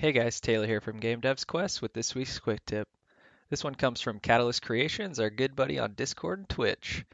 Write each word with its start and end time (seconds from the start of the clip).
Hey 0.00 0.12
guys, 0.12 0.40
Taylor 0.40 0.64
here 0.64 0.80
from 0.80 1.00
Game 1.00 1.20
Devs 1.20 1.44
Quest 1.44 1.82
with 1.82 1.92
this 1.92 2.14
week's 2.14 2.38
quick 2.38 2.64
tip. 2.64 2.86
This 3.50 3.64
one 3.64 3.74
comes 3.74 4.00
from 4.00 4.20
Catalyst 4.20 4.62
Creations, 4.62 5.18
our 5.18 5.28
good 5.28 5.56
buddy 5.56 5.80
on 5.80 5.94
Discord 5.94 6.38
and 6.38 6.48
Twitch. 6.48 7.04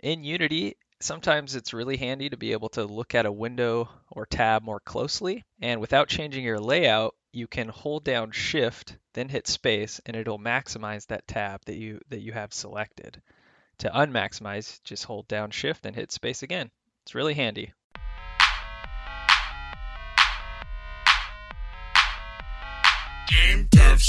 In 0.00 0.24
Unity, 0.24 0.78
sometimes 0.98 1.54
it's 1.54 1.74
really 1.74 1.98
handy 1.98 2.30
to 2.30 2.38
be 2.38 2.52
able 2.52 2.70
to 2.70 2.86
look 2.86 3.14
at 3.14 3.26
a 3.26 3.30
window 3.30 3.90
or 4.10 4.24
tab 4.24 4.62
more 4.62 4.80
closely, 4.80 5.44
and 5.60 5.78
without 5.78 6.08
changing 6.08 6.42
your 6.42 6.58
layout, 6.58 7.14
you 7.32 7.46
can 7.46 7.68
hold 7.68 8.02
down 8.02 8.30
Shift, 8.30 8.96
then 9.12 9.28
hit 9.28 9.46
space, 9.46 10.00
and 10.06 10.16
it'll 10.16 10.38
maximize 10.38 11.06
that 11.08 11.28
tab 11.28 11.66
that 11.66 11.76
you 11.76 12.00
that 12.08 12.22
you 12.22 12.32
have 12.32 12.54
selected. 12.54 13.20
To 13.80 13.90
unmaximize, 13.90 14.82
just 14.84 15.04
hold 15.04 15.28
down 15.28 15.50
Shift 15.50 15.84
and 15.84 15.94
hit 15.94 16.10
space 16.12 16.42
again. 16.42 16.70
It's 17.02 17.14
really 17.14 17.34
handy. 17.34 17.74
Did 23.96 24.04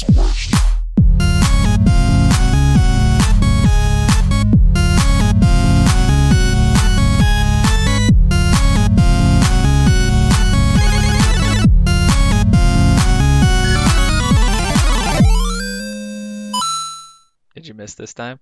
you 17.65 17.73
miss 17.73 17.93
this 17.95 18.13
time? 18.13 18.39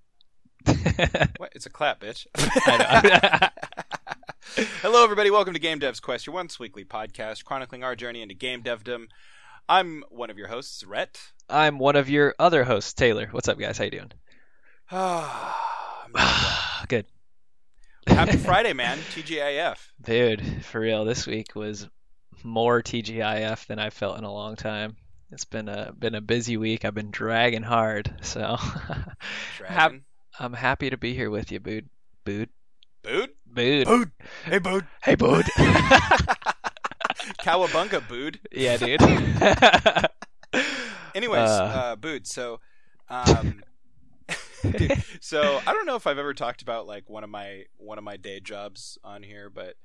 What? 1.37 1.51
It's 1.53 1.67
a 1.67 1.69
clap, 1.69 1.99
bitch. 1.99 2.25
I 2.35 3.51
know. 4.57 4.65
Hello, 4.81 5.03
everybody. 5.03 5.29
Welcome 5.29 5.53
to 5.53 5.59
Game 5.59 5.77
Dev's 5.77 5.99
Quest, 5.99 6.25
your 6.25 6.33
once 6.33 6.59
weekly 6.59 6.85
podcast 6.85 7.43
chronicling 7.43 7.83
our 7.83 7.95
journey 7.95 8.23
into 8.23 8.33
game 8.33 8.63
devdom. 8.63 9.09
I'm 9.67 10.03
one 10.09 10.29
of 10.29 10.37
your 10.37 10.47
hosts, 10.47 10.83
Rhett. 10.83 11.19
I'm 11.49 11.79
one 11.79 11.95
of 11.95 12.09
your 12.09 12.35
other 12.37 12.63
hosts, 12.63 12.93
Taylor. 12.93 13.27
What's 13.31 13.47
up, 13.47 13.57
guys? 13.57 13.77
How 13.77 13.85
you 13.85 13.91
doing? 13.91 14.11
Good. 16.87 17.05
Happy 18.07 18.37
Friday, 18.45 18.73
man. 18.73 18.99
TGIF. 19.13 19.77
Dude, 20.01 20.65
for 20.65 20.79
real, 20.79 21.05
this 21.05 21.25
week 21.25 21.55
was 21.55 21.87
more 22.43 22.83
TGIF 22.83 23.65
than 23.65 23.79
I 23.79 23.89
felt 23.89 24.17
in 24.19 24.23
a 24.23 24.31
long 24.31 24.55
time. 24.55 24.97
It's 25.31 25.45
been 25.45 25.67
a 25.67 25.91
been 25.97 26.13
a 26.13 26.21
busy 26.21 26.57
week. 26.57 26.85
I've 26.85 26.93
been 26.93 27.09
dragging 27.09 27.63
hard, 27.63 28.13
so 28.21 28.57
Dragon. 29.57 30.05
I'm 30.39 30.53
happy 30.53 30.91
to 30.91 30.97
be 30.97 31.15
here 31.15 31.31
with 31.31 31.51
you, 31.51 31.59
Bood. 31.59 31.89
Bood. 32.23 32.49
Boot? 33.03 33.35
Bood. 33.47 33.87
Boot. 33.87 34.09
Hey, 34.43 34.59
Boot. 34.59 34.85
Hey, 35.01 35.15
Bood. 35.15 35.45
Cowabunga, 37.41 38.07
Boot. 38.07 38.39
yeah, 38.51 38.77
dude. 38.77 39.01
Anyways, 41.13 41.49
Uh. 41.49 41.63
uh, 41.63 41.95
Boot. 41.95 42.27
So, 42.27 42.59
um, 43.09 43.63
dude, 44.75 45.03
so 45.21 45.59
I 45.65 45.73
don't 45.73 45.85
know 45.85 45.95
if 45.95 46.07
I've 46.07 46.17
ever 46.17 46.33
talked 46.33 46.61
about 46.61 46.87
like 46.87 47.09
one 47.09 47.23
of 47.23 47.29
my 47.29 47.65
one 47.77 47.97
of 47.97 48.03
my 48.03 48.17
day 48.17 48.39
jobs 48.39 48.97
on 49.03 49.23
here, 49.23 49.49
but 49.49 49.75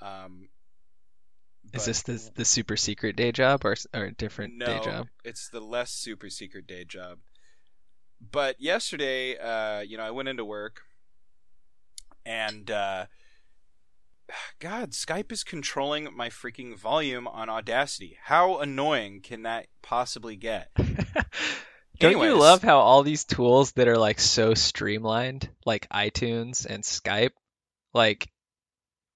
um, 0.00 0.48
Is 1.72 1.84
this 1.84 2.02
the 2.02 2.30
the 2.34 2.44
super 2.44 2.76
secret 2.76 3.16
day 3.16 3.32
job 3.32 3.64
or 3.64 3.76
or 3.94 4.04
a 4.04 4.12
different 4.12 4.56
no, 4.56 4.64
day 4.64 4.80
job? 4.80 5.08
it's 5.24 5.48
the 5.48 5.60
less 5.60 5.92
super 5.92 6.30
secret 6.30 6.66
day 6.66 6.84
job. 6.84 7.18
But 8.20 8.60
yesterday, 8.60 9.36
uh, 9.38 9.80
you 9.80 9.96
know, 9.96 10.04
I 10.04 10.10
went 10.10 10.28
into 10.28 10.44
work, 10.44 10.82
and 12.24 12.70
uh, 12.70 13.06
God, 14.58 14.90
Skype 14.92 15.32
is 15.32 15.44
controlling 15.44 16.08
my 16.14 16.28
freaking 16.28 16.76
volume 16.76 17.26
on 17.26 17.48
Audacity. 17.48 18.18
How 18.24 18.58
annoying 18.58 19.20
can 19.20 19.42
that 19.42 19.66
possibly 19.82 20.36
get? 20.36 20.70
Don't 21.98 22.20
you 22.20 22.36
love 22.36 22.62
how 22.62 22.78
all 22.78 23.02
these 23.02 23.24
tools 23.24 23.72
that 23.72 23.86
are 23.86 23.98
like 23.98 24.18
so 24.18 24.54
streamlined, 24.54 25.48
like 25.64 25.88
iTunes 25.90 26.66
and 26.66 26.82
Skype, 26.82 27.32
like 27.94 28.28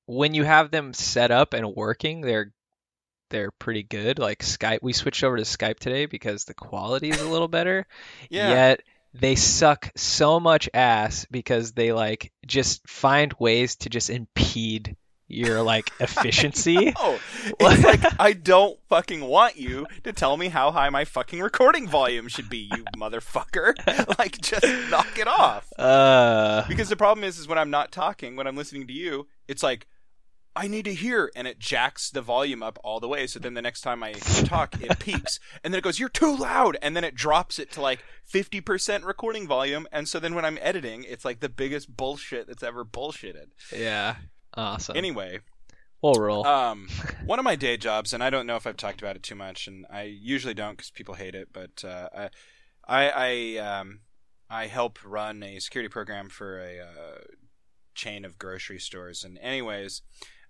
when 0.07 0.35
you 0.35 0.45
have 0.45 0.71
them 0.71 0.93
set 0.93 1.31
up 1.31 1.53
and 1.53 1.75
working, 1.75 2.21
they're 2.21 2.53
they're 3.31 3.51
pretty 3.51 3.83
good. 3.83 4.19
Like 4.19 4.41
Skype, 4.41 4.79
we 4.83 4.93
switched 4.93 5.25
over 5.25 5.37
to 5.37 5.43
Skype 5.43 5.79
today 5.79 6.07
because 6.07 6.45
the 6.45 6.55
quality 6.55 7.11
is 7.11 7.21
a 7.21 7.29
little 7.29 7.49
better. 7.49 7.87
Yeah. 8.31 8.51
Yet 8.51 8.83
they 9.15 9.35
suck 9.35 9.91
so 9.97 10.39
much 10.41 10.69
ass 10.75 11.27
because 11.31 11.73
they 11.73 11.93
like 11.93 12.33
just 12.47 12.87
find 12.89 13.35
ways 13.39 13.77
to 13.77 13.89
just 13.89 14.11
impede 14.11 14.97
your 15.29 15.63
like 15.63 15.91
efficiency. 16.01 16.93
Oh, 16.97 17.19
it's 17.61 17.85
like 17.85 18.21
I 18.21 18.33
don't 18.33 18.79
fucking 18.89 19.21
want 19.23 19.57
you 19.57 19.87
to 20.05 20.13
tell 20.13 20.37
me 20.37 20.49
how 20.49 20.71
high 20.71 20.89
my 20.91 21.05
fucking 21.05 21.41
recording 21.41 21.89
volume 21.89 22.29
should 22.29 22.49
be, 22.49 22.71
you 22.75 22.85
motherfucker. 22.97 23.75
Like, 24.19 24.41
just 24.41 24.65
knock 24.91 25.19
it 25.19 25.27
off. 25.29 25.71
Uh, 25.79 26.65
Because 26.69 26.89
the 26.89 26.97
problem 26.97 27.25
is, 27.25 27.39
is 27.39 27.49
when 27.49 27.59
I'm 27.59 27.71
not 27.71 27.93
talking, 27.93 28.37
when 28.37 28.47
I'm 28.47 28.57
listening 28.57 28.87
to 28.87 28.93
you, 28.93 29.27
it's 29.49 29.63
like 29.63 29.87
I 30.55 30.69
need 30.69 30.87
to 30.87 30.95
hear, 30.95 31.31
and 31.37 31.47
it 31.47 31.59
jacks 31.59 32.09
the 32.09 32.23
volume 32.23 32.63
up 32.63 32.79
all 32.83 32.99
the 32.99 33.09
way. 33.09 33.27
So 33.27 33.39
then 33.39 33.53
the 33.53 33.61
next 33.61 33.83
time 33.83 34.03
I 34.03 34.13
talk, 34.13 34.81
it 34.81 34.99
peaks, 34.99 35.39
and 35.63 35.73
then 35.75 35.79
it 35.79 35.83
goes, 35.85 35.99
"You're 35.99 36.09
too 36.09 36.35
loud," 36.35 36.79
and 36.81 36.97
then 36.97 37.05
it 37.05 37.15
drops 37.15 37.59
it 37.59 37.71
to 37.73 37.83
like 37.83 38.03
50% 38.33 39.05
recording 39.05 39.47
volume. 39.47 39.87
And 39.93 40.09
so 40.09 40.19
then 40.19 40.35
when 40.35 40.47
I'm 40.47 40.59
editing, 40.63 41.05
it's 41.05 41.27
like 41.27 41.41
the 41.41 41.51
biggest 41.51 41.95
bullshit 41.95 42.47
that's 42.47 42.63
ever 42.63 42.87
bullshitted. 42.87 43.49
yeah, 43.77 44.17
awesome. 44.57 44.97
Anyway, 44.97 45.41
we'll 46.03 46.15
roll. 46.15 46.47
um, 46.47 46.89
one 47.25 47.39
of 47.39 47.45
my 47.45 47.57
day 47.57 47.77
jobs, 47.77 48.13
and 48.13 48.23
I 48.23 48.31
don't 48.31 48.47
know 48.47 48.57
if 48.57 48.67
I've 48.67 48.77
talked 48.77 49.01
about 49.01 49.17
it 49.17 49.23
too 49.23 49.35
much, 49.35 49.67
and 49.67 49.87
I 49.91 50.03
usually 50.03 50.55
don't 50.55 50.77
because 50.77 50.91
people 50.91 51.15
hate 51.15 51.35
it, 51.35 51.49
but 51.53 51.85
uh, 51.85 52.09
I, 52.15 52.31
I, 52.87 53.11
I, 53.11 53.57
um, 53.59 54.01
I 54.49 54.67
help 54.67 54.99
run 55.05 55.43
a 55.43 55.59
security 55.59 55.89
program 55.89 56.29
for 56.29 56.61
a 56.61 56.81
uh, 56.81 57.19
chain 57.95 58.25
of 58.25 58.39
grocery 58.39 58.79
stores. 58.79 59.25
And 59.25 59.39
anyways, 59.39 60.03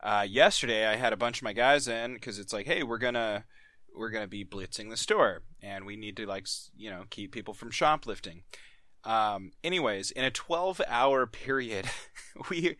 uh, 0.02 0.26
yesterday 0.28 0.86
I 0.86 0.96
had 0.96 1.12
a 1.12 1.16
bunch 1.16 1.38
of 1.38 1.44
my 1.44 1.52
guys 1.52 1.88
in 1.88 2.14
because 2.14 2.38
it's 2.38 2.52
like, 2.52 2.66
hey, 2.66 2.82
we're 2.82 2.98
gonna 2.98 3.44
we're 3.94 4.10
gonna 4.10 4.26
be 4.26 4.44
blitzing 4.44 4.90
the 4.90 4.96
store, 4.96 5.42
and 5.62 5.86
we 5.86 5.96
need 5.96 6.16
to 6.18 6.26
like 6.26 6.46
you 6.76 6.90
know 6.90 7.04
keep 7.08 7.32
people 7.32 7.54
from 7.54 7.70
shoplifting. 7.70 8.42
Um, 9.04 9.52
anyways, 9.62 10.10
in 10.10 10.24
a 10.24 10.30
12 10.30 10.82
hour 10.88 11.26
period, 11.26 11.88
we 12.50 12.76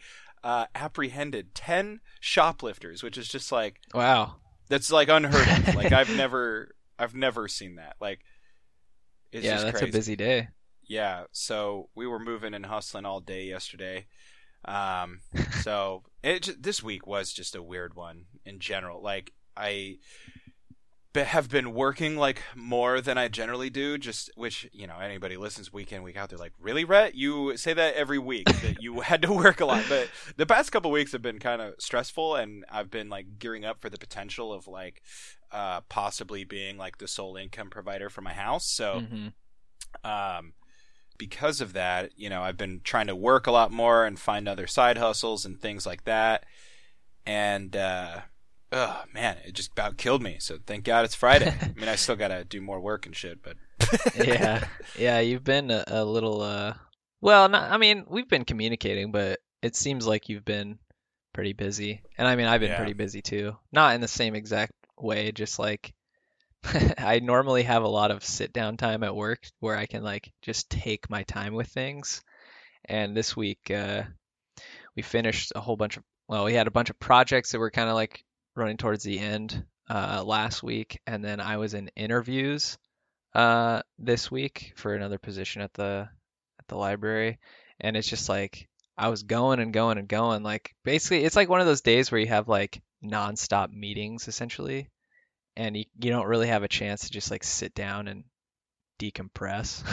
uh, 0.47 0.67
apprehended 0.77 1.57
10 1.57 1.99
shoplifters, 2.21 3.03
which 3.03 3.19
is 3.19 3.27
just 3.27 3.51
like 3.51 3.81
wow. 3.93 4.37
that's 4.69 4.93
like 4.93 5.09
unheard 5.09 5.49
of. 5.69 5.75
like 5.75 5.91
I've 5.91 6.09
never 6.17 6.71
I've 6.97 7.17
never 7.17 7.49
seen 7.49 7.77
that. 7.77 7.97
Like 8.01 8.21
it's 9.33 9.45
yeah, 9.45 9.55
just 9.55 9.65
that's 9.65 9.79
crazy. 9.79 9.91
a 9.91 9.93
busy 9.93 10.17
day. 10.17 10.49
Yeah, 10.89 11.25
so 11.33 11.89
we 11.97 12.07
were 12.07 12.21
moving 12.21 12.55
and 12.55 12.65
hustling 12.65 13.05
all 13.05 13.19
day 13.19 13.47
yesterday. 13.47 14.07
Um, 14.65 15.19
so 15.63 16.05
it 16.23 16.63
this 16.63 16.81
week 16.81 17.09
was 17.09 17.33
just 17.33 17.57
a 17.57 17.63
weird 17.63 17.95
one 17.95 18.27
in 18.45 18.61
general. 18.61 19.03
Like 19.03 19.33
I 19.57 19.97
have 21.25 21.49
been 21.49 21.73
working 21.73 22.17
like 22.17 22.43
more 22.55 23.01
than 23.01 23.17
I 23.19 23.29
generally 23.29 23.71
do. 23.71 23.97
Just 23.99 24.31
which 24.37 24.69
you 24.73 24.87
know 24.87 24.99
anybody 24.99 25.37
listens 25.37 25.73
week 25.73 25.93
in 25.93 26.03
week 26.03 26.17
out, 26.17 26.29
they're 26.29 26.39
like, 26.39 26.53
really, 26.61 26.85
Rhett? 26.85 27.15
You 27.15 27.57
say 27.57 27.73
that 27.73 27.95
every 27.95 28.19
week 28.19 28.47
that 28.63 28.83
you 28.83 29.01
had 29.01 29.23
to 29.23 29.33
work 29.33 29.61
a 29.61 29.67
lot, 29.67 29.85
but 29.89 30.09
the 30.37 30.47
past 30.47 30.71
couple 30.73 30.91
weeks 30.91 31.13
have 31.13 31.23
been 31.23 31.39
kind 31.39 31.63
of 31.63 31.75
stressful, 31.79 32.37
and 32.37 32.65
I've 32.71 32.91
been 32.91 33.09
like 33.09 33.39
gearing 33.39 33.65
up 33.65 33.81
for 33.81 33.89
the 33.89 33.99
potential 33.99 34.53
of 34.53 34.67
like 34.69 35.03
uh, 35.53 35.81
possibly 35.89 36.45
being 36.45 36.77
like 36.77 36.99
the 36.99 37.09
sole 37.09 37.37
income 37.37 37.71
provider 37.71 38.11
for 38.11 38.21
my 38.21 38.33
house. 38.35 38.67
So 38.67 39.01
Mhm. 39.01 39.33
um, 40.05 40.53
because 41.19 41.61
of 41.61 41.73
that, 41.73 42.11
you 42.17 42.29
know, 42.29 42.43
I've 42.43 42.59
been 42.59 42.81
trying 42.85 43.07
to 43.07 43.17
work 43.17 43.47
a 43.47 43.51
lot 43.51 43.71
more 43.73 44.05
and 44.05 44.19
find 44.19 44.47
other 44.47 44.67
side 44.67 44.99
hustles 44.99 45.47
and 45.47 45.59
things 45.59 45.87
like 45.87 46.05
that. 46.05 46.45
And, 47.25 47.75
uh, 47.75 48.21
oh 48.73 49.03
man, 49.13 49.37
it 49.45 49.53
just 49.55 49.73
about 49.73 49.97
killed 49.97 50.23
me. 50.23 50.37
So 50.41 50.59
thank 50.67 50.85
God 50.85 51.05
it's 51.05 51.15
Friday. 51.15 51.55
I 51.61 51.73
mean, 51.79 51.89
I 51.89 51.97
still 51.97 52.17
gotta 52.17 52.45
do 52.45 52.61
more 52.61 52.81
work 52.81 53.07
and 53.07 53.15
shit, 53.17 53.41
but 53.43 53.57
yeah, 54.15 54.65
yeah. 54.99 55.21
You've 55.21 55.45
been 55.45 55.71
a, 55.71 55.85
a 55.87 56.05
little. 56.05 56.41
uh 56.43 56.75
Well, 57.21 57.49
not, 57.49 57.71
I 57.71 57.77
mean, 57.79 58.05
we've 58.09 58.29
been 58.29 58.45
communicating, 58.45 59.13
but 59.13 59.39
it 59.63 59.77
seems 59.77 60.07
like 60.07 60.29
you've 60.29 60.45
been 60.45 60.79
pretty 61.33 61.53
busy, 61.53 62.03
and 62.19 62.27
I 62.27 62.37
mean, 62.37 62.47
I've 62.47 62.61
been 62.61 62.71
Yeah. 62.71 62.77
pretty 62.79 62.95
busy 62.95 63.23
too. 63.23 63.57
Not 63.73 63.95
in 63.95 64.01
the 64.01 64.09
same 64.09 64.35
exact 64.35 64.73
way, 64.99 65.33
just 65.33 65.59
like 65.59 65.93
I 66.99 67.21
normally 67.23 67.63
have 67.65 67.83
a 67.83 67.89
lot 67.89 68.11
of 68.11 68.25
sit 68.25 68.53
down 68.53 68.77
time 68.77 69.03
at 69.05 69.15
work 69.15 69.47
where 69.61 69.77
I 69.77 69.87
can 69.87 70.03
like 70.03 70.33
just 70.43 70.71
take 70.71 71.09
my 71.11 71.23
time 71.25 71.55
with 71.55 71.69
things. 71.69 72.23
And 72.89 73.17
this 73.17 73.37
week, 73.37 73.71
uh, 73.71 74.03
we 74.95 75.03
finished 75.03 75.53
a 75.55 75.61
whole 75.61 75.77
bunch 75.77 75.97
of, 75.97 76.05
well, 76.29 76.45
we 76.45 76.55
had 76.55 76.67
a 76.69 76.71
bunch 76.73 76.89
of 76.89 76.99
projects 76.99 77.53
that 77.53 77.59
were 77.59 77.71
kind 77.71 77.89
of 77.89 77.95
like 77.95 78.25
running 78.57 78.77
towards 78.77 79.05
the 79.05 79.19
end 79.19 79.65
uh, 79.89 80.25
last 80.25 80.63
week. 80.63 81.01
And 81.07 81.25
then 81.25 81.41
I 81.41 81.59
was 81.59 81.75
in 81.75 81.91
interviews 81.95 82.79
uh, 83.35 83.83
this 83.99 84.31
week 84.31 84.73
for 84.77 84.95
another 84.95 85.19
position 85.19 85.63
at 85.63 85.75
the 85.75 86.09
at 86.59 86.69
the 86.69 86.77
library. 86.77 87.39
And 87.79 87.97
it's 87.97 88.09
just 88.09 88.29
like 88.29 88.69
I 88.97 89.09
was 89.09 89.23
going 89.23 89.61
and 89.61 89.73
going 89.73 89.99
and 89.99 90.09
going. 90.09 90.43
Like 90.43 90.75
basically, 90.85 91.25
it's 91.25 91.37
like 91.37 91.49
one 91.49 91.61
of 91.61 91.67
those 91.67 91.83
days 91.83 92.11
where 92.11 92.21
you 92.21 92.29
have 92.29 92.49
like 92.49 92.83
nonstop 93.05 93.71
meetings 93.71 94.27
essentially 94.27 94.89
and 95.57 95.77
you, 95.77 95.85
you 96.01 96.11
don't 96.11 96.27
really 96.27 96.49
have 96.49 96.63
a 96.63 96.69
chance 96.69 97.03
to 97.03 97.11
just 97.11 97.31
like 97.31 97.45
sit 97.45 97.75
down 97.75 98.09
and 98.09 98.25
decompress. 98.99 99.85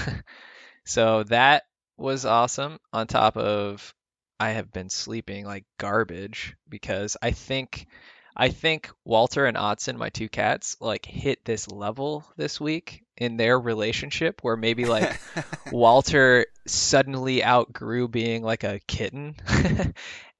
so 0.85 1.23
that 1.23 1.63
was 1.97 2.25
awesome 2.25 2.79
on 2.91 3.07
top 3.07 3.37
of 3.37 3.93
I 4.39 4.51
have 4.51 4.71
been 4.71 4.89
sleeping 4.89 5.45
like 5.45 5.65
garbage 5.77 6.55
because 6.67 7.15
I 7.21 7.31
think 7.31 7.87
I 8.35 8.49
think 8.49 8.89
Walter 9.05 9.45
and 9.45 9.57
Otson, 9.57 9.97
my 9.97 10.09
two 10.09 10.29
cats, 10.29 10.77
like 10.79 11.05
hit 11.05 11.45
this 11.45 11.69
level 11.69 12.25
this 12.35 12.59
week 12.59 13.03
in 13.15 13.37
their 13.37 13.59
relationship 13.59 14.41
where 14.41 14.57
maybe 14.57 14.85
like 14.85 15.19
Walter 15.71 16.47
suddenly 16.65 17.43
outgrew 17.43 18.07
being 18.07 18.43
like 18.43 18.63
a 18.63 18.79
kitten. 18.87 19.35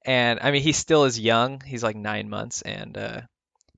and 0.04 0.40
I 0.42 0.50
mean, 0.50 0.62
he 0.62 0.72
still 0.72 1.04
is 1.04 1.18
young. 1.18 1.60
He's 1.60 1.82
like 1.82 1.96
nine 1.96 2.28
months 2.28 2.62
and 2.62 2.96
uh, 2.98 3.20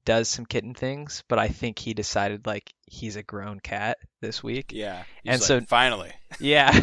does 0.07 0.29
some 0.29 0.47
kitten 0.47 0.73
things, 0.73 1.23
but 1.29 1.39
I 1.39 1.49
think 1.49 1.79
he 1.79 1.93
decided 1.93 2.47
like 2.47 2.73
he's 2.87 3.17
a 3.17 3.23
grown 3.23 3.61
cat 3.61 3.99
this 4.23 4.43
week. 4.43 4.73
Yeah. 4.73 5.03
And 5.27 5.41
like, 5.41 5.47
so- 5.47 5.61
finally. 5.61 6.13
Yeah, 6.39 6.79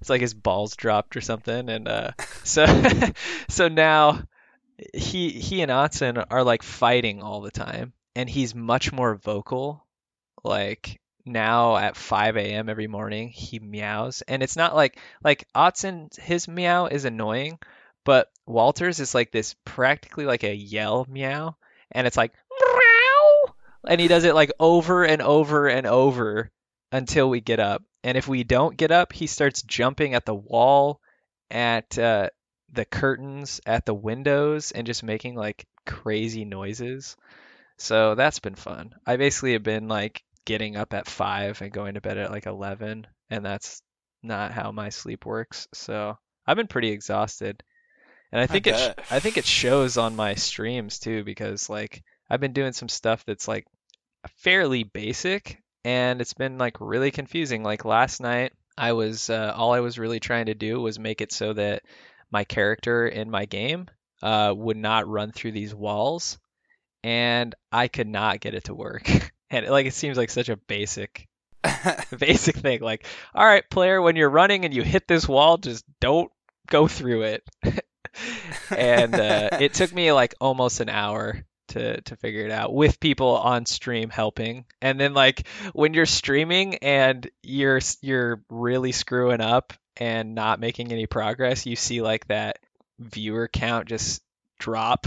it's 0.00 0.08
like 0.08 0.22
his 0.22 0.32
balls 0.32 0.76
dropped 0.76 1.16
or 1.16 1.20
something, 1.20 1.68
and 1.68 1.86
uh, 1.86 2.12
so 2.42 2.64
so 3.50 3.68
now 3.68 4.22
he 4.92 5.30
he 5.30 5.62
and 5.62 5.70
Otson 5.70 6.24
are 6.30 6.44
like 6.44 6.62
fighting 6.62 7.22
all 7.22 7.40
the 7.40 7.50
time, 7.50 7.92
and 8.14 8.28
he's 8.28 8.54
much 8.54 8.92
more 8.92 9.14
vocal. 9.14 9.86
Like 10.42 11.00
now 11.24 11.76
at 11.76 11.96
5 11.96 12.36
a.m. 12.36 12.68
every 12.68 12.86
morning, 12.86 13.28
he 13.28 13.58
meows, 13.58 14.22
and 14.26 14.42
it's 14.42 14.56
not 14.56 14.74
like 14.74 14.98
like 15.22 15.46
Otson 15.54 16.16
his 16.18 16.48
meow 16.48 16.86
is 16.86 17.04
annoying, 17.04 17.58
but 18.04 18.30
Walter's 18.46 19.00
is 19.00 19.14
like 19.14 19.30
this 19.30 19.54
practically 19.64 20.26
like 20.26 20.44
a 20.44 20.54
yell 20.54 21.06
meow, 21.08 21.56
and 21.92 22.06
it's 22.06 22.16
like 22.16 22.32
meow, 22.60 23.54
and 23.88 24.00
he 24.00 24.08
does 24.08 24.24
it 24.24 24.34
like 24.34 24.52
over 24.60 25.04
and 25.04 25.22
over 25.22 25.68
and 25.68 25.86
over 25.86 26.50
until 26.92 27.28
we 27.28 27.40
get 27.40 27.60
up. 27.60 27.82
And 28.02 28.18
if 28.18 28.28
we 28.28 28.44
don't 28.44 28.76
get 28.76 28.90
up, 28.90 29.12
he 29.12 29.26
starts 29.26 29.62
jumping 29.62 30.14
at 30.14 30.26
the 30.26 30.34
wall, 30.34 31.00
at 31.50 31.98
uh, 31.98 32.28
the 32.74 32.84
curtains, 32.84 33.60
at 33.66 33.86
the 33.86 33.94
windows, 33.94 34.72
and 34.72 34.86
just 34.86 35.02
making 35.02 35.34
like 35.34 35.66
crazy 35.86 36.44
noises. 36.44 37.16
So 37.78 38.14
that's 38.14 38.38
been 38.38 38.54
fun. 38.54 38.94
I 39.06 39.16
basically 39.16 39.52
have 39.52 39.62
been 39.62 39.88
like 39.88 40.22
getting 40.44 40.76
up 40.76 40.94
at 40.94 41.08
five 41.08 41.60
and 41.62 41.72
going 41.72 41.94
to 41.94 42.00
bed 42.00 42.18
at 42.18 42.30
like 42.30 42.46
11, 42.46 43.06
and 43.30 43.44
that's 43.44 43.82
not 44.22 44.52
how 44.52 44.72
my 44.72 44.88
sleep 44.88 45.26
works. 45.26 45.68
So 45.74 46.18
I've 46.46 46.56
been 46.56 46.66
pretty 46.66 46.90
exhausted. 46.90 47.62
And 48.32 48.40
I 48.40 48.46
think 48.46 48.66
it 48.66 48.76
sh- 48.76 49.12
I 49.12 49.20
think 49.20 49.38
it 49.38 49.44
shows 49.44 49.96
on 49.96 50.16
my 50.16 50.34
streams 50.34 50.98
too 50.98 51.22
because 51.22 51.70
like 51.70 52.02
I've 52.28 52.40
been 52.40 52.52
doing 52.52 52.72
some 52.72 52.88
stuff 52.88 53.24
that's 53.24 53.46
like 53.46 53.64
fairly 54.38 54.82
basic 54.82 55.62
and 55.84 56.20
it's 56.20 56.34
been 56.34 56.58
like 56.58 56.80
really 56.80 57.10
confusing. 57.10 57.62
Like 57.62 57.84
last 57.84 58.20
night, 58.20 58.52
I 58.76 58.92
was 58.92 59.30
uh, 59.30 59.52
all 59.54 59.72
I 59.72 59.80
was 59.80 59.98
really 59.98 60.20
trying 60.20 60.46
to 60.46 60.54
do 60.54 60.80
was 60.80 60.98
make 60.98 61.20
it 61.20 61.30
so 61.30 61.52
that 61.52 61.82
my 62.34 62.44
character 62.44 63.06
in 63.06 63.30
my 63.30 63.44
game 63.44 63.86
uh, 64.20 64.52
would 64.54 64.76
not 64.76 65.08
run 65.08 65.30
through 65.30 65.52
these 65.52 65.72
walls, 65.72 66.36
and 67.04 67.54
I 67.70 67.86
could 67.86 68.08
not 68.08 68.40
get 68.40 68.54
it 68.54 68.64
to 68.64 68.74
work. 68.74 69.08
and 69.50 69.68
like 69.68 69.86
it 69.86 69.94
seems 69.94 70.18
like 70.18 70.30
such 70.30 70.48
a 70.48 70.56
basic 70.56 71.28
basic 72.18 72.56
thing. 72.56 72.80
Like, 72.80 73.06
all 73.34 73.46
right, 73.46 73.62
player, 73.70 74.02
when 74.02 74.16
you're 74.16 74.28
running 74.28 74.64
and 74.64 74.74
you 74.74 74.82
hit 74.82 75.06
this 75.06 75.28
wall, 75.28 75.58
just 75.58 75.84
don't 76.00 76.30
go 76.68 76.88
through 76.88 77.22
it. 77.22 77.48
and 78.76 79.14
uh, 79.14 79.50
it 79.60 79.74
took 79.74 79.94
me 79.94 80.10
like 80.10 80.34
almost 80.40 80.80
an 80.80 80.88
hour 80.88 81.44
to 81.68 82.00
to 82.00 82.16
figure 82.16 82.44
it 82.44 82.50
out 82.50 82.74
with 82.74 82.98
people 82.98 83.36
on 83.36 83.64
stream 83.64 84.10
helping. 84.10 84.64
And 84.82 84.98
then 84.98 85.14
like 85.14 85.46
when 85.72 85.94
you're 85.94 86.04
streaming 86.04 86.76
and 86.76 87.30
you're 87.44 87.80
you're 88.02 88.42
really 88.50 88.90
screwing 88.90 89.40
up 89.40 89.72
and 89.96 90.34
not 90.34 90.60
making 90.60 90.92
any 90.92 91.06
progress, 91.06 91.66
you 91.66 91.76
see 91.76 92.02
like 92.02 92.26
that 92.28 92.58
viewer 92.98 93.48
count 93.48 93.88
just 93.88 94.22
drop. 94.58 95.06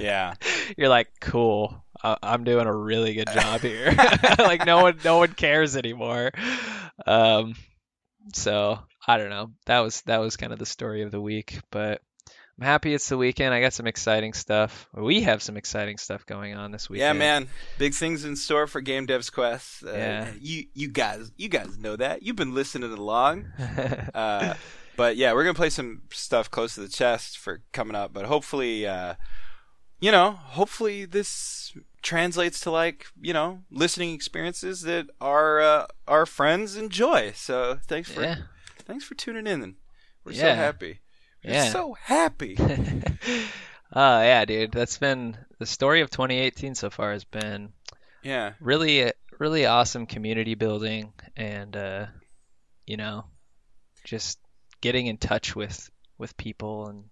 yeah. 0.00 0.34
you're 0.76 0.88
like, 0.88 1.08
cool. 1.20 1.82
I- 2.02 2.18
I'm 2.22 2.44
doing 2.44 2.66
a 2.66 2.74
really 2.74 3.14
good 3.14 3.28
job 3.34 3.60
here. 3.60 3.94
like 4.38 4.66
no 4.66 4.82
one, 4.82 4.98
no 5.04 5.18
one 5.18 5.32
cares 5.32 5.76
anymore. 5.76 6.32
Um, 7.06 7.54
so 8.34 8.78
I 9.06 9.18
don't 9.18 9.30
know. 9.30 9.50
That 9.66 9.80
was 9.80 10.02
that 10.02 10.18
was 10.18 10.36
kind 10.36 10.52
of 10.52 10.58
the 10.58 10.66
story 10.66 11.02
of 11.02 11.10
the 11.10 11.20
week, 11.20 11.58
but 11.70 12.00
I'm 12.58 12.66
happy 12.66 12.92
it's 12.92 13.08
the 13.08 13.16
weekend. 13.16 13.54
I 13.54 13.60
got 13.60 13.72
some 13.72 13.86
exciting 13.86 14.34
stuff. 14.34 14.88
We 14.92 15.22
have 15.22 15.42
some 15.42 15.56
exciting 15.56 15.96
stuff 15.98 16.26
going 16.26 16.54
on 16.54 16.70
this 16.70 16.88
weekend. 16.88 17.16
Yeah, 17.16 17.18
man. 17.18 17.48
Big 17.78 17.94
things 17.94 18.24
in 18.24 18.36
store 18.36 18.66
for 18.66 18.80
Game 18.80 19.06
Devs 19.06 19.32
Quest. 19.32 19.84
Uh, 19.84 19.92
Yeah. 19.92 20.30
You 20.40 20.64
you 20.74 20.88
guys 20.88 21.32
you 21.36 21.48
guys 21.48 21.78
know 21.78 21.96
that. 21.96 22.22
You've 22.22 22.36
been 22.36 22.54
listening 22.54 22.92
along. 22.92 23.46
Uh, 24.14 24.54
but 24.96 25.16
yeah, 25.16 25.32
we're 25.32 25.44
gonna 25.44 25.54
play 25.54 25.70
some 25.70 26.02
stuff 26.10 26.50
close 26.50 26.74
to 26.74 26.80
the 26.80 26.88
chest 26.88 27.38
for 27.38 27.62
coming 27.72 27.96
up. 27.96 28.12
But 28.12 28.26
hopefully, 28.26 28.86
uh, 28.86 29.14
you 30.00 30.12
know, 30.12 30.32
hopefully 30.32 31.04
this 31.06 31.72
translates 32.02 32.60
to 32.60 32.70
like 32.70 33.06
you 33.20 33.32
know 33.32 33.62
listening 33.70 34.12
experiences 34.12 34.82
that 34.82 35.06
our 35.20 35.60
uh, 35.60 35.86
our 36.06 36.26
friends 36.26 36.76
enjoy. 36.76 37.32
So 37.34 37.78
thanks 37.86 38.10
for 38.10 38.22
yeah. 38.22 38.36
thanks 38.80 39.04
for 39.04 39.14
tuning 39.14 39.46
in. 39.46 39.76
We're 40.24 40.34
so 40.34 40.54
happy. 40.54 41.00
Yeah. 41.42 41.70
so 41.70 41.94
happy. 41.94 42.56
Oh 43.94 44.22
yeah, 44.22 44.46
dude. 44.46 44.72
That's 44.72 44.96
been 44.96 45.36
the 45.58 45.66
story 45.66 46.00
of 46.00 46.08
2018 46.08 46.74
so 46.74 46.88
far 46.88 47.12
has 47.12 47.24
been 47.24 47.74
Yeah. 48.22 48.54
really 48.58 49.12
really 49.38 49.66
awesome 49.66 50.06
community 50.06 50.54
building 50.54 51.12
and 51.36 51.76
uh 51.76 52.06
you 52.86 52.96
know 52.96 53.24
just 54.04 54.38
getting 54.80 55.08
in 55.08 55.18
touch 55.18 55.54
with 55.54 55.90
with 56.16 56.34
people 56.38 56.88
and 56.88 57.04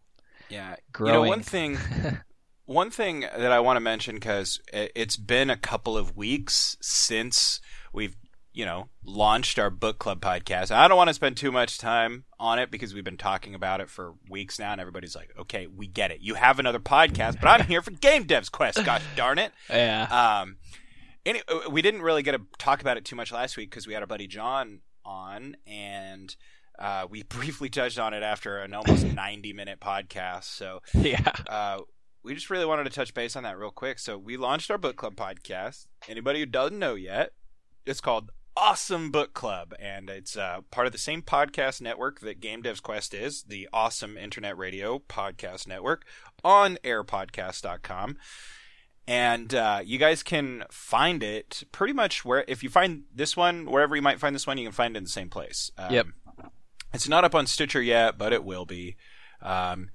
Yeah. 0.48 0.76
growing. 0.90 1.14
You 1.14 1.20
know, 1.22 1.28
one 1.28 1.42
thing 1.42 1.76
one 2.64 2.90
thing 2.90 3.20
that 3.20 3.52
I 3.52 3.60
want 3.60 3.76
to 3.76 3.80
mention 3.80 4.14
because 4.14 4.58
it's 4.72 5.18
been 5.18 5.50
a 5.50 5.58
couple 5.58 5.98
of 5.98 6.16
weeks 6.16 6.78
since 6.80 7.60
we've 7.92 8.16
you 8.60 8.66
know 8.66 8.90
launched 9.06 9.58
our 9.58 9.70
book 9.70 9.98
club 9.98 10.20
podcast. 10.20 10.70
I 10.70 10.86
don't 10.86 10.98
want 10.98 11.08
to 11.08 11.14
spend 11.14 11.38
too 11.38 11.50
much 11.50 11.78
time 11.78 12.24
on 12.38 12.58
it 12.58 12.70
because 12.70 12.92
we've 12.92 13.02
been 13.02 13.16
talking 13.16 13.54
about 13.54 13.80
it 13.80 13.88
for 13.88 14.12
weeks 14.28 14.58
now, 14.58 14.72
and 14.72 14.80
everybody's 14.82 15.16
like, 15.16 15.32
"Okay, 15.38 15.66
we 15.66 15.86
get 15.86 16.10
it. 16.10 16.20
You 16.20 16.34
have 16.34 16.58
another 16.58 16.78
podcast, 16.78 17.40
but 17.40 17.48
I'm 17.48 17.66
here 17.66 17.80
for 17.80 17.90
Game 17.90 18.26
Devs 18.26 18.52
Quest. 18.52 18.84
Gosh 18.84 19.02
darn 19.16 19.38
it!" 19.38 19.52
yeah. 19.70 20.42
Um, 20.42 20.58
any, 21.24 21.40
we 21.70 21.80
didn't 21.80 22.02
really 22.02 22.22
get 22.22 22.32
to 22.32 22.42
talk 22.58 22.82
about 22.82 22.98
it 22.98 23.06
too 23.06 23.16
much 23.16 23.32
last 23.32 23.56
week 23.56 23.70
because 23.70 23.86
we 23.86 23.94
had 23.94 24.02
our 24.02 24.06
buddy 24.06 24.26
John 24.26 24.80
on, 25.06 25.56
and 25.66 26.36
uh, 26.78 27.06
we 27.08 27.22
briefly 27.30 27.70
touched 27.70 27.98
on 27.98 28.12
it 28.12 28.22
after 28.22 28.58
an 28.58 28.74
almost 28.74 29.06
90 29.06 29.54
minute 29.54 29.80
podcast. 29.80 30.44
So 30.44 30.82
yeah. 30.92 31.32
uh, 31.48 31.78
we 32.22 32.34
just 32.34 32.50
really 32.50 32.66
wanted 32.66 32.84
to 32.84 32.90
touch 32.90 33.14
base 33.14 33.36
on 33.36 33.44
that 33.44 33.58
real 33.58 33.70
quick. 33.70 33.98
So 33.98 34.18
we 34.18 34.36
launched 34.36 34.70
our 34.70 34.76
book 34.76 34.96
club 34.96 35.16
podcast. 35.16 35.86
Anybody 36.10 36.40
who 36.40 36.46
doesn't 36.46 36.78
know 36.78 36.94
yet, 36.94 37.30
it's 37.86 38.02
called 38.02 38.30
Awesome 38.56 39.10
Book 39.10 39.32
Club, 39.32 39.74
and 39.78 40.10
it's 40.10 40.36
uh, 40.36 40.60
part 40.70 40.86
of 40.86 40.92
the 40.92 40.98
same 40.98 41.22
podcast 41.22 41.80
network 41.80 42.20
that 42.20 42.40
Game 42.40 42.62
Devs 42.62 42.82
Quest 42.82 43.14
is, 43.14 43.44
the 43.44 43.68
Awesome 43.72 44.16
Internet 44.18 44.58
Radio 44.58 44.98
Podcast 44.98 45.66
Network, 45.66 46.04
on 46.42 46.76
airpodcast.com. 46.84 48.16
And 49.06 49.54
uh, 49.54 49.80
you 49.84 49.98
guys 49.98 50.22
can 50.22 50.64
find 50.70 51.22
it 51.22 51.64
pretty 51.72 51.92
much 51.92 52.24
where, 52.24 52.44
if 52.46 52.62
you 52.62 52.68
find 52.70 53.04
this 53.14 53.36
one, 53.36 53.66
wherever 53.70 53.96
you 53.96 54.02
might 54.02 54.20
find 54.20 54.34
this 54.34 54.46
one, 54.46 54.58
you 54.58 54.66
can 54.66 54.72
find 54.72 54.94
it 54.94 54.98
in 54.98 55.04
the 55.04 55.10
same 55.10 55.30
place. 55.30 55.70
Um, 55.78 55.92
Yep. 55.92 56.06
It's 56.92 57.08
not 57.08 57.24
up 57.24 57.34
on 57.34 57.46
Stitcher 57.46 57.80
yet, 57.80 58.18
but 58.18 58.32
it 58.32 58.44
will 58.44 58.66
be. 58.66 58.96
Um, 59.40 59.90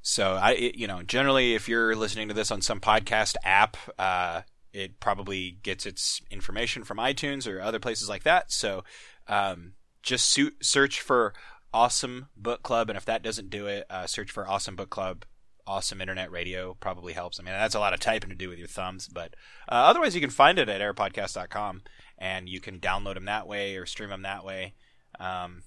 so 0.00 0.34
I, 0.34 0.52
it, 0.52 0.74
you 0.76 0.86
know, 0.86 1.02
generally, 1.02 1.54
if 1.54 1.68
you're 1.68 1.96
listening 1.96 2.28
to 2.28 2.34
this 2.34 2.52
on 2.52 2.62
some 2.62 2.80
podcast 2.80 3.34
app, 3.42 3.76
uh, 3.98 4.42
it 4.76 5.00
probably 5.00 5.58
gets 5.62 5.86
its 5.86 6.20
information 6.30 6.84
from 6.84 6.98
iTunes 6.98 7.50
or 7.50 7.60
other 7.60 7.80
places 7.80 8.08
like 8.08 8.24
that. 8.24 8.52
So 8.52 8.84
um, 9.26 9.72
just 10.02 10.26
su- 10.28 10.52
search 10.60 11.00
for 11.00 11.32
Awesome 11.72 12.28
Book 12.36 12.62
Club, 12.62 12.90
and 12.90 12.96
if 12.96 13.04
that 13.06 13.22
doesn't 13.22 13.48
do 13.48 13.66
it, 13.66 13.86
uh, 13.88 14.06
search 14.06 14.30
for 14.30 14.46
Awesome 14.46 14.76
Book 14.76 14.90
Club. 14.90 15.24
Awesome 15.66 16.00
Internet 16.00 16.30
Radio 16.30 16.74
probably 16.74 17.12
helps. 17.12 17.40
I 17.40 17.42
mean, 17.42 17.52
that's 17.52 17.74
a 17.74 17.80
lot 17.80 17.92
of 17.92 17.98
typing 17.98 18.30
to 18.30 18.36
do 18.36 18.48
with 18.48 18.58
your 18.58 18.68
thumbs, 18.68 19.08
but 19.08 19.34
uh, 19.68 19.74
otherwise, 19.74 20.14
you 20.14 20.20
can 20.20 20.30
find 20.30 20.60
it 20.60 20.68
at 20.68 20.80
airpodcast.com, 20.80 21.82
and 22.18 22.48
you 22.48 22.60
can 22.60 22.78
download 22.78 23.14
them 23.14 23.24
that 23.24 23.48
way 23.48 23.76
or 23.76 23.84
stream 23.84 24.10
them 24.10 24.22
that 24.22 24.44
way. 24.44 24.74
Um, 25.18 25.62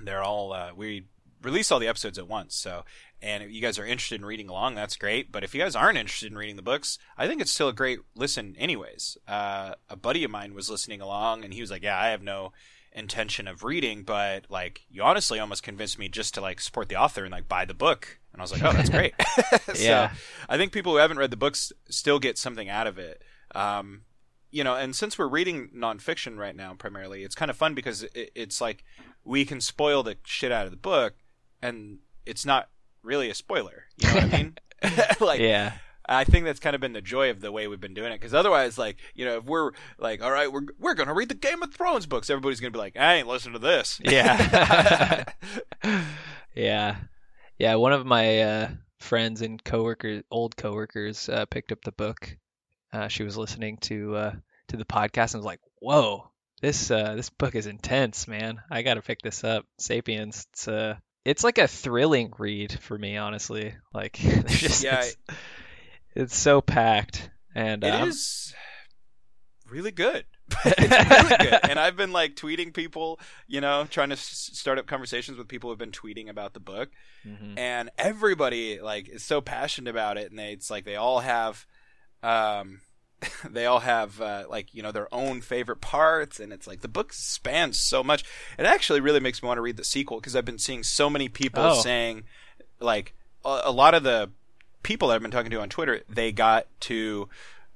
they're 0.00 0.22
all 0.22 0.52
uh, 0.52 0.70
we 0.74 1.06
release 1.42 1.70
all 1.70 1.78
the 1.78 1.86
episodes 1.86 2.18
at 2.18 2.26
once, 2.26 2.56
so 2.56 2.84
and 3.22 3.42
if 3.42 3.50
you 3.50 3.60
guys 3.62 3.78
are 3.78 3.86
interested 3.86 4.20
in 4.20 4.26
reading 4.26 4.48
along, 4.48 4.74
that's 4.74 4.96
great. 4.96 5.32
But 5.32 5.42
if 5.42 5.54
you 5.54 5.60
guys 5.60 5.74
aren't 5.74 5.98
interested 5.98 6.30
in 6.30 6.38
reading 6.38 6.56
the 6.56 6.62
books, 6.62 6.98
I 7.16 7.26
think 7.26 7.40
it's 7.40 7.50
still 7.50 7.68
a 7.68 7.72
great 7.72 8.00
listen, 8.14 8.54
anyways. 8.58 9.16
Uh, 9.26 9.74
a 9.88 9.96
buddy 9.96 10.22
of 10.24 10.30
mine 10.30 10.54
was 10.54 10.68
listening 10.68 11.00
along, 11.00 11.44
and 11.44 11.54
he 11.54 11.60
was 11.60 11.70
like, 11.70 11.82
"Yeah, 11.82 11.98
I 11.98 12.08
have 12.08 12.22
no 12.22 12.52
intention 12.92 13.46
of 13.46 13.62
reading, 13.64 14.02
but 14.02 14.46
like, 14.48 14.82
you 14.90 15.02
honestly 15.02 15.38
almost 15.38 15.62
convinced 15.62 15.98
me 15.98 16.08
just 16.08 16.34
to 16.34 16.40
like 16.40 16.60
support 16.60 16.88
the 16.88 16.96
author 16.96 17.24
and 17.24 17.32
like 17.32 17.48
buy 17.48 17.64
the 17.64 17.74
book." 17.74 18.20
And 18.32 18.40
I 18.40 18.44
was 18.44 18.52
like, 18.52 18.62
"Oh, 18.62 18.72
that's 18.72 18.90
great." 18.90 19.14
so 19.66 19.72
Yeah. 19.74 20.12
I 20.48 20.56
think 20.56 20.72
people 20.72 20.92
who 20.92 20.98
haven't 20.98 21.18
read 21.18 21.30
the 21.30 21.36
books 21.36 21.72
still 21.88 22.18
get 22.18 22.36
something 22.38 22.68
out 22.68 22.86
of 22.86 22.98
it. 22.98 23.22
Um, 23.54 24.02
you 24.50 24.62
know, 24.62 24.74
and 24.74 24.94
since 24.94 25.18
we're 25.18 25.26
reading 25.26 25.70
nonfiction 25.74 26.36
right 26.36 26.54
now 26.54 26.74
primarily, 26.74 27.24
it's 27.24 27.34
kind 27.34 27.50
of 27.50 27.56
fun 27.56 27.74
because 27.74 28.02
it, 28.02 28.30
it's 28.34 28.60
like 28.60 28.84
we 29.24 29.44
can 29.44 29.60
spoil 29.60 30.02
the 30.02 30.16
shit 30.24 30.52
out 30.52 30.66
of 30.66 30.70
the 30.70 30.76
book, 30.76 31.14
and 31.62 31.98
it's 32.24 32.44
not 32.44 32.68
really 33.06 33.30
a 33.30 33.34
spoiler. 33.34 33.84
You 33.98 34.08
know 34.08 34.14
what 34.14 34.24
I 34.24 34.36
mean? 34.36 34.58
like, 35.20 35.40
yeah. 35.40 35.72
I 36.08 36.24
think 36.24 36.44
that's 36.44 36.60
kind 36.60 36.74
of 36.74 36.80
been 36.80 36.92
the 36.92 37.00
joy 37.00 37.30
of 37.30 37.40
the 37.40 37.50
way 37.50 37.66
we've 37.66 37.80
been 37.80 37.94
doing 37.94 38.12
it. 38.12 38.20
Because 38.20 38.34
otherwise, 38.34 38.78
like, 38.78 38.96
you 39.14 39.24
know, 39.24 39.38
if 39.38 39.44
we're 39.44 39.72
like, 39.98 40.22
all 40.22 40.30
right, 40.30 40.52
we're 40.52 40.66
we're 40.78 40.94
gonna 40.94 41.14
read 41.14 41.28
the 41.28 41.34
Game 41.34 41.62
of 41.62 41.74
Thrones 41.74 42.06
books, 42.06 42.30
everybody's 42.30 42.60
gonna 42.60 42.70
be 42.70 42.78
like, 42.78 42.96
I 42.96 43.14
ain't 43.14 43.28
listening 43.28 43.54
to 43.54 43.58
this. 43.58 44.00
Yeah. 44.04 45.24
yeah. 46.54 46.96
Yeah. 47.58 47.74
One 47.74 47.92
of 47.92 48.06
my 48.06 48.40
uh, 48.42 48.68
friends 49.00 49.42
and 49.42 49.62
coworkers, 49.62 50.22
old 50.30 50.56
coworkers, 50.56 51.28
uh, 51.28 51.46
picked 51.46 51.72
up 51.72 51.82
the 51.82 51.92
book. 51.92 52.36
Uh, 52.92 53.08
she 53.08 53.24
was 53.24 53.36
listening 53.36 53.78
to 53.78 54.14
uh, 54.16 54.32
to 54.68 54.76
the 54.76 54.84
podcast 54.84 55.34
and 55.34 55.40
was 55.40 55.46
like, 55.46 55.60
"Whoa, 55.80 56.30
this 56.62 56.90
uh, 56.90 57.14
this 57.16 57.30
book 57.30 57.56
is 57.56 57.66
intense, 57.66 58.28
man. 58.28 58.60
I 58.70 58.82
got 58.82 58.94
to 58.94 59.02
pick 59.02 59.22
this 59.22 59.42
up." 59.42 59.66
Sapiens. 59.78 60.46
It's 60.52 60.68
uh, 60.68 60.96
it's 61.26 61.42
like 61.42 61.58
a 61.58 61.66
thrilling 61.66 62.32
read 62.38 62.78
for 62.80 62.96
me, 62.96 63.16
honestly. 63.16 63.74
Like, 63.92 64.12
just, 64.46 64.84
Yeah, 64.84 65.00
it's, 65.00 65.16
it's 66.14 66.36
so 66.36 66.60
packed, 66.60 67.28
and 67.54 67.82
It 67.82 67.92
um, 67.92 68.08
is 68.08 68.54
really 69.68 69.90
good. 69.90 70.24
it's 70.64 71.22
really 71.22 71.50
good. 71.50 71.58
And 71.68 71.80
I've 71.80 71.96
been 71.96 72.12
like 72.12 72.36
tweeting 72.36 72.72
people, 72.72 73.18
you 73.48 73.60
know, 73.60 73.88
trying 73.90 74.10
to 74.10 74.14
s- 74.14 74.50
start 74.52 74.78
up 74.78 74.86
conversations 74.86 75.36
with 75.36 75.48
people 75.48 75.68
who've 75.68 75.78
been 75.78 75.90
tweeting 75.90 76.28
about 76.28 76.54
the 76.54 76.60
book, 76.60 76.90
mhm. 77.26 77.58
and 77.58 77.90
everybody 77.98 78.80
like 78.80 79.08
is 79.08 79.24
so 79.24 79.40
passionate 79.40 79.90
about 79.90 80.18
it, 80.18 80.30
and 80.30 80.38
they, 80.38 80.52
it's 80.52 80.70
like 80.70 80.84
they 80.84 80.94
all 80.94 81.18
have, 81.18 81.66
um, 82.22 82.80
they 83.48 83.64
all 83.66 83.80
have 83.80 84.20
uh, 84.20 84.44
like 84.48 84.74
you 84.74 84.82
know 84.82 84.92
their 84.92 85.12
own 85.14 85.40
favorite 85.40 85.80
parts, 85.80 86.38
and 86.38 86.52
it's 86.52 86.66
like 86.66 86.80
the 86.82 86.88
book 86.88 87.12
spans 87.12 87.80
so 87.80 88.02
much. 88.04 88.24
It 88.58 88.66
actually 88.66 89.00
really 89.00 89.20
makes 89.20 89.42
me 89.42 89.46
want 89.46 89.58
to 89.58 89.62
read 89.62 89.76
the 89.76 89.84
sequel 89.84 90.18
because 90.20 90.36
I've 90.36 90.44
been 90.44 90.58
seeing 90.58 90.82
so 90.82 91.08
many 91.08 91.28
people 91.28 91.62
Oh. 91.62 91.80
saying, 91.80 92.24
like 92.80 93.14
a, 93.44 93.62
a 93.64 93.72
lot 93.72 93.94
of 93.94 94.02
the 94.02 94.30
people 94.82 95.08
that 95.08 95.14
I've 95.14 95.22
been 95.22 95.30
talking 95.30 95.50
to 95.50 95.60
on 95.60 95.68
Twitter, 95.68 96.02
they 96.08 96.30
got 96.30 96.66
to, 96.80 97.28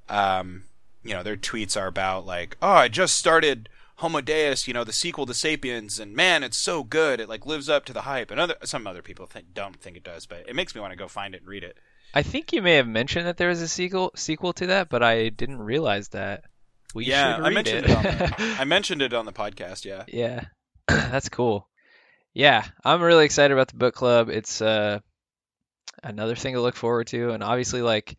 um, 0.09 0.65
you 1.03 1.15
know, 1.15 1.23
their 1.23 1.37
tweets 1.37 1.77
are 1.81 1.87
about 1.87 2.27
like, 2.27 2.57
oh, 2.63 2.69
I 2.73 2.89
just 2.89 3.17
started 3.17 3.69
Homo 3.97 4.21
Deus, 4.21 4.69
you 4.69 4.75
know, 4.75 4.85
the 4.85 4.93
sequel 4.93 5.27
to 5.27 5.35
Sapiens, 5.35 5.99
and 5.99 6.15
man, 6.15 6.43
it's 6.43 6.57
so 6.57 6.83
good. 6.85 7.19
It 7.21 7.29
like 7.29 7.47
lives 7.47 7.69
up 7.69 7.85
to 7.87 7.93
the 7.93 8.03
hype. 8.03 8.31
And 8.31 8.39
other 8.41 8.57
some 8.65 8.87
other 8.87 9.03
people 9.03 9.27
think, 9.27 9.55
don't 9.55 9.77
think 9.81 9.97
it 9.97 10.05
does, 10.05 10.27
but 10.27 10.45
it 10.47 10.55
makes 10.55 10.75
me 10.75 10.81
want 10.81 10.93
to 10.93 10.99
go 10.99 11.09
find 11.09 11.35
it 11.35 11.41
and 11.41 11.49
read 11.49 11.65
it. 11.65 11.79
I 12.13 12.23
think 12.23 12.53
you 12.53 12.63
may 12.63 12.75
have 12.75 12.89
mentioned 12.89 13.27
that 13.27 13.37
there 13.37 13.49
was 13.49 13.63
a 13.63 13.69
sequel 13.69 14.11
sequel 14.17 14.53
to 14.55 14.67
that, 14.67 14.89
but 14.89 15.03
I 15.03 15.29
didn't 15.29 15.61
realize 15.61 16.09
that. 16.09 16.45
We 16.95 17.05
yeah, 17.05 17.37
should 17.37 17.45
I 17.45 17.51
mentioned 17.51 17.85
it. 17.87 17.91
it. 17.91 17.97
on 17.97 18.03
the, 18.03 18.57
I 18.59 18.65
mentioned 18.65 19.03
it 19.03 19.15
on 19.15 19.27
the 19.27 19.33
podcast. 19.33 19.85
Yeah. 19.85 20.05
Yeah, 20.09 20.45
that's 20.89 21.29
cool. 21.29 21.69
Yeah, 22.33 22.65
I'm 22.85 23.01
really 23.01 23.25
excited 23.25 23.53
about 23.53 23.69
the 23.69 23.77
book 23.77 23.95
club. 23.95 24.29
It's 24.29 24.61
uh, 24.61 25.01
another 26.03 26.35
thing 26.35 26.55
to 26.55 26.61
look 26.61 26.77
forward 26.77 27.09
to, 27.09 27.31
and 27.31 27.43
obviously, 27.45 27.83
like 27.83 28.17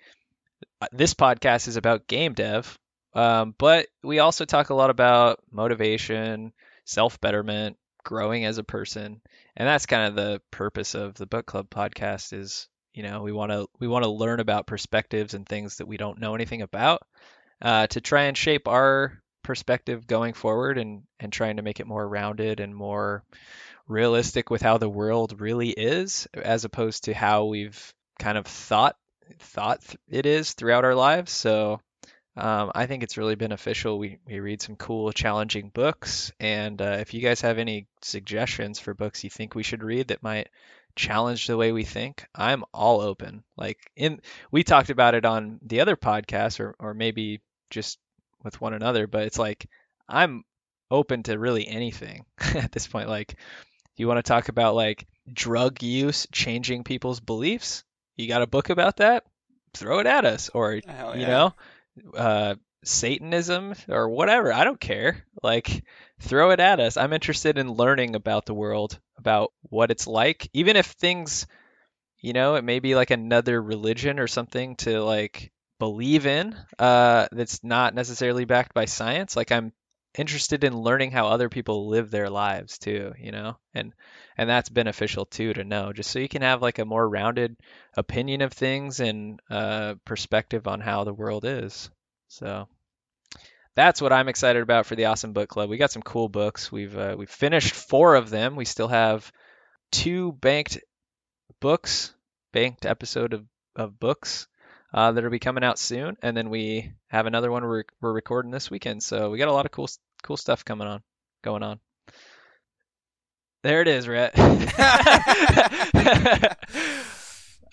uh, 0.81 0.87
this 0.91 1.13
podcast 1.13 1.67
is 1.67 1.75
about 1.75 2.07
game 2.07 2.33
dev, 2.33 2.77
um, 3.13 3.53
but 3.57 3.87
we 4.03 4.19
also 4.19 4.45
talk 4.45 4.69
a 4.69 4.75
lot 4.75 4.89
about 4.89 5.39
motivation, 5.51 6.53
self 6.85 7.19
betterment, 7.19 7.77
growing 8.03 8.45
as 8.45 8.57
a 8.57 8.63
person, 8.63 9.21
and 9.57 9.67
that's 9.67 9.85
kind 9.85 10.07
of 10.07 10.15
the 10.15 10.41
purpose 10.49 10.95
of 10.95 11.15
the 11.15 11.25
book 11.25 11.45
club 11.45 11.69
podcast. 11.69 12.31
Is 12.31 12.69
you 12.93 13.03
know 13.03 13.21
we 13.21 13.31
want 13.31 13.51
to 13.51 13.67
we 13.79 13.87
want 13.87 14.03
to 14.03 14.09
learn 14.11 14.39
about 14.39 14.67
perspectives 14.67 15.33
and 15.33 15.47
things 15.47 15.77
that 15.77 15.87
we 15.87 15.97
don't 15.97 16.19
know 16.19 16.35
anything 16.35 16.61
about, 16.61 17.01
uh, 17.61 17.87
to 17.87 18.01
try 18.01 18.23
and 18.23 18.37
shape 18.37 18.67
our 18.67 19.21
perspective 19.43 20.07
going 20.07 20.33
forward 20.33 20.77
and 20.77 21.03
and 21.19 21.33
trying 21.33 21.57
to 21.57 21.63
make 21.63 21.79
it 21.79 21.87
more 21.87 22.07
rounded 22.07 22.59
and 22.59 22.75
more 22.75 23.23
realistic 23.87 24.49
with 24.49 24.61
how 24.61 24.77
the 24.77 24.89
world 24.89 25.41
really 25.41 25.69
is 25.69 26.27
as 26.33 26.63
opposed 26.63 27.05
to 27.05 27.13
how 27.13 27.45
we've 27.45 27.93
kind 28.19 28.37
of 28.37 28.45
thought 28.45 28.95
thought 29.39 29.79
it 30.07 30.25
is 30.25 30.53
throughout 30.53 30.85
our 30.85 30.95
lives 30.95 31.31
so 31.31 31.79
um, 32.37 32.71
I 32.73 32.85
think 32.85 33.03
it's 33.03 33.17
really 33.17 33.35
beneficial. 33.35 33.99
We, 33.99 34.17
we 34.25 34.39
read 34.39 34.61
some 34.61 34.77
cool, 34.77 35.11
challenging 35.11 35.69
books. 35.69 36.31
And 36.39 36.81
uh, 36.81 36.97
if 37.01 37.13
you 37.13 37.21
guys 37.21 37.41
have 37.41 37.57
any 37.57 37.87
suggestions 38.01 38.79
for 38.79 38.93
books 38.93 39.23
you 39.23 39.29
think 39.29 39.53
we 39.53 39.63
should 39.63 39.83
read 39.83 40.07
that 40.07 40.23
might 40.23 40.47
challenge 40.95 41.47
the 41.47 41.57
way 41.57 41.71
we 41.71 41.83
think, 41.83 42.25
I'm 42.35 42.63
all 42.73 43.01
open. 43.01 43.43
Like 43.57 43.79
in, 43.95 44.21
we 44.51 44.63
talked 44.63 44.89
about 44.89 45.15
it 45.15 45.25
on 45.25 45.59
the 45.61 45.81
other 45.81 45.95
podcast, 45.95 46.59
or 46.59 46.75
or 46.79 46.93
maybe 46.93 47.41
just 47.69 47.99
with 48.43 48.59
one 48.61 48.73
another. 48.73 49.07
But 49.07 49.23
it's 49.23 49.39
like 49.39 49.67
I'm 50.07 50.43
open 50.89 51.23
to 51.23 51.39
really 51.39 51.67
anything 51.67 52.25
at 52.55 52.71
this 52.71 52.87
point. 52.87 53.09
Like, 53.09 53.35
you 53.95 54.07
want 54.07 54.17
to 54.17 54.23
talk 54.23 54.49
about 54.49 54.75
like 54.75 55.07
drug 55.31 55.81
use 55.83 56.27
changing 56.31 56.83
people's 56.83 57.19
beliefs? 57.19 57.83
You 58.15 58.27
got 58.27 58.41
a 58.41 58.47
book 58.47 58.69
about 58.69 58.97
that? 58.97 59.25
Throw 59.73 59.99
it 59.99 60.07
at 60.07 60.25
us, 60.25 60.49
or 60.53 60.81
Hell 60.85 61.17
you 61.17 61.25
know, 61.25 61.53
uh, 62.15 62.55
Satanism 62.83 63.73
or 63.89 64.09
whatever. 64.09 64.51
I 64.51 64.63
don't 64.63 64.79
care. 64.79 65.25
Like, 65.43 65.83
throw 66.19 66.51
it 66.51 66.59
at 66.59 66.79
us. 66.79 66.97
I'm 66.97 67.13
interested 67.13 67.57
in 67.57 67.73
learning 67.73 68.15
about 68.15 68.45
the 68.45 68.53
world, 68.53 68.99
about 69.17 69.51
what 69.61 69.91
it's 69.91 70.07
like, 70.07 70.49
even 70.53 70.75
if 70.75 70.87
things, 70.87 71.47
you 72.19 72.33
know, 72.33 72.55
it 72.55 72.63
may 72.63 72.79
be 72.79 72.95
like 72.95 73.11
another 73.11 73.61
religion 73.61 74.19
or 74.19 74.27
something 74.27 74.75
to 74.77 75.03
like 75.03 75.51
believe 75.79 76.25
in 76.25 76.55
uh, 76.79 77.27
that's 77.31 77.63
not 77.63 77.95
necessarily 77.95 78.45
backed 78.45 78.73
by 78.73 78.85
science. 78.85 79.35
Like, 79.35 79.51
I'm 79.51 79.73
interested 80.17 80.63
in 80.63 80.77
learning 80.77 81.11
how 81.11 81.27
other 81.27 81.49
people 81.49 81.87
live 81.87 82.11
their 82.11 82.29
lives 82.29 82.77
too, 82.77 83.13
you 83.17 83.31
know, 83.31 83.57
and 83.73 83.93
and 84.37 84.49
that's 84.49 84.69
beneficial 84.69 85.25
too 85.25 85.53
to 85.53 85.63
know, 85.63 85.93
just 85.93 86.11
so 86.11 86.19
you 86.19 86.29
can 86.29 86.41
have 86.41 86.61
like 86.61 86.79
a 86.79 86.85
more 86.85 87.07
rounded 87.07 87.55
opinion 87.95 88.41
of 88.41 88.51
things 88.53 88.99
and 88.99 89.39
uh, 89.49 89.95
perspective 90.05 90.67
on 90.67 90.81
how 90.81 91.03
the 91.03 91.13
world 91.13 91.45
is. 91.45 91.89
So 92.31 92.69
that's 93.75 94.01
what 94.01 94.13
I'm 94.13 94.29
excited 94.29 94.61
about 94.63 94.85
for 94.85 94.95
the 94.95 95.05
Awesome 95.05 95.33
Book 95.33 95.49
Club. 95.49 95.69
We 95.69 95.75
got 95.75 95.91
some 95.91 96.01
cool 96.01 96.29
books. 96.29 96.71
We've 96.71 96.97
uh, 96.97 97.15
we've 97.17 97.29
finished 97.29 97.73
four 97.73 98.15
of 98.15 98.29
them. 98.29 98.55
We 98.55 98.63
still 98.63 98.87
have 98.87 99.29
two 99.91 100.31
banked 100.31 100.79
books, 101.59 102.13
banked 102.53 102.85
episode 102.85 103.33
of 103.33 103.45
of 103.75 103.99
books 103.99 104.47
uh, 104.93 105.11
that'll 105.11 105.29
be 105.29 105.39
coming 105.39 105.65
out 105.65 105.77
soon, 105.77 106.15
and 106.23 106.37
then 106.37 106.49
we 106.49 106.93
have 107.09 107.25
another 107.25 107.51
one 107.51 107.65
we're 107.65 107.83
we're 107.99 108.13
recording 108.13 108.49
this 108.49 108.71
weekend. 108.71 109.03
So 109.03 109.29
we 109.29 109.37
got 109.37 109.49
a 109.49 109.53
lot 109.53 109.65
of 109.65 109.73
cool 109.73 109.89
cool 110.23 110.37
stuff 110.37 110.63
coming 110.63 110.87
on, 110.87 111.03
going 111.43 111.63
on. 111.63 111.81
There 113.61 113.81
it 113.81 113.89
is, 113.89 114.07
Rhett. 114.07 114.39
uh, 114.39 114.49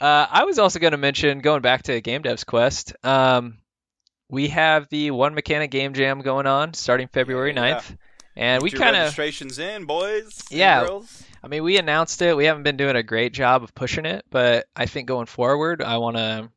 I 0.00 0.42
was 0.46 0.58
also 0.58 0.80
going 0.80 0.90
to 0.90 0.98
mention, 0.98 1.38
going 1.38 1.62
back 1.62 1.84
to 1.84 2.00
Game 2.00 2.22
Dev's 2.22 2.42
Quest, 2.42 2.96
um, 3.04 3.58
we 4.28 4.48
have 4.48 4.88
the 4.88 5.10
One 5.10 5.34
Mechanic 5.34 5.70
Game 5.70 5.94
Jam 5.94 6.20
going 6.20 6.46
on 6.46 6.74
starting 6.74 7.08
February 7.08 7.50
Yeah. 7.54 7.74
9th. 7.76 7.96
And 8.36 8.62
we 8.62 8.70
Get 8.70 8.78
your 8.78 8.84
kind 8.84 8.96
of, 8.96 9.02
registrations 9.04 9.58
in, 9.58 9.84
boys. 9.84 10.38
and 10.50 10.58
Yeah. 10.58 10.84
girls. 10.84 11.24
I 11.42 11.48
mean, 11.48 11.62
we 11.64 11.76
announced 11.78 12.20
it. 12.22 12.36
We 12.36 12.44
haven't 12.44 12.62
been 12.64 12.76
doing 12.76 12.94
a 12.96 13.02
great 13.02 13.32
job 13.32 13.62
of 13.62 13.74
pushing 13.74 14.04
it, 14.06 14.24
but 14.30 14.66
I 14.76 14.86
think 14.86 15.08
going 15.08 15.26
forward, 15.26 15.82
I 15.82 15.96
want 15.98 16.16
to, 16.16 16.50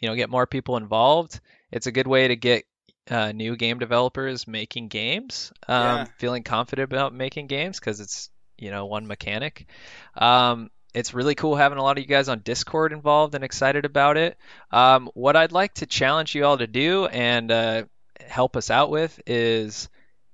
you 0.00 0.08
know, 0.08 0.14
get 0.14 0.30
more 0.30 0.46
people 0.46 0.76
involved. 0.76 1.40
It's 1.70 1.86
a 1.86 1.92
good 1.92 2.06
way 2.06 2.28
to 2.28 2.36
get 2.36 2.64
uh, 3.10 3.32
new 3.32 3.56
game 3.56 3.78
developers 3.78 4.46
making 4.46 4.88
games, 4.88 5.50
um, 5.66 5.82
Yeah. 5.98 6.06
feeling 6.18 6.42
confident 6.42 6.92
about 6.92 7.14
making 7.14 7.46
games 7.46 7.80
because 7.80 8.00
it's, 8.00 8.28
you 8.58 8.70
know, 8.70 8.84
one 8.86 9.06
mechanic. 9.06 9.66
Um, 10.14 10.70
it's 10.94 11.14
really 11.14 11.34
cool 11.34 11.56
having 11.56 11.78
a 11.78 11.82
lot 11.82 11.98
of 11.98 12.02
you 12.02 12.08
guys 12.08 12.28
on 12.28 12.40
Discord 12.40 12.92
involved 12.92 13.34
and 13.34 13.44
excited 13.44 13.84
about 13.84 14.16
it. 14.16 14.36
Um, 14.70 15.10
what 15.14 15.36
I'd 15.36 15.52
like 15.52 15.74
to 15.74 15.86
challenge 15.86 16.34
you 16.34 16.44
all 16.44 16.58
to 16.58 16.66
do 16.66 17.06
and 17.06 17.50
uh, 17.50 17.84
help 18.20 18.56
us 18.56 18.70
out 18.70 18.90
with 18.90 19.20
is 19.26 19.88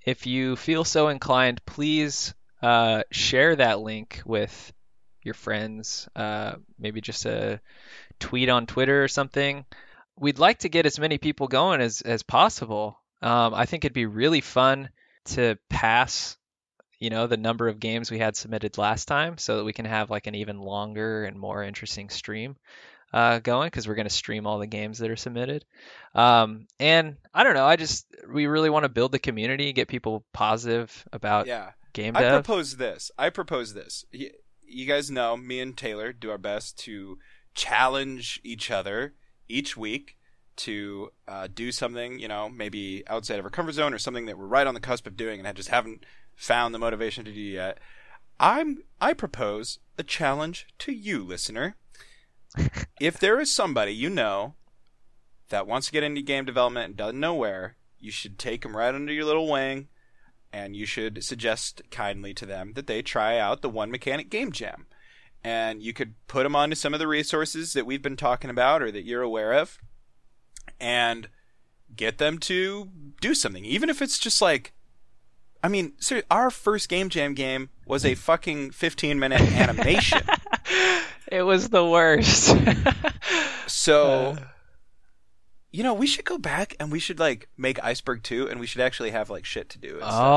if 0.05 0.27
you 0.27 0.57
feel 0.57 0.85
so 0.85 1.09
inclined, 1.09 1.65
please 1.65 2.35
uh, 2.63 3.03
share 3.11 3.57
that 3.57 3.81
link 3.81 4.23
with 4.25 4.73
your 5.23 5.35
friends. 5.35 6.09
Uh, 6.15 6.55
maybe 6.79 7.01
just 7.01 7.27
a 7.27 7.61
tweet 8.21 8.49
on 8.49 8.67
Twitter 8.67 9.03
or 9.03 9.09
something. 9.09 9.65
We'd 10.17 10.39
like 10.39 10.61
to 10.61 10.69
get 10.69 10.87
as 10.87 10.99
many 10.99 11.19
people 11.19 11.49
going 11.49 11.81
as, 11.81 12.01
as 12.03 12.23
possible. 12.23 12.99
Um, 13.21 13.55
I 13.55 13.67
think 13.67 13.85
it'd 13.85 13.95
be 13.95 14.07
really 14.07 14.41
fun 14.41 14.91
to 15.27 15.59
pass, 15.69 16.37
you 16.99 17.11
know, 17.11 17.27
the 17.27 17.37
number 17.37 17.69
of 17.69 17.81
games 17.81 18.11
we 18.11 18.19
had 18.19 18.37
submitted 18.37 18.79
last 18.79 19.07
time, 19.07 19.39
so 19.39 19.59
that 19.59 19.65
we 19.65 19.73
can 19.73 19.85
have 19.85 20.11
like 20.11 20.27
an 20.27 20.35
even 20.35 20.61
longer 20.61 21.25
and 21.25 21.39
more 21.39 21.63
interesting 21.63 22.09
stream 22.09 22.57
uh, 23.13 23.39
going 23.39 23.69
because 23.69 23.87
we're 23.87 23.95
going 23.95 24.09
to 24.09 24.15
stream 24.15 24.47
all 24.47 24.59
the 24.59 24.67
games 24.67 24.99
that 24.99 25.11
are 25.11 25.17
submitted. 25.17 25.65
Um, 26.15 26.67
and 26.81 27.17
I 27.33 27.45
don't 27.45 27.55
know, 27.55 27.65
I 27.65 27.77
just 27.77 28.07
we 28.33 28.47
really 28.47 28.71
want 28.71 28.85
to 28.85 28.89
build 28.89 29.13
the 29.13 29.19
community, 29.19 29.73
get 29.73 29.89
people 29.89 30.25
positive 30.33 31.07
about 31.13 31.47
Yeah. 31.47 31.71
game 31.93 32.15
dev. 32.15 32.25
I 32.25 32.37
propose 32.37 32.77
this. 32.77 33.11
I 33.17 33.31
propose 33.31 33.75
this. 33.75 34.05
You 34.11 34.87
guys 34.87 35.11
know 35.11 35.37
me 35.37 35.61
and 35.61 35.77
Taylor 35.77 36.13
do 36.13 36.31
our 36.31 36.39
best 36.39 36.79
to 36.81 37.19
challenge 37.55 38.41
each 38.43 38.71
other 38.71 39.15
each 39.49 39.77
week 39.77 40.17
to 40.57 41.11
uh, 41.29 41.49
do 41.53 41.71
something, 41.71 42.19
you 42.19 42.29
know, 42.29 42.49
maybe 42.49 43.05
outside 43.07 43.39
of 43.39 43.45
our 43.45 43.51
comfort 43.51 43.73
zone 43.73 43.93
or 43.95 43.99
something 43.99 44.27
that 44.27 44.39
we're 44.39 44.47
right 44.47 44.67
on 44.67 44.75
the 44.75 44.81
cusp 44.81 45.07
of 45.07 45.17
doing 45.17 45.39
and 45.39 45.47
I 45.47 45.53
just 45.53 45.69
haven't 45.69 46.05
found 46.37 46.75
the 46.75 46.79
motivation 46.79 47.25
to 47.25 47.33
do 47.33 47.41
yet, 47.41 47.79
I'm 48.41 48.83
I 49.01 49.13
propose 49.13 49.79
a 49.99 50.03
challenge 50.03 50.67
to 50.81 50.93
you, 50.93 51.23
listener. 51.23 51.77
if 53.01 53.19
there 53.19 53.41
is 53.41 53.55
somebody 53.55 53.93
you 53.93 54.11
know 54.11 54.55
that 55.49 55.67
wants 55.67 55.87
to 55.87 55.93
get 55.93 56.03
into 56.03 56.23
game 56.23 56.45
development 56.45 56.87
and 56.87 56.97
doesn't 56.97 57.21
know 57.21 57.35
where, 57.35 57.77
you 57.99 58.11
should 58.11 58.39
take 58.39 58.63
them 58.63 58.77
right 58.77 58.95
under 58.95 59.13
your 59.13 59.25
little 59.25 59.51
wing, 59.51 59.89
and 60.53 60.77
you 60.77 60.87
should 60.87 61.25
suggest 61.25 61.83
kindly 61.91 62.35
to 62.35 62.47
them 62.47 62.73
that 62.75 62.87
they 62.87 63.03
try 63.03 63.39
out 63.39 63.63
the 63.63 63.69
One 63.69 63.91
Mechanic 63.91 64.31
Game 64.31 64.53
Jam. 64.53 64.87
And 65.43 65.83
you 65.83 65.93
could 65.93 66.15
put 66.27 66.45
them 66.45 66.57
onto 66.57 66.75
some 66.75 66.95
of 66.95 67.01
the 67.01 67.07
resources 67.07 67.75
that 67.75 67.87
we've 67.87 68.01
been 68.01 68.17
talking 68.17 68.51
about 68.51 68.83
or 68.83 68.91
that 68.91 69.05
you're 69.05 69.23
aware 69.23 69.53
of, 69.53 69.79
and 70.81 71.29
get 71.95 72.19
them 72.19 72.39
to 72.39 72.89
do 73.21 73.35
something, 73.35 73.65
even 73.65 73.91
if 73.91 74.01
it's 74.01 74.19
just 74.19 74.41
like 74.41 74.73
I 75.65 75.69
mean, 75.69 75.95
seriously, 75.99 76.27
our 76.31 76.51
first 76.51 76.91
Game 76.91 77.09
Jam 77.09 77.33
game 77.33 77.71
was 77.87 78.05
a 78.05 78.15
fucking 78.15 78.73
15 78.73 79.19
minute 79.19 79.41
animation. 79.41 80.21
it 81.33 81.43
was 81.43 81.71
the 81.71 81.85
worst. 81.85 82.55
so, 83.67 84.37
Uh. 84.37 84.37
you 85.73 85.83
know, 85.83 85.95
we 85.95 86.07
should 86.07 86.27
go 86.27 86.37
back 86.37 86.77
and 86.79 86.93
we 86.93 86.99
should 87.01 87.19
like 87.19 87.49
make 87.57 87.83
Iceberg 87.83 88.23
2 88.23 88.49
and 88.51 88.61
we 88.61 88.67
should 88.67 88.83
actually 88.83 89.11
have 89.13 89.31
like 89.31 89.47
shit 89.47 89.71
to 89.71 89.79
do. 89.79 89.89
And 89.95 89.99
stuff. 90.01 90.11
That'd 90.13 90.21
cool. 90.23 90.33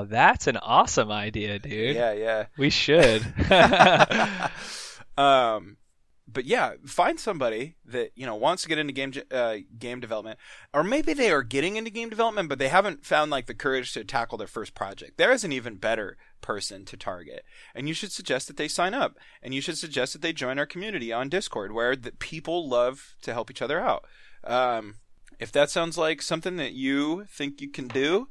oh, 0.00 0.06
that's 0.08 0.46
an 0.46 0.56
awesome 0.56 1.10
idea, 1.12 1.58
dude. 1.58 1.94
Yeah, 1.94 2.12
yeah. 2.14 2.46
We 2.56 2.70
should. 2.70 3.22
um, 5.18 5.76
but 6.30 6.44
yeah, 6.44 6.74
find 6.84 7.18
somebody 7.18 7.76
that 7.86 8.10
you 8.14 8.26
know 8.26 8.34
wants 8.34 8.62
to 8.62 8.68
get 8.68 8.78
into 8.78 8.92
game 8.92 9.12
uh, 9.30 9.56
game 9.78 9.98
development, 9.98 10.38
or 10.74 10.84
maybe 10.84 11.14
they 11.14 11.30
are 11.30 11.42
getting 11.42 11.76
into 11.76 11.90
game 11.90 12.10
development, 12.10 12.48
but 12.48 12.58
they 12.58 12.68
haven't 12.68 13.06
found 13.06 13.30
like 13.30 13.46
the 13.46 13.54
courage 13.54 13.92
to 13.94 14.04
tackle 14.04 14.36
their 14.36 14.46
first 14.46 14.74
project. 14.74 15.16
There 15.16 15.32
is 15.32 15.42
an 15.42 15.52
even 15.52 15.76
better 15.76 16.16
person 16.40 16.84
to 16.86 16.96
target, 16.96 17.44
and 17.74 17.88
you 17.88 17.94
should 17.94 18.12
suggest 18.12 18.46
that 18.48 18.58
they 18.58 18.68
sign 18.68 18.92
up, 18.92 19.16
and 19.42 19.54
you 19.54 19.60
should 19.60 19.78
suggest 19.78 20.12
that 20.12 20.22
they 20.22 20.32
join 20.32 20.58
our 20.58 20.66
community 20.66 21.12
on 21.12 21.30
Discord, 21.30 21.72
where 21.72 21.96
the 21.96 22.12
people 22.12 22.68
love 22.68 23.16
to 23.22 23.32
help 23.32 23.50
each 23.50 23.62
other 23.62 23.80
out. 23.80 24.04
Um, 24.44 24.96
if 25.40 25.50
that 25.52 25.70
sounds 25.70 25.96
like 25.96 26.20
something 26.20 26.56
that 26.56 26.72
you 26.72 27.24
think 27.30 27.60
you 27.60 27.70
can 27.70 27.88
do, 27.88 28.28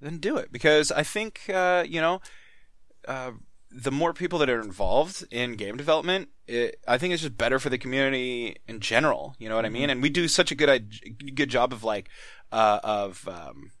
then 0.00 0.18
do 0.18 0.36
it 0.36 0.50
because 0.50 0.90
I 0.90 1.04
think 1.04 1.42
uh, 1.52 1.84
you 1.86 2.00
know. 2.00 2.20
Uh, 3.06 3.32
the 3.70 3.90
more 3.90 4.12
people 4.12 4.38
that 4.38 4.50
are 4.50 4.60
involved 4.60 5.26
in 5.30 5.54
game 5.54 5.76
development, 5.76 6.28
it, 6.46 6.80
I 6.86 6.98
think 6.98 7.12
it's 7.12 7.22
just 7.22 7.36
better 7.36 7.58
for 7.58 7.68
the 7.68 7.78
community 7.78 8.56
in 8.68 8.80
general. 8.80 9.34
You 9.38 9.48
know 9.48 9.56
what 9.56 9.66
I 9.66 9.70
mean? 9.70 9.90
And 9.90 10.00
we 10.00 10.08
do 10.08 10.28
such 10.28 10.50
a 10.50 10.54
good 10.54 10.94
good 11.34 11.48
job 11.48 11.72
of 11.72 11.84
like 11.84 12.08
uh, 12.52 12.80
of 12.82 13.26
um, 13.28 13.72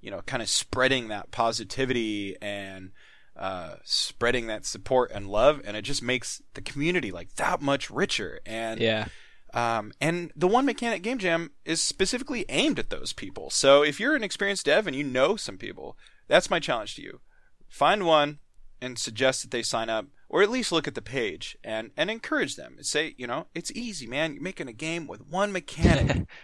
you 0.00 0.10
know 0.10 0.20
kind 0.22 0.42
of 0.42 0.48
spreading 0.48 1.08
that 1.08 1.30
positivity 1.30 2.36
and 2.42 2.92
uh, 3.36 3.76
spreading 3.84 4.46
that 4.48 4.66
support 4.66 5.10
and 5.12 5.28
love, 5.28 5.60
and 5.64 5.76
it 5.76 5.82
just 5.82 6.02
makes 6.02 6.42
the 6.54 6.60
community 6.60 7.10
like 7.10 7.34
that 7.36 7.62
much 7.62 7.90
richer. 7.90 8.40
And 8.44 8.80
yeah. 8.80 9.06
um, 9.54 9.92
and 10.00 10.30
the 10.36 10.48
One 10.48 10.66
Mechanic 10.66 11.02
Game 11.02 11.18
Jam 11.18 11.52
is 11.64 11.80
specifically 11.80 12.44
aimed 12.48 12.78
at 12.78 12.90
those 12.90 13.12
people. 13.12 13.48
So 13.48 13.82
if 13.82 13.98
you're 13.98 14.16
an 14.16 14.24
experienced 14.24 14.66
dev 14.66 14.86
and 14.86 14.94
you 14.94 15.04
know 15.04 15.36
some 15.36 15.56
people, 15.56 15.96
that's 16.28 16.50
my 16.50 16.60
challenge 16.60 16.96
to 16.96 17.02
you. 17.02 17.20
Find 17.68 18.04
one 18.04 18.38
and 18.82 18.98
suggest 18.98 19.42
that 19.42 19.50
they 19.50 19.62
sign 19.62 19.88
up, 19.88 20.06
or 20.28 20.42
at 20.42 20.50
least 20.50 20.72
look 20.72 20.88
at 20.88 20.94
the 20.94 21.00
page 21.00 21.56
and, 21.64 21.92
and 21.96 22.10
encourage 22.10 22.56
them. 22.56 22.76
Say, 22.80 23.14
you 23.16 23.26
know, 23.26 23.46
it's 23.54 23.70
easy, 23.72 24.06
man. 24.06 24.34
You're 24.34 24.42
making 24.42 24.68
a 24.68 24.74
game 24.74 25.06
with 25.06 25.26
one 25.26 25.52
mechanic. 25.52 26.26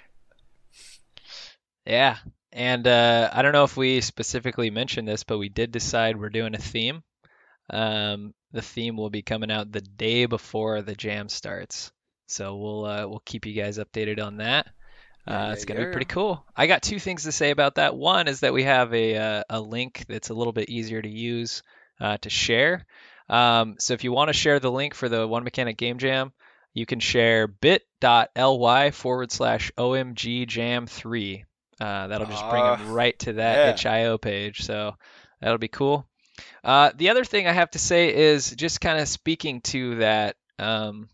Yeah. 1.85 2.18
And 2.52 2.87
uh, 2.87 3.30
I 3.33 3.40
don't 3.40 3.52
know 3.52 3.64
if 3.64 3.76
we 3.76 4.02
specifically 4.02 4.68
mentioned 4.68 5.09
this, 5.09 5.25
but 5.25 5.38
we 5.38 5.49
did 5.49 5.73
decide 5.73 6.21
we're 6.21 6.28
doing 6.28 6.54
a 6.54 6.59
theme. 6.59 7.02
Um, 7.71 8.34
the 8.52 8.60
theme 8.60 8.97
will 8.97 9.08
be 9.10 9.23
coming 9.23 9.50
out 9.50 9.73
the 9.73 9.80
day 9.80 10.26
before 10.26 10.82
the 10.82 10.95
jam 10.95 11.30
starts. 11.30 11.91
So 12.26 12.56
we'll 12.56 12.84
uh, 12.84 13.06
we'll 13.06 13.23
keep 13.25 13.47
you 13.47 13.54
guys 13.54 13.78
updated 13.78 14.23
on 14.23 14.36
that. 14.36 14.67
Uh, 15.26 15.50
it's 15.52 15.65
gonna 15.65 15.86
be 15.86 15.93
pretty 15.93 16.06
cool. 16.06 16.45
I 16.54 16.67
got 16.67 16.82
two 16.82 16.99
things 16.99 17.25
to 17.25 17.32
say 17.32 17.50
about 17.50 17.76
that. 17.76 17.97
One 17.97 18.28
is 18.28 18.41
that 18.41 18.52
we 18.52 18.65
have 18.65 18.93
a 18.95 19.17
uh, 19.17 19.43
a 19.49 19.60
link 19.60 20.04
that's 20.08 20.30
a 20.30 20.34
little 20.34 20.52
bit 20.52 20.69
easier 20.69 21.00
to 21.00 21.08
use 21.08 21.62
uh, 22.00 22.17
to 22.19 22.30
share. 22.30 22.87
Um, 23.28 23.76
so 23.78 23.95
if 23.95 24.04
you 24.04 24.13
want 24.13 24.28
to 24.28 24.32
share 24.32 24.58
the 24.61 24.71
link 24.71 24.95
for 24.95 25.08
the 25.08 25.26
One 25.26 25.45
Mechanic 25.45 25.76
Game 25.76 25.99
Jam, 25.99 26.32
you 26.75 26.87
can 26.87 27.00
share 27.00 27.47
bit.ly 27.47 28.91
forward 28.91 29.32
slash 29.32 29.71
omgjam3. 29.78 31.45
Uh, 31.80 32.06
that'll 32.08 32.26
just 32.26 32.49
bring 32.50 32.63
Ah, 32.63 32.76
them 32.76 32.93
right 32.93 33.19
to 33.21 33.34
that 33.34 33.56
yeah. 33.56 33.71
itch.io 33.71 34.19
page. 34.19 34.63
So 34.63 34.97
that'll 35.41 35.58
be 35.58 35.69
cool. 35.69 36.06
Uh, 36.65 36.91
the 36.97 37.11
other 37.11 37.25
thing 37.25 37.47
I 37.47 37.52
have 37.52 37.71
to 37.73 37.78
say 37.78 38.15
is 38.15 38.50
just 38.50 38.80
kind 38.80 38.99
of 39.00 39.08
speaking 39.08 39.61
to 39.63 39.97
that. 39.97 40.37
Um, 40.58 41.08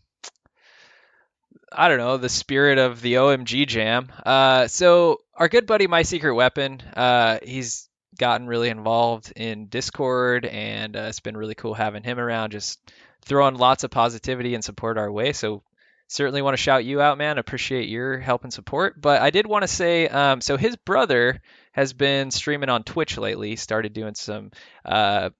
I 1.71 1.87
don't 1.89 1.97
know 1.97 2.17
the 2.17 2.29
spirit 2.29 2.77
of 2.77 3.01
the 3.01 3.15
OMG 3.15 3.67
Jam. 3.67 4.11
Uh, 4.25 4.67
so 4.67 5.19
our 5.35 5.49
good 5.49 5.65
buddy 5.67 5.87
My 5.87 6.03
Secret 6.03 6.33
Weapon, 6.33 6.81
uh, 6.95 7.39
he's 7.43 7.89
gotten 8.17 8.47
really 8.47 8.69
involved 8.69 9.33
in 9.35 9.67
Discord, 9.67 10.45
and 10.45 10.95
uh, 10.95 11.07
it's 11.09 11.19
been 11.19 11.37
really 11.37 11.55
cool 11.55 11.73
having 11.73 12.03
him 12.03 12.19
around, 12.19 12.51
just 12.51 12.79
throwing 13.23 13.55
lots 13.55 13.83
of 13.83 13.91
positivity 13.91 14.55
and 14.55 14.63
support 14.63 14.97
our 14.97 15.11
way. 15.11 15.33
So 15.33 15.63
certainly 16.07 16.41
want 16.41 16.53
to 16.53 16.61
shout 16.61 16.85
you 16.85 17.01
out, 17.01 17.17
man. 17.17 17.37
Appreciate 17.37 17.89
your 17.89 18.19
help 18.19 18.43
and 18.43 18.53
support. 18.53 18.99
But 19.01 19.21
I 19.21 19.29
did 19.29 19.47
want 19.47 19.63
to 19.63 19.67
say, 19.67 20.07
um, 20.07 20.41
so 20.41 20.57
his 20.57 20.75
brother 20.75 21.41
has 21.71 21.93
been 21.93 22.31
streaming 22.31 22.69
on 22.69 22.83
Twitch 22.83 23.17
lately. 23.17 23.55
Started 23.55 23.93
doing 23.93 24.15
some 24.15 24.51
uh, 24.83 25.31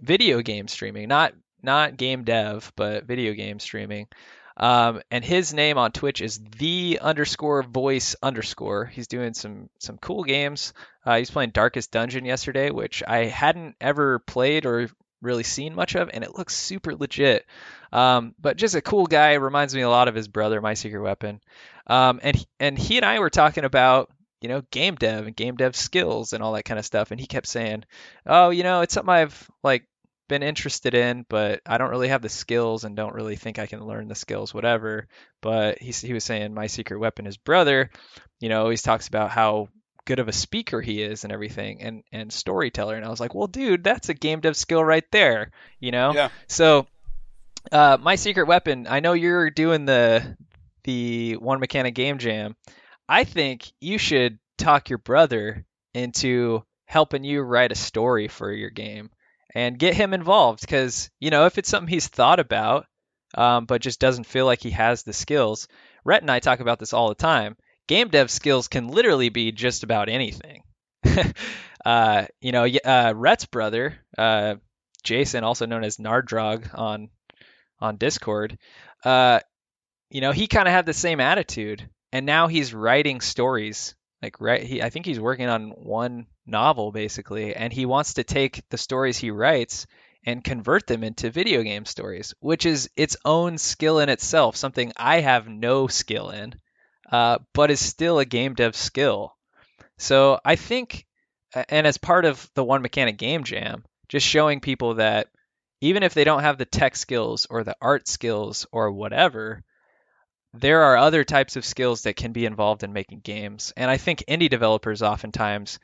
video 0.00 0.40
game 0.42 0.68
streaming, 0.68 1.08
not 1.08 1.34
not 1.62 1.96
game 1.96 2.24
dev, 2.24 2.72
but 2.76 3.04
video 3.04 3.34
game 3.34 3.58
streaming. 3.58 4.08
Um, 4.60 5.00
and 5.10 5.24
his 5.24 5.54
name 5.54 5.78
on 5.78 5.90
Twitch 5.90 6.20
is 6.20 6.38
the 6.58 6.98
underscore 7.00 7.62
voice 7.62 8.14
underscore. 8.22 8.84
He's 8.84 9.06
doing 9.06 9.32
some 9.32 9.70
some 9.78 9.96
cool 9.96 10.22
games. 10.22 10.74
Uh, 11.04 11.16
he's 11.16 11.30
playing 11.30 11.50
Darkest 11.50 11.90
Dungeon 11.90 12.26
yesterday, 12.26 12.70
which 12.70 13.02
I 13.08 13.24
hadn't 13.24 13.76
ever 13.80 14.18
played 14.18 14.66
or 14.66 14.90
really 15.22 15.44
seen 15.44 15.74
much 15.74 15.94
of, 15.94 16.10
and 16.12 16.22
it 16.22 16.36
looks 16.36 16.54
super 16.54 16.94
legit. 16.94 17.46
Um, 17.90 18.34
but 18.38 18.58
just 18.58 18.74
a 18.74 18.82
cool 18.82 19.06
guy. 19.06 19.34
Reminds 19.34 19.74
me 19.74 19.80
a 19.80 19.88
lot 19.88 20.08
of 20.08 20.14
his 20.14 20.28
brother, 20.28 20.60
My 20.60 20.74
Secret 20.74 21.00
Weapon. 21.00 21.40
Um, 21.86 22.20
and 22.22 22.46
and 22.60 22.78
he 22.78 22.98
and 22.98 23.06
I 23.06 23.18
were 23.18 23.30
talking 23.30 23.64
about 23.64 24.10
you 24.42 24.50
know 24.50 24.60
game 24.70 24.96
dev 24.96 25.26
and 25.26 25.34
game 25.34 25.56
dev 25.56 25.74
skills 25.74 26.34
and 26.34 26.42
all 26.42 26.52
that 26.52 26.66
kind 26.66 26.78
of 26.78 26.84
stuff. 26.84 27.12
And 27.12 27.20
he 27.20 27.26
kept 27.26 27.46
saying, 27.46 27.84
"Oh, 28.26 28.50
you 28.50 28.62
know, 28.62 28.82
it's 28.82 28.92
something 28.92 29.14
I've 29.14 29.50
like 29.64 29.86
been 30.30 30.42
interested 30.44 30.94
in, 30.94 31.26
but 31.28 31.60
I 31.66 31.76
don't 31.76 31.90
really 31.90 32.08
have 32.08 32.22
the 32.22 32.28
skills 32.30 32.84
and 32.84 32.96
don't 32.96 33.14
really 33.14 33.36
think 33.36 33.58
I 33.58 33.66
can 33.66 33.84
learn 33.84 34.08
the 34.08 34.14
skills, 34.14 34.54
whatever." 34.54 35.08
But 35.42 35.78
he 35.78 35.90
he 35.90 36.14
was 36.14 36.24
saying 36.24 36.54
My 36.54 36.68
Secret 36.68 36.98
Weapon, 36.98 37.26
his 37.26 37.36
brother, 37.36 37.90
you 38.38 38.48
know, 38.48 38.62
always 38.62 38.80
talks 38.80 39.08
about 39.08 39.30
how 39.30 39.68
good 40.06 40.20
of 40.20 40.28
a 40.28 40.32
speaker 40.32 40.80
he 40.80 41.02
is 41.02 41.24
and 41.24 41.32
everything 41.32 41.82
and 41.82 42.02
and 42.10 42.32
storyteller 42.32 42.94
and 42.94 43.04
I 43.04 43.10
was 43.10 43.20
like, 43.20 43.34
"Well, 43.34 43.48
dude, 43.48 43.84
that's 43.84 44.08
a 44.08 44.14
game 44.14 44.40
dev 44.40 44.56
skill 44.56 44.82
right 44.82 45.04
there." 45.10 45.50
You 45.80 45.90
know? 45.90 46.14
Yeah. 46.14 46.28
So 46.46 46.86
uh, 47.72 47.98
my 48.00 48.14
secret 48.14 48.46
weapon. 48.46 48.86
I 48.88 49.00
know 49.00 49.12
you're 49.12 49.50
doing 49.50 49.84
the 49.84 50.36
the 50.84 51.36
one 51.36 51.60
mechanic 51.60 51.94
game 51.94 52.18
jam. 52.18 52.56
I 53.08 53.24
think 53.24 53.70
you 53.80 53.98
should 53.98 54.38
talk 54.56 54.88
your 54.88 54.98
brother 54.98 55.66
into 55.92 56.64
helping 56.84 57.24
you 57.24 57.40
write 57.40 57.72
a 57.72 57.76
story 57.76 58.28
for 58.28 58.52
your 58.52 58.70
game 58.70 59.10
and 59.54 59.78
get 59.78 59.94
him 59.94 60.14
involved 60.14 60.60
because 60.60 61.10
you 61.18 61.30
know 61.30 61.46
if 61.46 61.58
it's 61.58 61.68
something 61.68 61.88
he's 61.88 62.08
thought 62.08 62.40
about 62.40 62.86
um, 63.34 63.64
but 63.64 63.82
just 63.82 64.00
doesn't 64.00 64.26
feel 64.26 64.46
like 64.46 64.62
he 64.62 64.70
has 64.70 65.02
the 65.02 65.12
skills. 65.12 65.68
Rhett 66.04 66.22
and 66.22 66.30
I 66.30 66.40
talk 66.40 66.60
about 66.60 66.78
this 66.78 66.92
all 66.92 67.08
the 67.08 67.14
time. 67.14 67.56
Game 67.86 68.08
dev 68.08 68.30
skills 68.30 68.68
can 68.68 68.88
literally 68.88 69.28
be 69.28 69.52
just 69.52 69.82
about 69.82 70.08
anything. 70.08 70.62
uh, 71.84 72.26
you 72.40 72.52
know, 72.52 72.64
uh, 72.64 73.12
Rhett's 73.16 73.46
brother, 73.46 73.98
uh, 74.16 74.56
Jason, 75.02 75.44
also 75.44 75.66
known 75.66 75.84
as 75.84 75.96
Nardrog 75.96 76.76
on 76.76 77.08
on 77.80 77.96
Discord, 77.96 78.58
uh, 79.04 79.40
you 80.10 80.20
know, 80.20 80.32
he 80.32 80.46
kind 80.48 80.68
of 80.68 80.74
had 80.74 80.84
the 80.84 80.92
same 80.92 81.18
attitude, 81.18 81.88
and 82.12 82.26
now 82.26 82.48
he's 82.48 82.74
writing 82.74 83.20
stories. 83.22 83.94
Like, 84.22 84.40
right, 84.40 84.62
he 84.62 84.82
I 84.82 84.90
think 84.90 85.06
he's 85.06 85.20
working 85.20 85.48
on 85.48 85.70
one 85.70 86.26
novel 86.46 86.92
basically, 86.92 87.54
and 87.54 87.72
he 87.72 87.86
wants 87.86 88.14
to 88.14 88.24
take 88.24 88.68
the 88.68 88.78
stories 88.78 89.18
he 89.18 89.30
writes 89.30 89.86
and 90.24 90.44
convert 90.44 90.86
them 90.86 91.02
into 91.02 91.30
video 91.30 91.62
game 91.62 91.86
stories, 91.86 92.34
which 92.40 92.66
is 92.66 92.90
its 92.96 93.16
own 93.24 93.56
skill 93.56 94.00
in 94.00 94.10
itself, 94.10 94.56
something 94.56 94.92
I 94.96 95.20
have 95.20 95.48
no 95.48 95.86
skill 95.86 96.30
in, 96.30 96.54
uh, 97.10 97.38
but 97.54 97.70
is 97.70 97.80
still 97.80 98.18
a 98.18 98.26
game 98.26 98.54
dev 98.54 98.76
skill. 98.76 99.34
So 99.98 100.38
I 100.44 100.56
think, 100.56 101.06
and 101.54 101.86
as 101.86 101.96
part 101.96 102.26
of 102.26 102.50
the 102.54 102.64
One 102.64 102.82
Mechanic 102.82 103.16
Game 103.16 103.44
Jam, 103.44 103.84
just 104.08 104.26
showing 104.26 104.60
people 104.60 104.94
that 104.94 105.28
even 105.80 106.02
if 106.02 106.12
they 106.12 106.24
don't 106.24 106.42
have 106.42 106.58
the 106.58 106.66
tech 106.66 106.96
skills 106.96 107.46
or 107.48 107.64
the 107.64 107.76
art 107.80 108.06
skills 108.06 108.66
or 108.72 108.90
whatever, 108.92 109.62
there 110.52 110.82
are 110.82 110.96
other 110.96 111.24
types 111.24 111.56
of 111.56 111.64
skills 111.64 112.02
that 112.02 112.16
can 112.16 112.32
be 112.32 112.46
involved 112.46 112.82
in 112.82 112.92
making 112.92 113.20
games. 113.20 113.72
And 113.76 113.90
I 113.90 113.96
think 113.96 114.24
indie 114.28 114.50
developers 114.50 115.02
oftentimes 115.02 115.78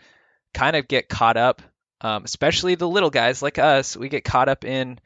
kind 0.53 0.77
of 0.77 0.89
get 0.89 1.09
caught 1.09 1.37
up, 1.37 1.63
um, 2.01 2.25
especially 2.25 2.75
the 2.75 2.89
little 2.89 3.11
guys 3.11 3.43
like 3.43 3.59
us, 3.59 3.97
we 3.97 4.09
get 4.09 4.25
caught 4.25 4.49
up 4.49 4.65
in 4.65 4.99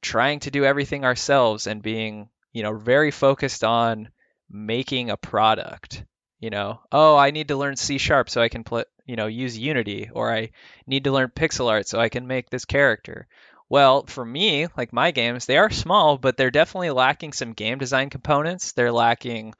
trying 0.00 0.40
to 0.40 0.50
do 0.50 0.64
everything 0.64 1.04
ourselves 1.04 1.66
and 1.66 1.82
being, 1.82 2.28
you 2.52 2.62
know, 2.62 2.76
very 2.76 3.10
focused 3.10 3.64
on 3.64 4.08
making 4.50 5.10
a 5.10 5.16
product. 5.16 6.04
You 6.40 6.50
know, 6.50 6.80
oh, 6.92 7.16
I 7.16 7.32
need 7.32 7.48
to 7.48 7.56
learn 7.56 7.74
C 7.74 7.98
sharp 7.98 8.30
so 8.30 8.40
I 8.40 8.48
can 8.48 8.62
put, 8.62 8.86
you 9.06 9.16
know, 9.16 9.26
use 9.26 9.58
Unity, 9.58 10.08
or 10.12 10.32
I 10.32 10.50
need 10.86 11.04
to 11.04 11.12
learn 11.12 11.32
pixel 11.34 11.68
art 11.68 11.88
so 11.88 11.98
I 11.98 12.10
can 12.10 12.28
make 12.28 12.48
this 12.48 12.64
character. 12.64 13.26
Well, 13.70 14.04
for 14.06 14.24
me, 14.24 14.66
like 14.76 14.92
my 14.92 15.10
games, 15.10 15.46
they 15.46 15.58
are 15.58 15.70
small, 15.70 16.16
but 16.16 16.36
they're 16.36 16.50
definitely 16.50 16.90
lacking 16.90 17.32
some 17.32 17.52
game 17.52 17.78
design 17.78 18.08
components. 18.10 18.72
They're 18.72 18.92
lacking 18.92 19.54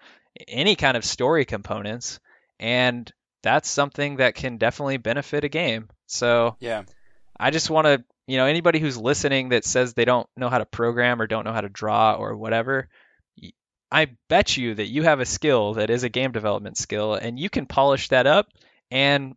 any 0.46 0.76
kind 0.76 0.96
of 0.96 1.04
story 1.04 1.44
components, 1.44 2.20
and 2.58 3.10
that's 3.42 3.68
something 3.68 4.16
that 4.16 4.34
can 4.34 4.56
definitely 4.56 4.96
benefit 4.96 5.44
a 5.44 5.48
game. 5.48 5.88
So 6.06 6.56
Yeah. 6.60 6.84
I 7.38 7.50
just 7.50 7.70
want 7.70 7.86
to, 7.86 8.04
you 8.26 8.36
know, 8.36 8.46
anybody 8.46 8.78
who's 8.78 8.96
listening 8.96 9.50
that 9.50 9.64
says 9.64 9.94
they 9.94 10.04
don't 10.04 10.28
know 10.36 10.48
how 10.48 10.58
to 10.58 10.66
program 10.66 11.20
or 11.20 11.26
don't 11.26 11.44
know 11.44 11.52
how 11.52 11.60
to 11.60 11.68
draw 11.68 12.14
or 12.14 12.36
whatever, 12.36 12.88
I 13.90 14.08
bet 14.28 14.56
you 14.56 14.74
that 14.74 14.88
you 14.88 15.02
have 15.04 15.20
a 15.20 15.26
skill 15.26 15.74
that 15.74 15.90
is 15.90 16.02
a 16.02 16.08
game 16.08 16.32
development 16.32 16.76
skill, 16.76 17.14
and 17.14 17.38
you 17.38 17.48
can 17.48 17.66
polish 17.66 18.08
that 18.08 18.26
up 18.26 18.48
and 18.90 19.34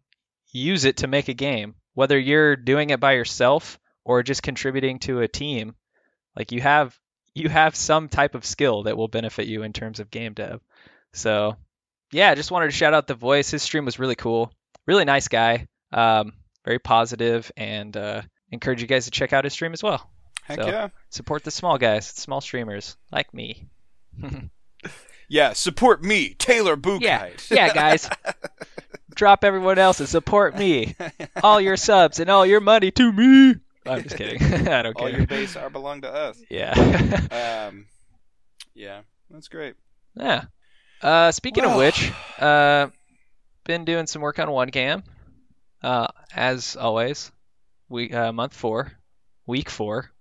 use 0.51 0.85
it 0.85 0.97
to 0.97 1.07
make 1.07 1.29
a 1.29 1.33
game. 1.33 1.75
Whether 1.93 2.17
you're 2.17 2.55
doing 2.55 2.89
it 2.89 2.99
by 2.99 3.13
yourself 3.13 3.79
or 4.03 4.23
just 4.23 4.43
contributing 4.43 4.99
to 4.99 5.19
a 5.21 5.27
team, 5.27 5.75
like 6.35 6.51
you 6.51 6.61
have 6.61 6.97
you 7.33 7.49
have 7.49 7.75
some 7.75 8.09
type 8.09 8.35
of 8.35 8.45
skill 8.45 8.83
that 8.83 8.97
will 8.97 9.07
benefit 9.07 9.47
you 9.47 9.63
in 9.63 9.71
terms 9.73 9.99
of 9.99 10.11
game 10.11 10.33
dev. 10.33 10.59
So, 11.13 11.55
yeah, 12.11 12.29
I 12.29 12.35
just 12.35 12.51
wanted 12.51 12.65
to 12.67 12.71
shout 12.71 12.93
out 12.93 13.07
the 13.07 13.15
voice. 13.15 13.51
His 13.51 13.63
stream 13.63 13.85
was 13.85 13.99
really 13.99 14.15
cool. 14.15 14.51
Really 14.85 15.05
nice 15.05 15.27
guy. 15.29 15.67
Um, 15.93 16.33
very 16.65 16.79
positive, 16.79 17.51
and 17.57 17.95
uh, 17.95 18.21
encourage 18.51 18.81
you 18.81 18.87
guys 18.87 19.05
to 19.05 19.11
check 19.11 19.33
out 19.33 19.43
his 19.45 19.53
stream 19.53 19.73
as 19.73 19.81
well. 19.83 20.09
Heck 20.43 20.61
So- 20.61 20.67
yeah. 20.67 20.87
Support 21.09 21.43
the 21.43 21.51
small 21.51 21.77
guys, 21.77 22.05
small 22.07 22.41
streamers 22.41 22.97
like 23.11 23.33
me. 23.33 23.67
Yeah. 25.29 25.53
Support 25.53 26.03
me, 26.03 26.33
Taylor 26.33 26.75
Bookite. 26.75 27.01
Yeah, 27.01 27.67
yeah, 27.67 27.73
guys. 27.73 28.09
Drop 29.15 29.45
everyone 29.45 29.77
else 29.77 30.01
and 30.01 30.09
support 30.09 30.57
me. 30.57 30.93
All 31.41 31.61
your 31.61 31.77
subs 31.77 32.19
and 32.19 32.29
all 32.29 32.45
your 32.45 32.59
money 32.59 32.91
to 32.91 33.11
me. 33.13 33.55
I'm 33.85 34.03
just 34.03 34.17
kidding. 34.17 34.41
I 34.67 34.81
don't 34.81 34.95
care. 34.95 35.07
All 35.07 35.09
your 35.09 35.25
base 35.27 35.55
are 35.55 35.69
belong 35.69 36.01
to 36.01 36.11
us. 36.13 36.41
Yeah. 36.49 36.73
Um, 37.69 37.85
yeah, 38.73 39.01
that's 39.29 39.47
great. 39.47 39.75
yeah. 40.15 40.45
Uh, 41.01 41.31
speaking 41.31 41.63
of 41.65 41.75
which, 41.75 42.11
uh, 42.39 42.87
been 43.65 43.85
doing 43.85 44.05
some 44.07 44.21
work 44.21 44.37
on 44.39 44.47
1GAM. 44.47 45.03
Uh, 45.81 46.07
as 46.35 46.75
always, 46.75 47.31
we 47.89 48.11
uh, 48.11 48.31
month 48.31 48.53
four, 48.53 48.91
week 49.47 49.69
four, 49.69 50.11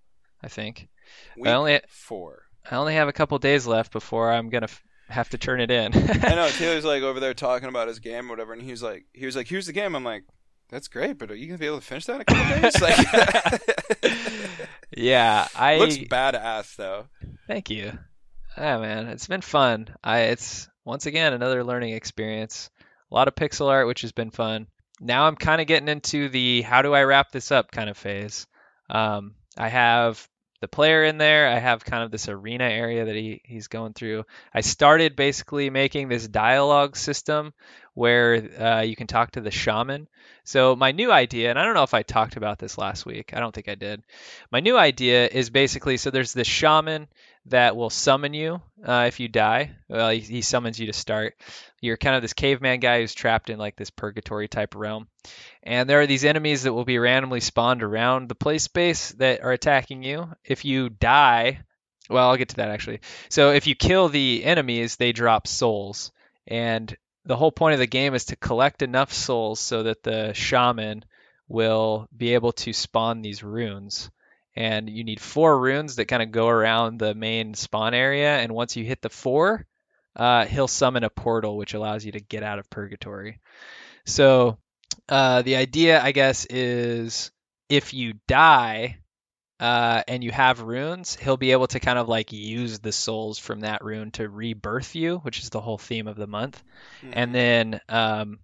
I 0.42 0.48
think. 0.48 0.88
Week 1.36 1.48
only- 1.48 1.80
four. 1.88 2.42
I 2.70 2.76
only 2.76 2.94
have 2.94 3.08
a 3.08 3.12
couple 3.12 3.38
days 3.38 3.66
left 3.66 3.90
before 3.92 4.30
I'm 4.32 4.48
gonna 4.50 4.64
f- 4.64 4.82
have 5.08 5.28
to 5.30 5.38
turn 5.38 5.60
it 5.60 5.70
in. 5.70 5.92
I 5.94 6.34
know 6.34 6.48
Taylor's 6.50 6.84
like 6.84 7.02
over 7.02 7.18
there 7.20 7.34
talking 7.34 7.68
about 7.68 7.88
his 7.88 7.98
game 7.98 8.26
or 8.26 8.30
whatever, 8.30 8.52
and 8.52 8.62
he's 8.62 8.82
like, 8.82 9.06
he 9.12 9.26
was 9.26 9.34
like, 9.34 9.48
here's 9.48 9.66
the 9.66 9.72
game. 9.72 9.94
I'm 9.96 10.04
like, 10.04 10.24
that's 10.70 10.88
great, 10.88 11.18
but 11.18 11.30
are 11.30 11.34
you 11.34 11.46
gonna 11.46 11.58
be 11.58 11.66
able 11.66 11.80
to 11.80 11.84
finish 11.86 12.06
that 12.06 12.16
in 12.16 12.20
a 12.20 12.24
couple 12.24 12.60
days? 12.60 12.80
Like, 12.80 14.68
yeah, 14.96 15.48
I 15.54 15.78
looks 15.78 15.98
badass 15.98 16.76
though. 16.76 17.06
Thank 17.46 17.70
you. 17.70 17.98
Yeah, 18.56 18.78
man, 18.78 19.08
it's 19.08 19.26
been 19.26 19.40
fun. 19.40 19.88
I 20.02 20.20
it's 20.20 20.68
once 20.84 21.06
again 21.06 21.32
another 21.32 21.64
learning 21.64 21.94
experience. 21.94 22.70
A 23.10 23.14
lot 23.14 23.28
of 23.28 23.34
pixel 23.34 23.68
art, 23.68 23.86
which 23.86 24.02
has 24.02 24.12
been 24.12 24.30
fun. 24.30 24.68
Now 25.00 25.26
I'm 25.26 25.36
kind 25.36 25.60
of 25.60 25.66
getting 25.66 25.88
into 25.88 26.28
the 26.28 26.62
how 26.62 26.82
do 26.82 26.94
I 26.94 27.02
wrap 27.02 27.32
this 27.32 27.50
up 27.50 27.70
kind 27.72 27.90
of 27.90 27.96
phase. 27.96 28.46
Um, 28.88 29.34
I 29.56 29.68
have 29.68 30.28
the 30.60 30.68
player 30.68 31.04
in 31.04 31.18
there. 31.18 31.48
I 31.48 31.58
have 31.58 31.84
kind 31.84 32.02
of 32.02 32.10
this 32.10 32.28
arena 32.28 32.64
area 32.64 33.06
that 33.06 33.14
he, 33.14 33.40
he's 33.44 33.68
going 33.68 33.94
through. 33.94 34.24
I 34.52 34.60
started 34.60 35.16
basically 35.16 35.70
making 35.70 36.08
this 36.08 36.28
dialogue 36.28 36.96
system 36.96 37.52
where 37.94 38.60
uh, 38.60 38.80
you 38.82 38.94
can 38.94 39.06
talk 39.06 39.32
to 39.32 39.40
the 39.40 39.50
shaman. 39.50 40.08
So 40.44 40.76
my 40.76 40.92
new 40.92 41.10
idea, 41.10 41.50
and 41.50 41.58
I 41.58 41.64
don't 41.64 41.74
know 41.74 41.82
if 41.82 41.94
I 41.94 42.02
talked 42.02 42.36
about 42.36 42.58
this 42.58 42.78
last 42.78 43.04
week. 43.06 43.32
I 43.34 43.40
don't 43.40 43.54
think 43.54 43.68
I 43.68 43.74
did. 43.74 44.02
My 44.50 44.60
new 44.60 44.76
idea 44.76 45.26
is 45.26 45.50
basically 45.50 45.96
so 45.96 46.10
there's 46.10 46.32
this 46.32 46.46
shaman 46.46 47.08
that 47.46 47.76
will 47.76 47.90
summon 47.90 48.34
you 48.34 48.60
uh, 48.84 49.04
if 49.08 49.20
you 49.20 49.28
die. 49.28 49.72
Well, 49.88 50.10
he, 50.10 50.20
he 50.20 50.42
summons 50.42 50.78
you 50.78 50.86
to 50.86 50.92
start. 50.92 51.34
You're 51.80 51.96
kind 51.96 52.16
of 52.16 52.22
this 52.22 52.32
caveman 52.32 52.80
guy 52.80 53.00
who's 53.00 53.14
trapped 53.14 53.50
in 53.50 53.58
like 53.58 53.76
this 53.76 53.90
purgatory 53.90 54.48
type 54.48 54.74
realm. 54.74 55.08
And 55.62 55.88
there 55.88 56.00
are 56.00 56.06
these 56.06 56.24
enemies 56.24 56.64
that 56.64 56.72
will 56.72 56.84
be 56.84 56.98
randomly 56.98 57.40
spawned 57.40 57.82
around 57.82 58.28
the 58.28 58.34
play 58.34 58.58
space 58.58 59.12
that 59.12 59.42
are 59.42 59.52
attacking 59.52 60.02
you. 60.02 60.30
If 60.44 60.64
you 60.64 60.90
die, 60.90 61.60
well, 62.08 62.28
I'll 62.28 62.36
get 62.36 62.50
to 62.50 62.56
that 62.56 62.70
actually. 62.70 63.00
So 63.28 63.52
if 63.52 63.66
you 63.66 63.74
kill 63.74 64.08
the 64.08 64.44
enemies, 64.44 64.96
they 64.96 65.12
drop 65.12 65.46
souls. 65.46 66.12
And 66.46 66.94
the 67.24 67.36
whole 67.36 67.52
point 67.52 67.74
of 67.74 67.80
the 67.80 67.86
game 67.86 68.14
is 68.14 68.26
to 68.26 68.36
collect 68.36 68.82
enough 68.82 69.12
souls 69.12 69.60
so 69.60 69.84
that 69.84 70.02
the 70.02 70.32
shaman 70.34 71.04
will 71.48 72.08
be 72.16 72.34
able 72.34 72.52
to 72.52 72.72
spawn 72.72 73.22
these 73.22 73.42
runes 73.42 74.10
and 74.56 74.90
you 74.90 75.04
need 75.04 75.20
four 75.20 75.58
runes 75.58 75.96
that 75.96 76.06
kind 76.06 76.22
of 76.22 76.30
go 76.30 76.48
around 76.48 76.98
the 76.98 77.14
main 77.14 77.54
spawn 77.54 77.94
area. 77.94 78.38
And 78.38 78.52
once 78.52 78.76
you 78.76 78.84
hit 78.84 79.00
the 79.00 79.10
four, 79.10 79.66
uh, 80.16 80.44
he'll 80.46 80.68
summon 80.68 81.04
a 81.04 81.10
portal 81.10 81.56
which 81.56 81.74
allows 81.74 82.04
you 82.04 82.12
to 82.12 82.20
get 82.20 82.42
out 82.42 82.58
of 82.58 82.68
purgatory. 82.68 83.40
So 84.06 84.58
uh, 85.08 85.42
the 85.42 85.56
idea, 85.56 86.02
I 86.02 86.12
guess, 86.12 86.46
is 86.46 87.30
if 87.68 87.94
you 87.94 88.14
die 88.26 88.98
uh, 89.60 90.02
and 90.08 90.24
you 90.24 90.32
have 90.32 90.62
runes, 90.62 91.14
he'll 91.14 91.36
be 91.36 91.52
able 91.52 91.68
to 91.68 91.80
kind 91.80 91.98
of 91.98 92.08
like 92.08 92.32
use 92.32 92.80
the 92.80 92.92
souls 92.92 93.38
from 93.38 93.60
that 93.60 93.84
rune 93.84 94.10
to 94.12 94.28
rebirth 94.28 94.94
you, 94.96 95.18
which 95.18 95.40
is 95.40 95.50
the 95.50 95.60
whole 95.60 95.78
theme 95.78 96.08
of 96.08 96.16
the 96.16 96.26
month. 96.26 96.62
And 97.12 97.34
then 97.34 97.80
um, 97.88 98.38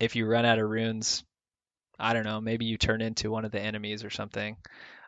if 0.00 0.16
you 0.16 0.26
run 0.26 0.46
out 0.46 0.58
of 0.58 0.70
runes, 0.70 1.24
I 1.98 2.14
don't 2.14 2.24
know, 2.24 2.40
maybe 2.40 2.64
you 2.64 2.78
turn 2.78 3.02
into 3.02 3.30
one 3.30 3.44
of 3.44 3.52
the 3.52 3.60
enemies 3.60 4.04
or 4.04 4.10
something. 4.10 4.56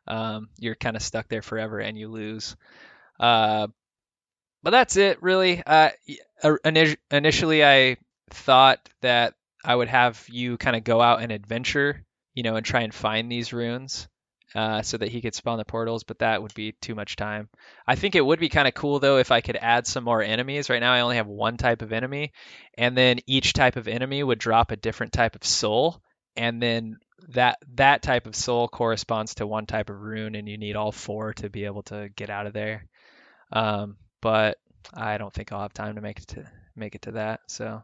Um, 0.06 0.48
you're 0.58 0.74
kind 0.74 0.96
of 0.96 1.02
stuck 1.02 1.28
there 1.28 1.42
forever 1.42 1.78
and 1.78 1.98
you 1.98 2.08
lose. 2.08 2.56
Uh, 3.20 3.68
but 4.62 4.70
that's 4.70 4.96
it, 4.96 5.22
really. 5.22 5.62
Uh, 5.64 5.90
uh, 6.42 6.56
initially, 7.10 7.64
I 7.64 7.96
thought 8.30 8.88
that 9.00 9.34
I 9.64 9.74
would 9.74 9.88
have 9.88 10.24
you 10.28 10.56
kind 10.56 10.76
of 10.76 10.84
go 10.84 11.00
out 11.00 11.22
and 11.22 11.32
adventure, 11.32 12.04
you 12.34 12.42
know, 12.42 12.56
and 12.56 12.64
try 12.64 12.82
and 12.82 12.94
find 12.94 13.30
these 13.30 13.52
runes. 13.52 14.08
Uh, 14.54 14.82
so 14.82 14.98
that 14.98 15.08
he 15.08 15.22
could 15.22 15.34
spawn 15.34 15.56
the 15.56 15.64
portals, 15.64 16.04
but 16.04 16.18
that 16.18 16.42
would 16.42 16.52
be 16.52 16.72
too 16.72 16.94
much 16.94 17.16
time. 17.16 17.48
I 17.86 17.94
think 17.94 18.14
it 18.14 18.20
would 18.20 18.38
be 18.38 18.50
kind 18.50 18.68
of 18.68 18.74
cool 18.74 18.98
though 19.00 19.16
if 19.16 19.30
I 19.32 19.40
could 19.40 19.56
add 19.56 19.86
some 19.86 20.04
more 20.04 20.22
enemies. 20.22 20.68
Right 20.68 20.78
now 20.78 20.92
I 20.92 21.00
only 21.00 21.16
have 21.16 21.26
one 21.26 21.56
type 21.56 21.80
of 21.80 21.90
enemy, 21.90 22.32
and 22.76 22.94
then 22.94 23.20
each 23.26 23.54
type 23.54 23.76
of 23.76 23.88
enemy 23.88 24.22
would 24.22 24.38
drop 24.38 24.70
a 24.70 24.76
different 24.76 25.14
type 25.14 25.36
of 25.36 25.44
soul, 25.44 26.02
and 26.36 26.62
then 26.62 26.98
that 27.28 27.58
that 27.74 28.02
type 28.02 28.26
of 28.26 28.34
soul 28.34 28.68
corresponds 28.68 29.36
to 29.36 29.46
one 29.46 29.66
type 29.66 29.90
of 29.90 30.00
rune, 30.00 30.34
and 30.34 30.48
you 30.48 30.58
need 30.58 30.76
all 30.76 30.92
four 30.92 31.34
to 31.34 31.48
be 31.48 31.64
able 31.64 31.82
to 31.84 32.08
get 32.14 32.30
out 32.30 32.46
of 32.46 32.52
there. 32.52 32.86
Um, 33.52 33.96
but 34.20 34.58
I 34.92 35.18
don't 35.18 35.32
think 35.32 35.52
I'll 35.52 35.62
have 35.62 35.72
time 35.72 35.96
to 35.96 36.00
make 36.00 36.18
it 36.18 36.26
to 36.28 36.44
make 36.74 36.94
it 36.94 37.02
to 37.02 37.12
that. 37.12 37.40
So, 37.46 37.82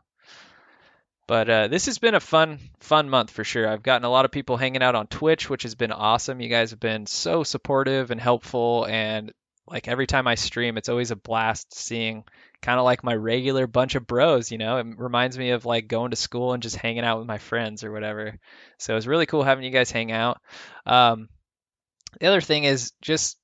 but 1.26 1.48
uh, 1.50 1.68
this 1.68 1.86
has 1.86 1.98
been 1.98 2.14
a 2.14 2.20
fun 2.20 2.58
fun 2.80 3.08
month 3.08 3.30
for 3.30 3.44
sure. 3.44 3.68
I've 3.68 3.82
gotten 3.82 4.04
a 4.04 4.10
lot 4.10 4.24
of 4.24 4.32
people 4.32 4.56
hanging 4.56 4.82
out 4.82 4.94
on 4.94 5.06
Twitch, 5.06 5.48
which 5.48 5.62
has 5.64 5.74
been 5.74 5.92
awesome. 5.92 6.40
You 6.40 6.48
guys 6.48 6.70
have 6.70 6.80
been 6.80 7.06
so 7.06 7.44
supportive 7.44 8.10
and 8.10 8.20
helpful, 8.20 8.86
and 8.88 9.32
like 9.70 9.88
every 9.88 10.06
time 10.06 10.26
I 10.26 10.34
stream, 10.34 10.76
it's 10.76 10.88
always 10.88 11.10
a 11.10 11.16
blast 11.16 11.74
seeing 11.74 12.24
kind 12.60 12.78
of 12.78 12.84
like 12.84 13.04
my 13.04 13.14
regular 13.14 13.66
bunch 13.66 13.94
of 13.94 14.06
bros. 14.06 14.50
You 14.50 14.58
know, 14.58 14.78
it 14.78 14.86
reminds 14.96 15.38
me 15.38 15.50
of 15.50 15.64
like 15.64 15.88
going 15.88 16.10
to 16.10 16.16
school 16.16 16.52
and 16.52 16.62
just 16.62 16.76
hanging 16.76 17.04
out 17.04 17.18
with 17.18 17.26
my 17.26 17.38
friends 17.38 17.84
or 17.84 17.92
whatever. 17.92 18.38
So 18.78 18.96
it's 18.96 19.06
really 19.06 19.26
cool 19.26 19.42
having 19.42 19.64
you 19.64 19.70
guys 19.70 19.90
hang 19.90 20.12
out. 20.12 20.40
Um, 20.86 21.28
the 22.20 22.26
other 22.26 22.40
thing 22.40 22.64
is 22.64 22.92
just 23.00 23.38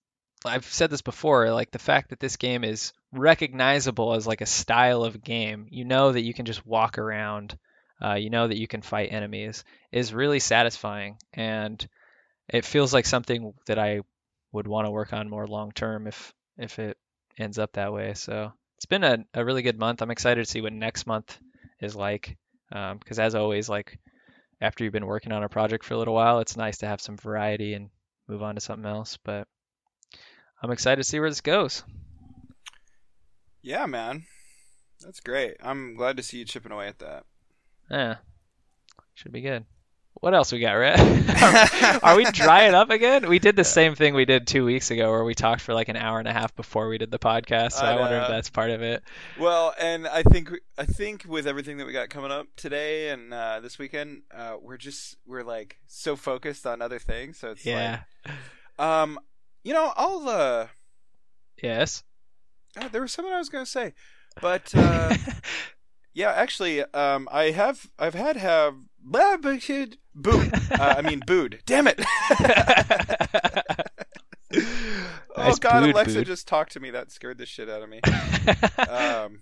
I've 0.45 0.67
said 0.67 0.91
this 0.91 1.03
before, 1.03 1.51
like 1.53 1.71
the 1.71 1.79
fact 1.79 2.11
that 2.11 2.21
this 2.21 2.37
game 2.37 2.65
is 2.65 2.93
recognizable 3.13 4.15
as 4.15 4.27
like 4.27 4.43
a 4.43 4.47
style 4.47 5.05
of 5.05 5.23
game. 5.23 5.69
You 5.71 5.85
know 5.85 6.13
that 6.13 6.23
you 6.23 6.35
can 6.35 6.45
just 6.45 6.67
walk 6.67 6.99
around. 6.99 7.59
Uh, 8.03 8.15
you 8.15 8.29
know 8.29 8.47
that 8.47 8.59
you 8.59 8.67
can 8.67 8.83
fight 8.83 9.13
enemies 9.13 9.65
is 9.93 10.13
really 10.13 10.41
satisfying, 10.41 11.17
and 11.33 11.87
it 12.49 12.65
feels 12.65 12.93
like 12.93 13.07
something 13.07 13.55
that 13.67 13.79
I 13.79 14.01
would 14.55 14.67
want 14.69 14.87
to 14.87 14.90
work 14.90 15.12
on 15.12 15.29
more 15.29 15.47
long 15.47 15.73
term 15.73 16.07
if 16.07 16.33
if 16.57 16.79
it 16.79 16.97
ends 17.37 17.59
up 17.59 17.73
that 17.73 17.93
way. 17.93 18.14
So 18.14 18.53
it's 18.77 18.87
been 18.87 19.05
a, 19.05 19.19
a 19.35 19.45
really 19.45 19.62
good 19.62 19.79
month. 19.79 20.01
I'm 20.01 20.12
excited 20.12 20.45
to 20.45 20.51
see 20.51 20.61
what 20.61 20.73
next 20.73 21.07
month 21.07 21.37
is 21.81 21.97
like, 21.97 22.38
um, 22.73 22.99
because 22.99 23.19
as 23.19 23.35
always, 23.35 23.69
like 23.69 23.99
after 24.61 24.85
you've 24.85 24.93
been 24.93 25.07
working 25.07 25.33
on 25.33 25.43
a 25.43 25.49
project 25.49 25.85
for 25.85 25.95
a 25.95 25.99
little 25.99 26.14
while, 26.14 26.38
it's 26.38 26.57
nice 26.57 26.79
to 26.79 26.87
have 26.87 27.01
some 27.01 27.17
variety 27.17 27.75
and 27.75 27.90
move 28.29 28.43
on 28.43 28.55
to 28.55 28.61
something 28.61 28.88
else. 28.88 29.19
But 29.25 29.49
I'm 30.62 30.71
excited 30.71 31.03
to 31.03 31.09
see 31.09 31.19
where 31.19 31.29
this 31.29 31.40
goes. 31.40 31.83
Yeah, 33.61 33.87
man. 33.87 34.25
That's 35.01 35.21
great. 35.21 35.57
I'm 35.62 35.97
glad 35.97 36.17
to 36.17 36.23
see 36.23 36.38
you 36.38 36.45
chipping 36.45 36.73
away 36.73 36.87
at 36.87 37.01
that. 37.01 37.25
Yeah, 37.90 38.17
should 39.14 39.33
be 39.33 39.40
good. 39.40 39.67
What 40.25 40.33
else 40.33 40.53
we 40.53 40.59
got, 40.59 40.73
Rhett? 40.73 40.99
Are 42.03 42.17
we 42.17 42.25
drying 42.33 42.73
up 42.73 42.89
again? 42.89 43.29
We 43.29 43.39
did 43.39 43.57
the 43.57 43.63
same 43.65 43.95
thing 43.95 44.15
we 44.15 44.25
did 44.25 44.47
two 44.47 44.65
weeks 44.65 44.91
ago, 44.91 45.11
where 45.11 45.23
we 45.23 45.35
talked 45.35 45.61
for 45.61 45.75
like 45.75 45.91
an 45.91 45.97
hour 45.97 46.19
and 46.19 46.27
a 46.27 46.33
half 46.33 46.57
before 46.57 46.89
we 46.89 46.97
did 46.97 47.11
the 47.11 47.19
podcast. 47.19 47.73
So 47.73 47.85
I 47.85 47.93
I, 47.93 48.01
wonder 48.01 48.17
if 48.17 48.29
that's 48.29 48.49
part 48.49 48.71
of 48.71 48.81
it. 48.81 49.03
Well, 49.39 49.75
and 49.79 50.07
I 50.07 50.23
think 50.23 50.51
I 50.79 50.87
think 50.87 51.27
with 51.29 51.47
everything 51.47 51.77
that 51.77 51.87
we 51.87 51.93
got 51.93 52.09
coming 52.09 52.31
up 52.31 52.47
today 52.57 53.11
and 53.11 53.35
uh, 53.35 53.61
this 53.61 53.79
weekend, 53.79 54.23
uh, 54.35 54.57
we're 54.63 54.79
just 54.79 55.17
we're 55.27 55.43
like 55.43 55.77
so 55.89 56.17
focused 56.17 56.67
on 56.67 56.81
other 56.81 56.99
things. 56.99 57.39
So 57.39 57.51
it's 57.51 57.67
Yeah. 57.67 58.05
like, 58.25 58.35
um, 58.79 59.21
you 59.63 59.75
know, 59.75 59.93
I'll 59.95 60.27
uh, 60.27 60.69
Yes. 61.63 62.03
uh, 62.81 62.89
there 62.89 63.03
was 63.03 63.13
something 63.13 63.31
I 63.35 63.37
was 63.41 63.51
gonna 63.51 63.67
say, 63.67 63.93
but 64.41 64.75
uh, 64.75 65.15
yeah, 66.15 66.31
actually, 66.31 66.81
um, 66.83 67.29
I 67.31 67.51
have 67.51 67.91
I've 67.99 68.15
had 68.15 68.39
have 68.39 68.77
booed. 70.14 70.53
Uh, 70.73 70.95
I 70.99 71.03
mean 71.03 71.21
booed. 71.27 71.61
Damn 71.67 71.87
it. 71.87 72.01
oh 75.37 75.57
God, 75.61 75.81
booed, 75.85 75.95
Alexa 75.95 76.14
booed. 76.14 76.27
just 76.27 76.49
talked 76.49 76.73
to 76.73 76.81
me. 76.81 76.90
That 76.90 77.12
scared 77.12 77.38
the 77.38 77.47
shit 77.47 77.69
out 77.69 77.83
of 77.83 77.88
me. 77.88 78.01
um, 78.88 79.40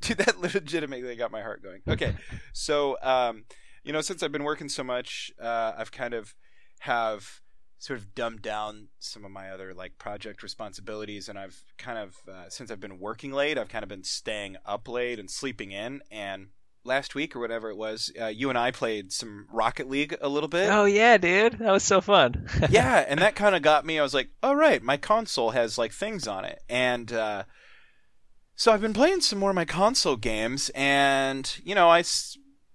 dude, 0.00 0.18
that 0.18 0.40
legitimately 0.40 1.16
got 1.16 1.30
my 1.30 1.42
heart 1.42 1.62
going. 1.62 1.82
Okay, 1.88 2.14
so 2.52 2.96
um, 3.02 3.44
you 3.84 3.92
know, 3.92 4.00
since 4.00 4.22
I've 4.22 4.32
been 4.32 4.44
working 4.44 4.68
so 4.68 4.82
much, 4.82 5.30
uh, 5.40 5.72
I've 5.76 5.92
kind 5.92 6.14
of 6.14 6.34
have 6.80 7.40
sort 7.78 7.98
of 7.98 8.14
dumbed 8.14 8.40
down 8.42 8.88
some 8.98 9.24
of 9.24 9.30
my 9.30 9.50
other 9.50 9.74
like 9.74 9.98
project 9.98 10.42
responsibilities, 10.42 11.28
and 11.28 11.38
I've 11.38 11.62
kind 11.76 11.98
of 11.98 12.16
uh, 12.28 12.48
since 12.48 12.70
I've 12.70 12.80
been 12.80 12.98
working 12.98 13.32
late, 13.32 13.58
I've 13.58 13.68
kind 13.68 13.82
of 13.82 13.88
been 13.88 14.04
staying 14.04 14.56
up 14.64 14.88
late 14.88 15.18
and 15.18 15.30
sleeping 15.30 15.72
in. 15.72 16.00
And 16.10 16.48
last 16.86 17.14
week 17.14 17.34
or 17.34 17.40
whatever 17.40 17.70
it 17.70 17.76
was, 17.76 18.12
uh, 18.20 18.26
you 18.26 18.48
and 18.48 18.58
I 18.58 18.70
played 18.70 19.12
some 19.12 19.46
Rocket 19.52 19.88
League 19.88 20.16
a 20.20 20.28
little 20.28 20.48
bit 20.48 20.70
oh 20.70 20.84
yeah, 20.84 21.16
dude, 21.16 21.58
that 21.58 21.72
was 21.72 21.84
so 21.84 22.00
fun. 22.00 22.48
yeah, 22.70 23.04
and 23.08 23.20
that 23.20 23.34
kind 23.34 23.54
of 23.54 23.62
got 23.62 23.84
me. 23.84 23.98
I 23.98 24.02
was 24.02 24.14
like, 24.14 24.30
"All 24.42 24.56
right, 24.56 24.82
my 24.82 24.96
console 24.96 25.50
has 25.50 25.78
like 25.78 25.92
things 25.92 26.26
on 26.26 26.44
it," 26.44 26.60
and 26.68 27.12
uh, 27.12 27.44
so 28.54 28.72
I've 28.72 28.80
been 28.80 28.94
playing 28.94 29.20
some 29.20 29.38
more 29.38 29.50
of 29.50 29.56
my 29.56 29.64
console 29.64 30.16
games, 30.16 30.70
and 30.74 31.58
you 31.62 31.74
know, 31.74 31.90
I 31.90 32.02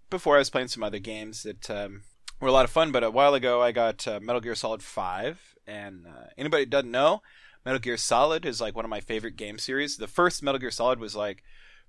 before 0.10 0.36
I 0.36 0.40
was 0.40 0.50
playing 0.50 0.68
some 0.68 0.84
other 0.84 1.00
games 1.00 1.44
that 1.44 1.70
um, 1.70 2.04
were 2.40 2.50
a 2.50 2.52
lot 2.52 2.66
of 2.66 2.72
fun, 2.72 2.92
but 2.92 3.04
a 3.04 3.10
while 3.10 3.34
ago 3.34 3.62
I 3.62 3.72
got 3.72 4.08
uh, 4.08 4.20
Metal 4.22 4.42
Gear 4.42 4.56
Solid 4.56 4.84
Five, 4.84 5.40
and 5.66 6.06
uh, 6.06 6.28
anybody 6.38 6.66
that 6.66 6.70
doesn't 6.70 6.92
know, 6.92 7.22
Metal 7.66 7.80
Gear 7.80 7.98
Solid 7.98 8.46
is 8.46 8.62
like 8.62 8.76
one 8.76 8.86
of 8.86 8.90
my 8.90 9.00
favorite 9.00 9.36
game 9.36 9.58
series. 9.58 9.98
The 9.98 10.08
first 10.08 10.44
Metal 10.44 10.60
Gear 10.60 10.72
Solid 10.72 11.00
was 11.00 11.16
like 11.16 11.44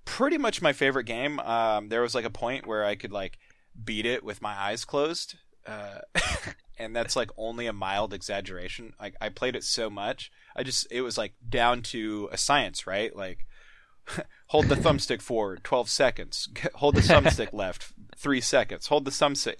pretty 0.05 0.37
much 0.37 0.61
my 0.61 0.73
favorite 0.73 1.05
game. 1.05 1.39
Um, 1.39 1.89
there 1.89 2.01
was 2.01 2.15
like 2.15 2.25
a 2.25 2.29
point 2.29 2.65
where 2.67 2.83
I 2.85 2.95
could 2.95 3.11
like 3.11 3.37
beat 3.83 4.05
it 4.05 4.23
with 4.23 4.41
my 4.41 4.53
eyes 4.53 4.85
closed. 4.85 5.35
Uh, 5.65 5.99
and 6.77 6.95
that's 6.95 7.15
like 7.15 7.29
only 7.37 7.67
a 7.67 7.73
mild 7.73 8.13
exaggeration. 8.13 8.93
Like 8.99 9.15
I 9.21 9.29
played 9.29 9.55
it 9.55 9.63
so 9.63 9.89
much, 9.89 10.31
I 10.55 10.63
just 10.63 10.87
it 10.91 11.01
was 11.01 11.17
like 11.17 11.33
down 11.47 11.81
to 11.83 12.29
a 12.31 12.37
science, 12.37 12.85
right? 12.85 13.15
Like 13.15 13.45
hold 14.47 14.67
the 14.67 14.75
thumbstick 14.75 15.21
forward 15.21 15.63
12 15.63 15.89
seconds, 15.89 16.49
hold 16.75 16.95
the 16.95 17.01
thumbstick 17.01 17.53
left 17.53 17.93
3 18.17 18.41
seconds, 18.41 18.87
hold 18.87 19.05
the 19.05 19.11
thumbstick. 19.11 19.55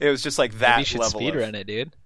It 0.00 0.08
was 0.08 0.22
just 0.22 0.38
like 0.38 0.58
that 0.58 0.76
Maybe 0.76 0.80
you 0.80 0.84
should 0.86 1.00
level. 1.00 1.20
speed 1.20 1.34
of- 1.36 1.54
it, 1.54 1.66
dude. 1.66 1.96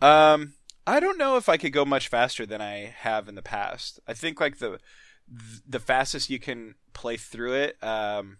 um, 0.00 0.54
I 0.86 0.98
don't 0.98 1.18
know 1.18 1.36
if 1.36 1.48
I 1.48 1.56
could 1.58 1.72
go 1.72 1.84
much 1.84 2.08
faster 2.08 2.46
than 2.46 2.60
I 2.62 2.94
have 3.00 3.28
in 3.28 3.34
the 3.34 3.42
past. 3.42 4.00
I 4.08 4.14
think 4.14 4.40
like 4.40 4.58
the 4.58 4.78
the 5.66 5.80
fastest 5.80 6.30
you 6.30 6.38
can 6.38 6.74
play 6.92 7.16
through 7.16 7.54
it 7.54 7.82
um, 7.82 8.38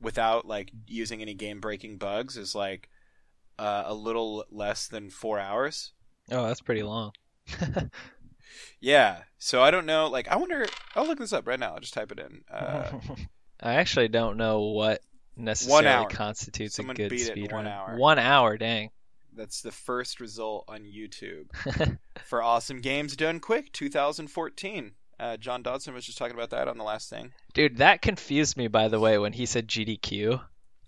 without 0.00 0.46
like 0.46 0.70
using 0.86 1.22
any 1.22 1.34
game 1.34 1.60
breaking 1.60 1.98
bugs 1.98 2.36
is 2.36 2.54
like 2.54 2.88
uh, 3.58 3.84
a 3.86 3.94
little 3.94 4.44
less 4.50 4.88
than 4.88 5.10
four 5.10 5.38
hours. 5.38 5.92
Oh, 6.30 6.46
that's 6.46 6.60
pretty 6.60 6.82
long. 6.82 7.12
Yeah. 8.80 9.22
So 9.38 9.62
I 9.62 9.70
don't 9.70 9.86
know. 9.86 10.08
Like 10.08 10.28
I 10.28 10.36
wonder. 10.36 10.66
I'll 10.94 11.06
look 11.06 11.18
this 11.18 11.32
up 11.32 11.46
right 11.46 11.58
now. 11.60 11.74
I'll 11.74 11.80
just 11.80 11.94
type 11.94 12.12
it 12.12 12.18
in. 12.18 12.42
Uh, 12.50 12.90
I 13.60 13.74
actually 13.74 14.08
don't 14.08 14.36
know 14.36 14.60
what 14.60 15.00
necessarily 15.36 16.06
constitutes 16.12 16.76
Someone 16.76 16.96
a 16.96 16.98
good 16.98 17.10
beat 17.10 17.22
it 17.22 17.28
in 17.28 17.32
speed 17.34 17.52
one 17.52 17.64
run. 17.64 17.72
hour. 17.72 17.96
One 17.96 18.18
hour, 18.18 18.56
dang. 18.56 18.90
that's 19.34 19.60
the 19.60 19.70
first 19.70 20.20
result 20.20 20.64
on 20.68 20.80
YouTube 20.80 21.50
for 22.24 22.42
Awesome 22.42 22.80
Games 22.80 23.16
Done 23.16 23.40
Quick 23.40 23.72
2014. 23.72 24.92
Uh, 25.20 25.36
John 25.36 25.62
Dodson 25.62 25.92
was 25.92 26.06
just 26.06 26.16
talking 26.18 26.34
about 26.34 26.50
that 26.50 26.66
on 26.66 26.78
the 26.78 26.84
last 26.84 27.10
thing. 27.10 27.32
Dude, 27.52 27.76
that 27.78 28.00
confused 28.00 28.56
me 28.56 28.68
by 28.68 28.88
the 28.88 28.98
way 28.98 29.18
when 29.18 29.32
he 29.34 29.44
said 29.46 29.68
GDQ. 29.68 30.40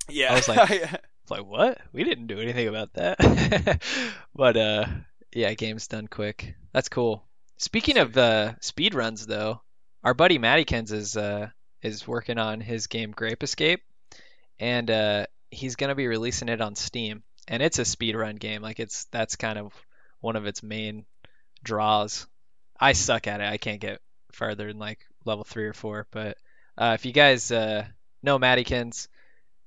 Yeah. 0.08 0.32
I 0.32 0.34
was 0.36 0.48
like- 0.48 0.70
It's 1.22 1.30
like, 1.30 1.44
what? 1.46 1.78
We 1.92 2.02
didn't 2.02 2.26
do 2.26 2.40
anything 2.40 2.66
about 2.66 2.94
that. 2.94 3.80
but 4.34 4.56
uh 4.56 4.86
yeah, 5.32 5.54
Games 5.54 5.86
Done 5.86 6.08
Quick. 6.08 6.56
That's 6.72 6.88
cool. 6.88 7.24
Speaking 7.58 7.98
of 7.98 8.16
uh 8.16 8.54
speed 8.60 8.94
runs 8.94 9.26
though, 9.26 9.60
our 10.02 10.14
buddy 10.14 10.38
Mattykins 10.40 10.90
is 10.92 11.16
uh 11.16 11.50
is 11.80 12.08
working 12.08 12.38
on 12.38 12.60
his 12.60 12.88
game 12.88 13.12
Grape 13.12 13.42
Escape 13.44 13.82
and 14.58 14.90
uh 14.90 15.26
he's 15.50 15.76
going 15.76 15.88
to 15.90 15.94
be 15.94 16.06
releasing 16.08 16.48
it 16.48 16.60
on 16.60 16.74
Steam. 16.74 17.22
And 17.46 17.62
it's 17.62 17.78
a 17.78 17.84
speed 17.84 18.16
run 18.16 18.36
game. 18.36 18.62
Like 18.62 18.80
it's 18.80 19.04
that's 19.12 19.36
kind 19.36 19.58
of 19.58 19.72
one 20.20 20.34
of 20.36 20.46
its 20.46 20.62
main 20.62 21.04
draws. 21.62 22.26
I 22.80 22.94
suck 22.94 23.26
at 23.28 23.40
it. 23.40 23.46
I 23.46 23.58
can't 23.58 23.80
get 23.80 24.00
farther 24.32 24.68
than 24.68 24.78
like 24.78 25.06
level 25.24 25.44
3 25.44 25.64
or 25.66 25.72
4, 25.72 26.06
but 26.10 26.36
uh 26.78 26.92
if 26.94 27.04
you 27.06 27.12
guys 27.12 27.50
uh 27.52 27.84
know 28.22 28.38
Mattykins, 28.38 29.08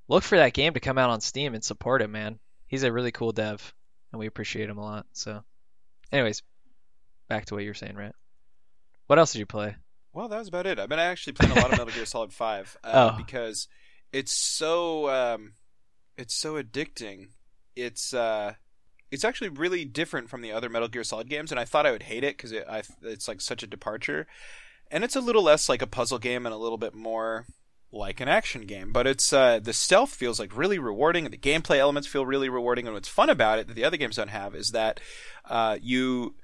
look 0.07 0.23
for 0.23 0.37
that 0.37 0.53
game 0.53 0.73
to 0.73 0.79
come 0.79 0.97
out 0.97 1.09
on 1.09 1.21
Steam 1.21 1.53
and 1.53 1.63
support 1.63 2.01
him, 2.01 2.11
man. 2.11 2.39
He's 2.67 2.83
a 2.83 2.91
really 2.91 3.11
cool 3.11 3.31
dev, 3.31 3.73
and 4.11 4.19
we 4.19 4.27
appreciate 4.27 4.69
him 4.69 4.77
a 4.77 4.83
lot. 4.83 5.05
So, 5.13 5.43
anyways, 6.11 6.41
back 7.27 7.45
to 7.45 7.53
what 7.53 7.63
you 7.63 7.69
were 7.69 7.73
saying, 7.75 7.95
right? 7.95 8.13
What 9.07 9.19
else 9.19 9.33
did 9.33 9.39
you 9.39 9.45
play? 9.45 9.75
Well, 10.13 10.29
that 10.29 10.39
was 10.39 10.47
about 10.47 10.65
it. 10.65 10.79
I've 10.79 10.89
been 10.89 10.97
actually 10.99 11.33
playing 11.33 11.51
a 11.57 11.61
lot 11.61 11.71
of 11.71 11.77
Metal 11.77 11.93
Gear 11.93 12.05
Solid 12.05 12.33
Five 12.43 12.75
uh, 12.83 13.11
Oh. 13.13 13.17
because 13.17 13.67
it's 14.11 14.31
so 14.31 15.09
um, 15.09 15.53
it's 16.17 16.33
so 16.33 16.61
addicting. 16.61 17.27
It's 17.75 18.13
uh, 18.13 18.53
it's 19.15 19.25
actually 19.25 19.49
really 19.49 19.85
different 19.85 20.29
from 20.29 20.41
the 20.41 20.51
other 20.51 20.69
Metal 20.69 20.87
Gear 20.87 21.03
Solid 21.03 21.29
games, 21.29 21.51
and 21.51 21.59
I 21.59 21.65
thought 21.65 21.85
I 21.85 21.91
would 21.91 22.03
hate 22.03 22.23
it 22.23 22.37
because 22.37 22.51
it, 22.51 22.67
it's 23.01 23.27
like 23.27 23.41
such 23.41 23.63
a 23.63 23.67
departure. 23.67 24.27
And 24.91 25.03
it's 25.03 25.15
a 25.15 25.21
little 25.21 25.41
less 25.41 25.67
like 25.67 25.81
a 25.81 25.87
puzzle 25.87 26.19
game 26.19 26.45
and 26.45 26.53
a 26.53 26.57
little 26.57 26.77
bit 26.77 26.93
more 26.93 27.45
like 27.91 28.19
an 28.19 28.27
action 28.27 28.67
game. 28.67 28.91
But 28.91 29.07
it's 29.07 29.33
uh, 29.33 29.59
the 29.59 29.73
stealth 29.73 30.13
feels 30.13 30.39
like 30.39 30.55
really 30.55 30.77
rewarding, 30.77 31.25
and 31.25 31.33
the 31.33 31.37
gameplay 31.37 31.77
elements 31.77 32.07
feel 32.07 32.25
really 32.25 32.49
rewarding. 32.49 32.85
And 32.85 32.93
what's 32.93 33.07
fun 33.07 33.29
about 33.29 33.57
it 33.57 33.67
that 33.67 33.73
the 33.73 33.83
other 33.83 33.97
games 33.97 34.17
don't 34.17 34.27
have 34.27 34.53
is 34.53 34.71
that 34.71 34.99
uh, 35.45 35.77
you 35.81 36.35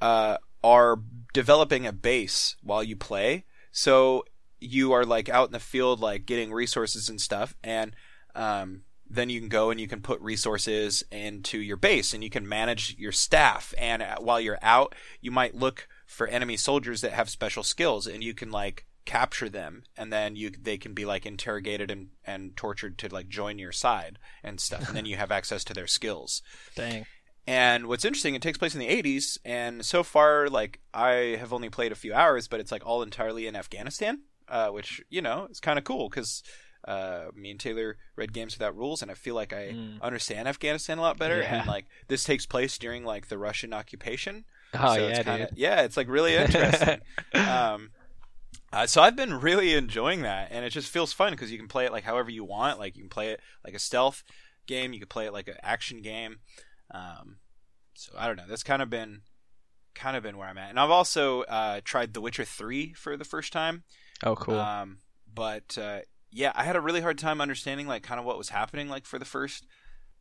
uh, 0.00 0.36
are 0.62 1.00
developing 1.32 1.86
a 1.86 1.92
base 1.92 2.56
while 2.62 2.84
you 2.84 2.94
play. 2.94 3.44
So 3.72 4.24
you 4.60 4.92
are 4.92 5.04
like 5.04 5.28
out 5.28 5.48
in 5.48 5.52
the 5.52 5.60
field, 5.60 6.00
like 6.00 6.26
getting 6.26 6.52
resources 6.52 7.08
and 7.08 7.20
stuff, 7.20 7.56
and 7.64 7.96
um, 8.34 8.82
then 9.10 9.30
you 9.30 9.40
can 9.40 9.48
go 9.48 9.70
and 9.70 9.80
you 9.80 9.88
can 9.88 10.00
put 10.00 10.20
resources 10.20 11.02
into 11.10 11.58
your 11.58 11.76
base, 11.76 12.14
and 12.14 12.22
you 12.22 12.30
can 12.30 12.48
manage 12.48 12.96
your 12.98 13.12
staff. 13.12 13.74
And 13.78 14.02
uh, 14.02 14.16
while 14.20 14.40
you're 14.40 14.58
out, 14.62 14.94
you 15.20 15.30
might 15.30 15.54
look 15.54 15.88
for 16.06 16.26
enemy 16.26 16.56
soldiers 16.56 17.00
that 17.00 17.12
have 17.12 17.30
special 17.30 17.62
skills, 17.62 18.06
and 18.06 18.22
you 18.22 18.34
can 18.34 18.50
like 18.50 18.86
capture 19.04 19.48
them, 19.48 19.84
and 19.96 20.12
then 20.12 20.36
you 20.36 20.50
they 20.50 20.76
can 20.76 20.92
be 20.92 21.04
like 21.04 21.24
interrogated 21.24 21.90
and 21.90 22.08
and 22.24 22.56
tortured 22.56 22.98
to 22.98 23.12
like 23.12 23.28
join 23.28 23.58
your 23.58 23.72
side 23.72 24.18
and 24.42 24.60
stuff, 24.60 24.88
and 24.88 24.96
then 24.96 25.06
you 25.06 25.16
have 25.16 25.32
access 25.32 25.64
to 25.64 25.74
their 25.74 25.86
skills. 25.86 26.42
Dang. 26.76 27.06
And 27.46 27.86
what's 27.86 28.04
interesting, 28.04 28.34
it 28.34 28.42
takes 28.42 28.58
place 28.58 28.74
in 28.74 28.80
the 28.80 28.88
80s, 29.02 29.38
and 29.42 29.82
so 29.82 30.02
far, 30.02 30.50
like, 30.50 30.80
I 30.92 31.38
have 31.40 31.50
only 31.50 31.70
played 31.70 31.92
a 31.92 31.94
few 31.94 32.12
hours, 32.12 32.46
but 32.46 32.60
it's, 32.60 32.70
like, 32.70 32.84
all 32.84 33.02
entirely 33.02 33.46
in 33.46 33.56
Afghanistan, 33.56 34.20
uh, 34.48 34.68
which, 34.68 35.00
you 35.08 35.22
know, 35.22 35.48
is 35.50 35.58
kind 35.58 35.78
of 35.78 35.84
cool, 35.86 36.10
because 36.10 36.42
uh, 36.88 37.30
me 37.34 37.50
and 37.50 37.60
Taylor 37.60 37.96
read 38.16 38.32
Games 38.32 38.54
Without 38.56 38.76
Rules, 38.76 39.02
and 39.02 39.10
I 39.10 39.14
feel 39.14 39.34
like 39.34 39.52
I 39.52 39.74
Mm. 39.74 40.00
understand 40.02 40.48
Afghanistan 40.48 40.98
a 40.98 41.02
lot 41.02 41.18
better, 41.18 41.40
Yeah. 41.42 41.58
and, 41.60 41.68
like, 41.68 41.86
this 42.08 42.24
takes 42.24 42.46
place 42.46 42.78
during, 42.78 43.04
like, 43.04 43.28
the 43.28 43.36
Russian 43.38 43.72
occupation. 43.74 44.44
Oh 44.74 44.94
so 44.94 45.02
yeah, 45.02 45.08
it's 45.08 45.18
kinda, 45.28 45.46
dude. 45.48 45.58
Yeah, 45.58 45.82
it's, 45.82 45.96
like, 45.96 46.08
really 46.08 46.34
interesting. 46.36 47.00
um, 47.34 47.90
uh, 48.72 48.86
so 48.86 49.02
I've 49.02 49.16
been 49.16 49.34
really 49.40 49.74
enjoying 49.74 50.22
that, 50.22 50.48
and 50.50 50.64
it 50.64 50.70
just 50.70 50.88
feels 50.88 51.12
fun, 51.12 51.32
because 51.32 51.52
you 51.52 51.58
can 51.58 51.68
play 51.68 51.84
it, 51.84 51.92
like, 51.92 52.04
however 52.04 52.30
you 52.30 52.44
want. 52.44 52.78
Like, 52.78 52.96
you 52.96 53.02
can 53.02 53.10
play 53.10 53.28
it 53.32 53.40
like 53.64 53.74
a 53.74 53.78
stealth 53.78 54.24
game, 54.66 54.92
you 54.94 54.98
can 54.98 55.08
play 55.08 55.26
it 55.26 55.32
like 55.32 55.48
an 55.48 55.56
action 55.62 56.00
game. 56.02 56.38
Um, 56.90 57.38
so 57.94 58.12
I 58.16 58.26
don't 58.26 58.36
know. 58.36 58.46
That's 58.48 58.62
kind 58.62 58.80
of 58.82 58.88
been 58.90 59.22
kind 59.94 60.16
of 60.16 60.22
been 60.22 60.36
where 60.38 60.48
I'm 60.48 60.58
at. 60.58 60.70
And 60.70 60.78
I've 60.78 60.90
also 60.90 61.42
uh, 61.42 61.80
tried 61.84 62.14
The 62.14 62.20
Witcher 62.20 62.44
3 62.44 62.92
for 62.94 63.16
the 63.16 63.24
first 63.24 63.52
time. 63.52 63.82
oh 64.22 64.36
cool. 64.36 64.54
Um, 64.58 64.98
but 65.32 65.76
uh, 65.76 66.00
yeah, 66.30 66.52
I 66.54 66.64
had 66.64 66.76
a 66.76 66.80
really 66.80 67.00
hard 67.00 67.18
time 67.18 67.40
understanding 67.40 67.86
like 67.86 68.02
kind 68.02 68.20
of 68.20 68.26
what 68.26 68.38
was 68.38 68.50
happening 68.50 68.88
like 68.88 69.06
for 69.06 69.18
the 69.18 69.24
first 69.24 69.66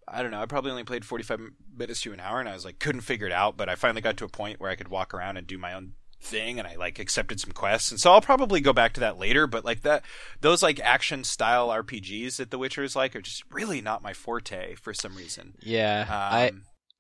I 0.10 0.22
don't 0.22 0.32
know. 0.32 0.42
I 0.42 0.46
probably 0.46 0.72
only 0.72 0.86
played 0.86 1.04
45 1.04 1.42
minutes 1.78 2.00
to 2.02 2.14
an 2.14 2.22
hour 2.22 2.40
and 2.40 2.48
I 2.48 2.54
was 2.54 2.64
like 2.64 2.80
couldn't 2.80 3.02
figure 3.02 3.28
it 3.28 3.34
out, 3.34 3.58
but 3.58 3.70
I 3.70 3.76
finally 3.76 4.02
got 4.02 4.18
to 4.18 4.26
a 4.26 4.30
point 4.30 4.60
where 4.60 4.72
I 4.72 4.76
could 4.76 4.88
walk 4.88 5.14
around 5.14 5.38
and 5.38 5.46
do 5.46 5.58
my 5.58 5.74
own 5.74 5.94
thing 6.20 6.58
and 6.58 6.68
I 6.68 6.76
like 6.76 6.98
accepted 6.98 7.40
some 7.40 7.52
quests 7.52 7.92
and 7.92 8.00
so 8.00 8.12
I'll 8.12 8.22
probably 8.22 8.60
go 8.60 8.74
back 8.74 8.94
to 8.94 9.02
that 9.02 9.20
later 9.20 9.46
but 9.46 9.64
like 9.64 9.84
that 9.84 10.04
those 10.42 10.64
like 10.64 10.80
action 10.80 11.24
style 11.24 11.68
RPGs 11.70 12.38
that 12.38 12.50
The 12.50 12.58
Witcher 12.58 12.84
is 12.84 12.96
like 12.96 13.16
are 13.16 13.22
just 13.22 13.44
really 13.52 13.82
not 13.82 14.02
my 14.02 14.14
forte 14.14 14.76
for 14.76 14.94
some 14.96 15.16
reason. 15.16 15.54
Yeah, 15.62 16.02
Um, 16.02 16.08
I 16.10 16.52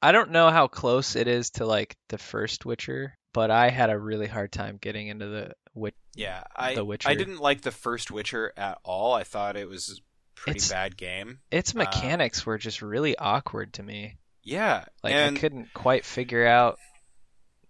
I 0.09 0.11
don't 0.11 0.31
know 0.31 0.51
how 0.51 0.67
close 0.67 1.15
it 1.15 1.27
is 1.27 1.49
to 1.51 1.65
like 1.65 1.95
the 2.09 2.19
first 2.19 2.65
Witcher, 2.65 3.17
but 3.33 3.49
I 3.49 3.69
had 3.69 3.89
a 3.89 3.97
really 3.97 4.27
hard 4.27 4.51
time 4.51 4.77
getting 4.79 5.07
into 5.07 5.25
the 5.27 5.53
Wit. 5.77 5.95
yeah, 6.15 6.43
I 6.55 6.75
The 6.75 6.83
Witcher. 6.85 7.09
I 7.09 7.15
didn't 7.15 7.39
like 7.39 7.61
the 7.61 7.71
first 7.71 8.11
Witcher 8.11 8.51
at 8.57 8.79
all. 8.83 9.13
I 9.13 9.23
thought 9.23 9.55
it 9.55 9.69
was 9.69 9.89
a 9.89 10.01
pretty 10.39 10.57
It's- 10.57 10.69
bad 10.71 10.97
game. 10.97 11.39
Its 11.51 11.73
Um, 11.73 11.79
mechanics 11.79 12.45
were 12.45 12.57
just 12.57 12.81
really 12.81 13.17
awkward 13.17 13.73
to 13.73 13.83
me. 13.83 14.17
Yeah, 14.43 14.85
Like 15.03 15.13
and 15.13 15.37
I 15.37 15.39
couldn't 15.39 15.73
quite 15.73 16.05
figure 16.05 16.45
out 16.47 16.79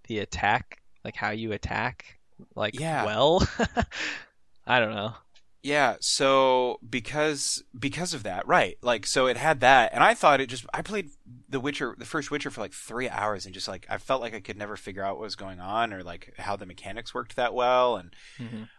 the 0.08 0.20
attack, 0.20 0.82
like 1.04 1.16
how 1.16 1.32
you 1.32 1.52
attack, 1.54 2.20
like 2.56 2.80
Yeah. 2.80 3.06
well. 3.06 3.48
I 4.66 4.80
don't 4.80 4.94
know. 4.94 5.16
Yeah, 5.64 5.96
so 6.00 6.80
because 6.88 7.64
because 7.78 8.14
of 8.14 8.24
that, 8.24 8.48
right? 8.48 8.78
Like, 8.82 9.06
so 9.06 9.26
it 9.28 9.38
had 9.38 9.60
that, 9.62 9.92
and 9.94 10.04
I 10.04 10.14
thought 10.14 10.40
it 10.40 10.48
just. 10.48 10.66
I 10.74 10.82
played 10.82 11.10
The 11.50 11.60
Witcher, 11.60 11.96
the 11.98 12.06
first 12.06 12.32
Witcher, 12.32 12.50
for 12.52 12.62
like 12.62 12.74
three 12.74 13.10
hours, 13.10 13.46
and 13.46 13.54
just 13.54 13.68
like 13.68 13.86
I 13.90 13.98
felt 13.98 14.22
like 14.22 14.34
I 14.34 14.40
could 14.40 14.58
never 14.58 14.78
figure 14.78 15.04
out 15.04 15.16
what 15.16 15.24
was 15.24 15.36
going 15.36 15.60
on 15.60 15.94
or 15.94 16.04
like 16.04 16.34
how 16.38 16.56
the 16.56 16.66
mechanics 16.66 17.14
worked 17.14 17.36
that 17.36 17.54
well, 17.54 17.98
and 17.98 18.16
Mhm. 18.40 18.70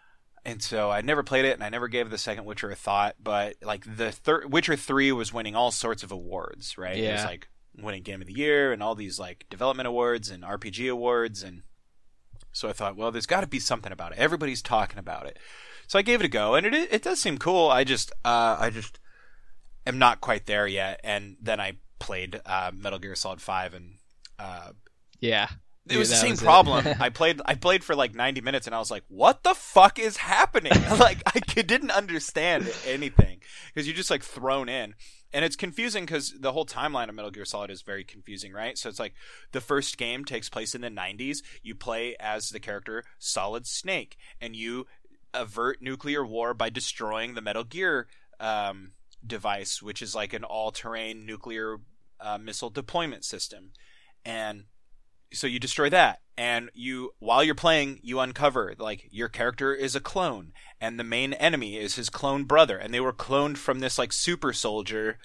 and 0.47 0.63
so 0.63 0.91
I 0.91 1.01
never 1.03 1.23
played 1.23 1.45
it, 1.45 1.53
and 1.55 1.65
I 1.65 1.69
never 1.69 1.89
gave 1.89 2.09
the 2.11 2.17
second 2.17 2.45
Witcher 2.47 2.71
a 2.71 2.77
thought. 2.77 3.17
But 3.23 3.57
like 3.61 3.85
the 3.97 4.11
third 4.13 4.51
Witcher 4.53 4.77
three 4.77 5.13
was 5.13 5.33
winning 5.33 5.57
all 5.57 5.71
sorts 5.73 6.03
of 6.03 6.13
awards, 6.13 6.79
right? 6.79 6.97
It 6.97 7.13
was 7.13 7.21
Yeah. 7.23 7.27
like 7.27 7.49
winning 7.77 8.03
Game 8.03 8.21
of 8.23 8.27
the 8.29 8.33
Year 8.35 8.73
and 8.73 8.83
all 8.83 8.95
these 8.95 9.19
like 9.19 9.47
development 9.51 9.89
awards 9.89 10.31
and 10.31 10.43
RPG 10.45 10.89
awards, 10.89 11.43
and 11.43 11.65
so 12.53 12.69
I 12.69 12.73
thought, 12.73 12.97
well, 12.97 13.11
there's 13.11 13.27
got 13.27 13.43
to 13.43 13.47
be 13.47 13.61
something 13.61 13.93
about 13.93 14.13
it. 14.13 14.19
Everybody's 14.19 14.63
talking 14.63 14.99
about 14.99 15.27
it, 15.27 15.39
so 15.89 15.99
I 15.99 16.03
gave 16.03 16.21
it 16.21 16.27
a 16.27 16.29
go, 16.29 16.55
and 16.55 16.65
it 16.65 16.75
it 16.75 17.03
does 17.03 17.21
seem 17.21 17.39
cool. 17.39 17.69
I 17.69 17.83
just 17.83 18.13
uh, 18.25 18.57
I 18.61 18.71
just 18.71 19.01
am 19.87 19.99
not 19.99 20.21
quite 20.21 20.47
there 20.47 20.69
yet, 20.69 21.01
and 21.03 21.37
then 21.43 21.59
I 21.61 21.79
played 21.99 22.41
uh, 22.47 22.71
Metal 22.73 23.01
Gear 23.01 23.17
Solid 23.17 23.41
Five, 23.43 23.75
and 23.75 23.95
uh, 24.39 24.71
Yeah. 25.21 25.49
it 25.91 25.97
was 25.97 26.11
the 26.11 26.17
same 26.17 26.31
was 26.33 26.41
problem. 26.43 26.87
I 27.01 27.09
played 27.09 27.41
I 27.45 27.55
played 27.57 27.83
for 27.83 27.97
like 27.97 28.15
90 28.15 28.41
minutes 28.43 28.67
and 28.69 28.77
I 28.77 28.79
was 28.79 28.91
like, 28.91 29.03
"What 29.09 29.43
the 29.43 29.55
fuck 29.55 29.99
is 29.99 30.19
happening?" 30.19 30.73
like 30.99 31.23
I 31.27 31.41
didn't 31.41 31.91
understand 31.91 32.71
anything 32.87 33.41
because 33.75 33.87
you're 33.89 33.97
just 33.97 34.11
like 34.11 34.23
thrown 34.23 34.69
in. 34.69 34.95
And 35.31 35.45
it's 35.45 35.57
confusing 35.57 36.07
because 36.07 36.33
the 36.41 36.53
whole 36.53 36.65
timeline 36.65 37.11
of 37.11 37.15
Metal 37.15 37.31
Gear 37.31 37.45
Solid 37.45 37.71
is 37.71 37.83
very 37.83 38.03
confusing, 38.03 38.51
right? 38.55 38.79
So 38.79 38.89
it's 38.89 38.99
like 38.99 39.13
the 39.53 39.61
first 39.61 39.99
game 39.99 40.25
takes 40.25 40.49
place 40.49 40.75
in 40.75 40.81
the 40.81 40.89
90s. 40.89 41.39
You 41.63 41.75
play 41.75 42.17
as 42.19 42.49
the 42.49 42.59
character 42.61 43.05
Solid 43.19 43.67
Snake, 43.67 44.17
and 44.41 44.57
you 44.57 44.87
avert 45.35 45.83
nuclear 45.83 46.25
war 46.25 46.55
by 46.55 46.71
destroying 46.71 47.35
the 47.35 47.41
Metal 47.41 47.65
Gear 47.65 48.07
um, 48.41 48.93
device, 49.27 49.83
which 49.83 50.03
is 50.03 50.15
like 50.15 50.33
an 50.33 50.45
all-terrain 50.45 51.27
nuclear 51.27 51.79
uh, 52.21 52.39
missile 52.39 52.71
deployment 52.71 53.25
system. 53.25 53.73
And 54.25 54.65
so 55.33 55.47
you 55.47 55.59
destroy 55.59 55.91
that 55.91 56.21
and 56.37 56.71
you 56.73 57.13
while 57.19 57.43
you're 57.43 57.55
playing 57.55 58.01
you 58.03 58.21
uncover 58.21 58.75
like 58.79 59.09
your 59.11 59.29
character 59.29 59.75
is 59.75 59.95
a 59.95 60.01
clone 60.01 60.53
and 60.81 60.99
the 60.99 61.05
main 61.05 61.33
enemy 61.35 61.77
is 61.77 61.97
his 61.97 62.09
clone 62.09 62.45
brother 62.45 62.79
and 62.79 62.95
they 62.95 63.01
were 63.01 63.13
cloned 63.13 63.57
from 63.57 63.81
this 63.81 63.99
like 63.99 64.13
super 64.13 64.53
soldier 64.53 65.19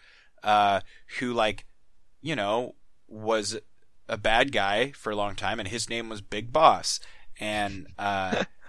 uh 0.43 0.81
who 1.19 1.31
like 1.31 1.65
you 2.21 2.35
know 2.35 2.75
was 3.07 3.57
a 4.09 4.17
bad 4.17 4.51
guy 4.51 4.91
for 4.91 5.11
a 5.11 5.15
long 5.15 5.35
time 5.35 5.59
and 5.59 5.69
his 5.69 5.89
name 5.89 6.09
was 6.09 6.21
big 6.21 6.51
boss 6.51 6.99
and 7.39 7.87
uh 7.97 8.43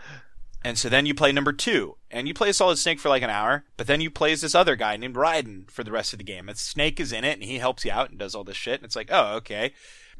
and 0.65 0.79
so 0.79 0.89
then 0.89 1.05
you 1.05 1.15
play 1.15 1.31
number 1.31 1.53
two, 1.53 1.99
and 2.11 2.27
you 2.27 2.33
play 2.33 2.49
a 2.49 2.55
Solid 2.55 2.79
Snake 2.79 2.99
for 2.99 3.11
like 3.11 3.23
an 3.23 3.31
hour, 3.31 3.65
but 3.77 3.87
then 3.87 4.01
you 4.01 4.11
play 4.11 4.33
as 4.33 4.41
this 4.41 4.55
other 4.55 4.77
guy 4.77 4.97
named 4.97 5.15
Raiden 5.15 5.71
for 5.71 5.85
the 5.85 5.93
rest 5.93 6.15
of 6.15 6.19
the 6.19 6.25
game. 6.25 6.49
And 6.49 6.57
Snake 6.57 6.99
is 6.99 7.13
in 7.13 7.23
it, 7.23 7.35
and 7.35 7.45
he 7.45 7.59
helps 7.59 7.85
you 7.85 7.93
out 7.93 8.09
and 8.09 8.19
does 8.19 8.35
all 8.35 8.45
this 8.45 8.57
shit. 8.57 8.81
And 8.81 8.85
it's 8.85 8.97
like, 8.97 9.11
oh, 9.13 9.35
okay. 9.37 9.75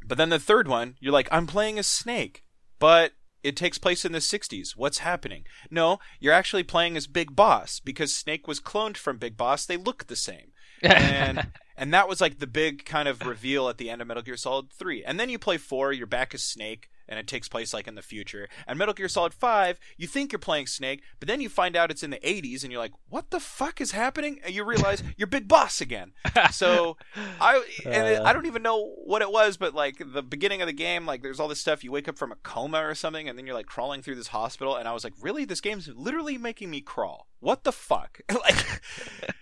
But 0.05 0.19
then 0.19 0.29
the 0.29 0.39
third 0.39 0.67
one, 0.67 0.97
you're 0.99 1.11
like, 1.11 1.27
I'm 1.31 1.47
playing 1.47 1.79
as 1.79 1.87
Snake, 1.87 2.43
but 2.77 3.13
it 3.43 3.55
takes 3.55 3.77
place 3.79 4.05
in 4.05 4.11
the 4.11 4.19
60s. 4.19 4.75
What's 4.75 4.99
happening? 4.99 5.45
No, 5.71 5.99
you're 6.19 6.33
actually 6.33 6.63
playing 6.63 6.95
as 6.95 7.07
Big 7.07 7.35
Boss 7.35 7.79
because 7.79 8.13
Snake 8.13 8.47
was 8.47 8.59
cloned 8.59 8.97
from 8.97 9.17
Big 9.17 9.37
Boss. 9.37 9.65
They 9.65 9.77
look 9.77 10.05
the 10.05 10.15
same. 10.15 10.51
And 10.81 11.51
and 11.77 11.93
that 11.93 12.07
was 12.07 12.21
like 12.21 12.39
the 12.39 12.47
big 12.47 12.85
kind 12.85 13.07
of 13.07 13.25
reveal 13.25 13.69
at 13.69 13.77
the 13.77 13.89
end 13.89 14.01
of 14.01 14.07
Metal 14.07 14.23
Gear 14.23 14.37
Solid 14.37 14.71
3. 14.71 15.03
And 15.03 15.19
then 15.19 15.29
you 15.29 15.39
play 15.39 15.57
4, 15.57 15.93
you're 15.93 16.07
back 16.07 16.33
as 16.33 16.43
Snake, 16.43 16.89
and 17.07 17.19
it 17.19 17.27
takes 17.27 17.47
place 17.47 17.73
like 17.73 17.87
in 17.87 17.95
the 17.95 18.01
future. 18.01 18.47
And 18.67 18.77
Metal 18.77 18.93
Gear 18.93 19.07
Solid 19.07 19.33
5, 19.33 19.79
you 19.97 20.07
think 20.07 20.31
you're 20.31 20.39
playing 20.39 20.67
Snake, 20.67 21.01
but 21.19 21.27
then 21.27 21.41
you 21.41 21.49
find 21.49 21.75
out 21.75 21.91
it's 21.91 22.03
in 22.03 22.09
the 22.09 22.19
80s 22.19 22.63
and 22.63 22.71
you're 22.71 22.81
like, 22.81 22.93
"What 23.09 23.31
the 23.31 23.39
fuck 23.39 23.81
is 23.81 23.91
happening?" 23.91 24.39
And 24.43 24.53
you 24.53 24.63
realize 24.63 25.03
you're 25.17 25.27
Big 25.27 25.47
Boss 25.47 25.81
again. 25.81 26.13
So 26.51 26.97
I 27.39 27.63
and 27.85 28.07
it. 28.07 28.21
I 28.21 28.33
don't 28.33 28.45
even 28.45 28.63
know 28.63 28.93
what 29.03 29.21
it 29.21 29.31
was, 29.31 29.57
but 29.57 29.73
like 29.73 30.01
the 30.05 30.23
beginning 30.23 30.61
of 30.61 30.67
the 30.67 30.73
game, 30.73 31.05
like 31.05 31.21
there's 31.21 31.39
all 31.39 31.47
this 31.47 31.59
stuff. 31.59 31.83
You 31.83 31.91
wake 31.91 32.07
up 32.07 32.17
from 32.17 32.31
a 32.31 32.35
coma 32.35 32.79
or 32.85 32.95
something, 32.95 33.27
and 33.27 33.37
then 33.37 33.45
you're 33.45 33.55
like 33.55 33.65
crawling 33.65 34.01
through 34.01 34.15
this 34.15 34.27
hospital, 34.27 34.75
and 34.75 34.87
I 34.87 34.93
was 34.93 35.03
like, 35.03 35.13
really, 35.21 35.45
this 35.45 35.61
game's 35.61 35.87
literally 35.87 36.37
making 36.37 36.69
me 36.69 36.81
crawl. 36.81 37.27
What 37.45 37.63
the 37.63 37.71
fuck? 37.71 38.21
like, 38.33 38.81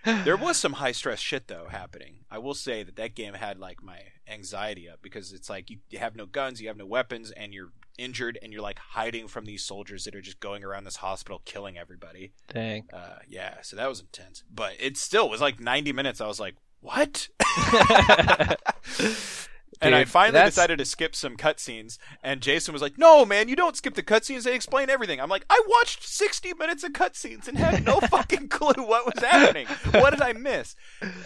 there 0.04 0.36
was 0.36 0.58
some 0.58 0.74
high 0.74 0.92
stress 0.92 1.20
shit 1.20 1.48
though 1.48 1.68
happening. 1.70 2.26
I 2.30 2.36
will 2.36 2.52
say 2.52 2.82
that 2.82 2.96
that 2.96 3.14
game 3.14 3.32
had 3.32 3.58
like 3.58 3.82
my 3.82 3.98
anxiety 4.28 4.90
up 4.90 4.98
because 5.00 5.32
it's 5.32 5.48
like 5.48 5.70
you, 5.70 5.78
you 5.88 5.98
have 6.00 6.14
no 6.14 6.26
guns, 6.26 6.60
you 6.60 6.68
have 6.68 6.76
no 6.76 6.84
weapons, 6.84 7.30
and 7.30 7.54
you're 7.54 7.70
injured, 7.96 8.38
and 8.42 8.52
you're 8.52 8.60
like 8.60 8.78
hiding 8.78 9.26
from 9.26 9.46
these 9.46 9.64
soldiers 9.64 10.04
that 10.04 10.14
are 10.14 10.20
just 10.20 10.38
going 10.38 10.62
around 10.62 10.84
this 10.84 10.96
hospital 10.96 11.40
killing 11.46 11.78
everybody. 11.78 12.34
Dang. 12.52 12.84
Uh, 12.92 13.20
yeah, 13.26 13.62
so 13.62 13.74
that 13.74 13.88
was 13.88 14.00
intense. 14.00 14.44
But 14.54 14.74
it 14.78 14.98
still 14.98 15.30
was 15.30 15.40
like 15.40 15.58
90 15.58 15.94
minutes. 15.94 16.20
I 16.20 16.26
was 16.26 16.38
like, 16.38 16.56
what? 16.80 17.28
and 19.80 19.94
I 19.94 20.04
finally 20.04 20.32
that's- 20.34 20.54
decided 20.54 20.78
to 20.78 20.84
skip 20.84 21.14
some 21.14 21.36
cutscenes. 21.36 21.98
And 22.22 22.40
Jason 22.40 22.72
was 22.72 22.82
like, 22.82 22.98
no, 22.98 23.24
man, 23.24 23.48
you 23.48 23.56
don't 23.56 23.76
skip 23.76 23.94
the 23.94 24.02
cutscenes. 24.02 24.44
They 24.44 24.54
explain 24.54 24.90
everything. 24.90 25.20
I'm 25.20 25.28
like, 25.28 25.44
I 25.50 25.62
watched 25.66 26.06
60 26.06 26.54
minutes 26.54 26.84
of 26.84 26.92
cutscenes 26.92 27.48
and 27.48 27.58
had 27.58 27.84
no 27.84 28.00
fucking 28.10 28.48
clue 28.48 28.84
what 28.84 29.06
was 29.06 29.22
happening. 29.22 29.66
What 29.90 30.10
did 30.10 30.22
I 30.22 30.32
miss? 30.32 30.74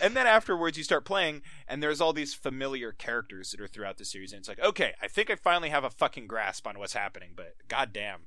And 0.03 0.17
then 0.17 0.27
afterwards, 0.27 0.77
you 0.79 0.85
start 0.85 1.05
playing, 1.05 1.43
and 1.67 1.83
there's 1.83 2.01
all 2.01 2.13
these 2.13 2.35
familiar 2.35 2.93
characters 2.93 3.51
that 3.51 3.61
are 3.61 3.69
throughout 3.69 3.99
the 3.99 4.05
series. 4.05 4.33
And 4.33 4.41
it's 4.41 4.49
like, 4.49 4.61
okay, 4.61 4.93
I 5.03 5.09
think 5.09 5.31
I 5.31 5.37
finally 5.37 5.71
have 5.71 5.85
a 5.85 5.91
fucking 5.91 6.27
grasp 6.27 6.67
on 6.67 6.79
what's 6.79 6.95
happening, 6.95 7.31
but 7.37 7.55
goddamn. 7.69 8.21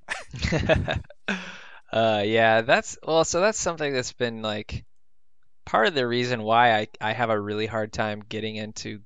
uh 1.91 2.23
yeah, 2.25 2.61
that's 2.61 2.97
well, 3.05 3.23
so 3.25 3.41
that's 3.41 3.59
something 3.59 3.93
that's 3.93 4.13
been 4.13 4.41
like 4.41 4.85
part 5.65 5.87
of 5.87 5.93
the 5.93 6.07
reason 6.07 6.41
why 6.43 6.73
I 6.73 6.87
I 6.99 7.13
have 7.13 7.29
a 7.29 7.39
really 7.39 7.65
hard 7.65 7.91
time 7.91 8.23
getting 8.27 8.55
into 8.55 9.01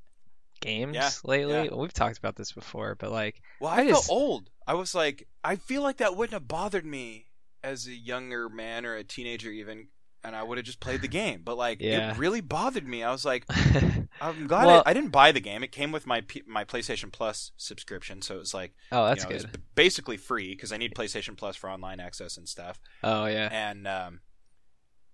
games 0.66 0.96
Yeah, 0.96 1.10
lately. 1.24 1.54
yeah. 1.66 1.74
We've 1.76 1.94
talked 1.94 2.18
about 2.18 2.36
this 2.36 2.52
before, 2.52 2.96
but 2.96 3.12
like 3.12 3.42
Well, 3.60 3.72
I 3.72 3.82
I, 3.82 3.88
felt 3.88 4.00
just- 4.02 4.10
old. 4.12 4.50
I 4.68 4.74
was 4.74 4.96
like, 4.96 5.28
I 5.44 5.56
feel 5.58 5.82
like 5.84 5.98
that 5.98 6.16
wouldn't 6.18 6.34
have 6.34 6.48
bothered 6.48 6.86
me 6.86 7.28
as 7.64 7.88
a 7.88 7.94
younger 7.94 8.50
man 8.50 8.86
or 8.86 8.96
a 8.96 9.04
teenager, 9.04 9.50
even, 9.52 9.88
and 10.24 10.36
I 10.36 10.42
would 10.44 10.58
have 10.58 10.66
just 10.66 10.80
played 10.80 11.02
the 11.02 11.08
game. 11.22 11.42
But 11.44 11.56
like, 11.58 11.82
Yeah. 11.82 12.12
it 12.12 12.18
really 12.18 12.42
bothered 12.42 12.88
me. 12.88 13.04
I 13.04 13.12
was 13.12 13.26
like, 13.26 13.46
I'm 14.22 14.48
glad 14.48 14.66
Well- 14.66 14.84
I, 14.86 14.92
I 14.92 14.94
didn't 14.94 15.12
buy 15.12 15.32
the 15.32 15.40
game. 15.40 15.64
It 15.64 15.72
came 15.72 15.92
with 15.92 16.08
my 16.08 16.22
P- 16.22 16.42
my 16.48 16.64
PlayStation 16.66 17.12
Plus 17.12 17.52
subscription, 17.58 18.22
so 18.22 18.36
it 18.36 18.40
was 18.40 18.54
like, 18.54 18.74
oh, 18.92 19.06
that's 19.06 19.24
you 19.24 19.30
know, 19.30 19.36
it 19.36 19.42
good. 19.44 19.52
was 19.52 19.62
basically 19.76 20.18
free 20.18 20.54
because 20.56 20.72
I 20.72 20.78
need 20.78 20.96
PlayStation 20.96 21.38
Plus 21.38 21.56
for 21.56 21.70
online 21.70 22.00
access 22.00 22.38
and 22.38 22.48
stuff. 22.50 22.80
Oh 23.04 23.26
yeah. 23.26 23.50
And 23.52 23.88
um, 23.88 24.22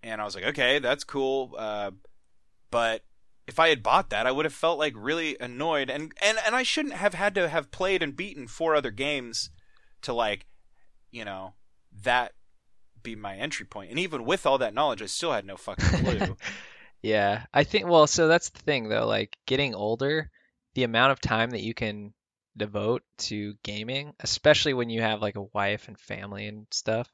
and 0.04 0.22
I 0.22 0.24
was 0.26 0.34
like, 0.36 0.46
okay, 0.46 0.80
that's 0.80 1.04
cool. 1.04 1.56
Uh, 1.58 1.92
but 2.70 3.04
if 3.52 3.60
I 3.60 3.68
had 3.68 3.84
bought 3.84 4.10
that, 4.12 4.26
I 4.26 4.32
would 4.32 4.46
have 4.46 4.54
felt 4.54 4.80
like 4.80 4.94
really 4.96 5.36
annoyed, 5.40 5.90
and 5.90 6.14
and 6.22 6.40
and 6.46 6.56
I 6.56 6.64
shouldn't 6.64 6.96
have 6.96 7.14
had 7.14 7.36
to 7.36 7.50
have 7.50 7.70
played 7.70 8.02
and 8.02 8.16
beaten 8.16 8.48
four 8.48 8.76
other 8.76 8.92
games 8.92 9.50
to 10.04 10.14
like, 10.14 10.46
you 11.12 11.26
know, 11.26 11.54
that 12.04 12.32
be 13.04 13.14
my 13.16 13.36
entry 13.36 13.66
point. 13.66 13.90
And 13.90 14.00
even 14.00 14.24
with 14.24 14.46
all 14.46 14.58
that 14.60 14.74
knowledge, 14.74 15.02
I 15.02 15.08
still 15.08 15.34
had 15.34 15.46
no 15.46 15.58
fucking 15.58 15.86
clue. 16.04 16.38
Yeah, 17.02 17.44
I 17.54 17.66
think 17.66 17.88
well, 17.88 18.08
so 18.08 18.30
that's 18.30 18.50
the 18.50 18.60
thing 18.60 18.88
though, 18.88 19.06
like 19.06 19.38
getting 19.46 19.76
older, 19.76 20.32
the 20.74 20.84
amount 20.84 21.12
of 21.12 21.20
time 21.20 21.52
that 21.52 21.62
you 21.62 21.74
can 21.74 22.14
devote 22.56 23.04
to 23.18 23.56
gaming, 23.64 24.14
especially 24.22 24.74
when 24.74 24.90
you 24.90 25.02
have 25.02 25.22
like 25.22 25.36
a 25.36 25.44
wife 25.54 25.90
and 25.90 26.00
family 26.00 26.48
and 26.48 26.68
stuff, 26.72 27.12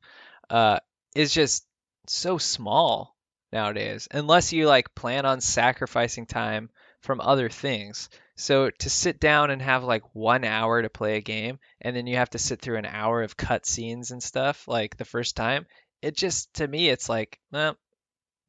uh, 0.52 0.80
is 1.16 1.34
just 1.34 1.66
so 2.06 2.38
small 2.38 3.17
nowadays, 3.52 4.08
unless 4.12 4.54
you 4.54 4.68
like 4.68 4.96
plan 4.96 5.26
on 5.26 5.42
sacrificing 5.42 6.26
time 6.26 6.70
from 7.02 7.22
other 7.22 7.50
things. 7.50 8.10
So 8.36 8.70
to 8.70 8.90
sit 8.90 9.20
down 9.20 9.52
and 9.52 9.62
have 9.62 9.84
like 9.84 10.04
one 10.14 10.44
hour 10.44 10.82
to 10.82 10.90
play 10.90 11.18
a 11.18 11.22
game, 11.22 11.60
and 11.82 11.96
then 11.96 12.08
you 12.08 12.18
have 12.18 12.30
to 12.32 12.40
sit 12.40 12.62
through 12.62 12.78
an 12.78 12.86
hour 12.86 13.24
of 13.24 13.38
cutscenes 13.38 14.12
and 14.12 14.22
stuff, 14.22 14.68
like 14.68 14.98
the 14.98 15.06
first 15.06 15.36
time, 15.36 15.66
it 16.02 16.16
just 16.16 16.54
to 16.56 16.68
me 16.68 16.90
it's 16.90 17.10
like, 17.10 17.40
well, 17.52 17.78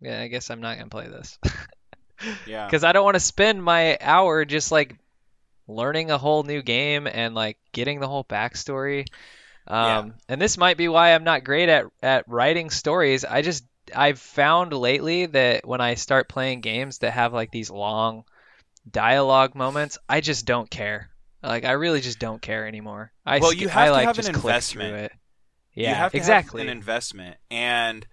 yeah, 0.01 0.21
I 0.21 0.29
guess 0.29 0.51
I'm 0.51 0.61
not 0.61 0.79
gonna 0.79 0.91
play 0.91 1.09
this. 1.09 1.39
yeah. 2.45 2.67
Because 2.67 2.85
I 2.85 2.93
don't 2.93 3.05
want 3.05 3.15
to 3.17 3.21
spend 3.21 3.63
my 3.63 3.99
hour 4.01 4.45
just 4.45 4.71
like 4.73 4.97
learning 5.67 6.11
a 6.11 6.19
whole 6.19 6.43
new 6.43 6.63
game 6.63 7.07
and 7.07 7.35
like 7.35 7.59
getting 7.73 8.01
the 8.01 8.09
whole 8.09 8.25
backstory. 8.25 9.07
Um, 9.67 10.15
Yeah. 10.15 10.19
and 10.29 10.41
this 10.41 10.59
might 10.59 10.77
be 10.77 10.89
why 10.89 11.15
I'm 11.15 11.25
not 11.25 11.45
great 11.45 11.69
at 11.69 11.87
at 12.03 12.29
writing 12.29 12.71
stories. 12.71 13.25
I 13.25 13.43
just 13.43 13.65
I've 13.95 14.18
found 14.18 14.72
lately 14.72 15.26
that 15.26 15.66
when 15.66 15.80
I 15.80 15.95
start 15.95 16.28
playing 16.28 16.61
games 16.61 16.99
that 16.99 17.12
have 17.12 17.32
like 17.32 17.51
these 17.51 17.70
long 17.70 18.24
dialogue 18.91 19.55
moments, 19.55 19.99
I 20.09 20.20
just 20.20 20.47
don't 20.47 20.70
care. 20.70 21.11
Like 21.43 21.64
I 21.64 21.72
really 21.72 22.01
just 22.01 22.18
don't 22.18 22.43
care 22.43 22.66
anymore. 22.66 23.12
I 23.24 23.39
Well, 23.41 23.53
you 23.53 23.68
I 23.68 23.72
have 23.72 23.86
to 23.89 23.93
like 23.93 24.07
have 24.07 24.18
an 24.18 24.24
just 24.24 24.32
click 24.32 24.62
through 24.62 24.82
investment. 24.82 25.05
it. 25.05 25.12
Yeah, 25.74 25.91
you 25.91 25.95
have 25.97 26.12
to 26.12 26.18
exactly. 26.18 26.61
have 26.62 26.68
an 26.68 26.76
investment 26.76 27.36
and 27.51 28.07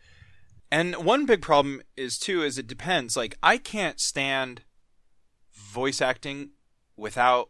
and 0.72 0.96
one 0.98 1.26
big 1.26 1.42
problem 1.42 1.82
is 1.96 2.20
too 2.20 2.44
is 2.44 2.58
it 2.58 2.68
depends 2.68 3.16
like 3.16 3.38
i 3.42 3.58
can't 3.58 4.00
stand 4.00 4.62
voice 5.54 6.02
acting 6.02 6.52
without 6.98 7.50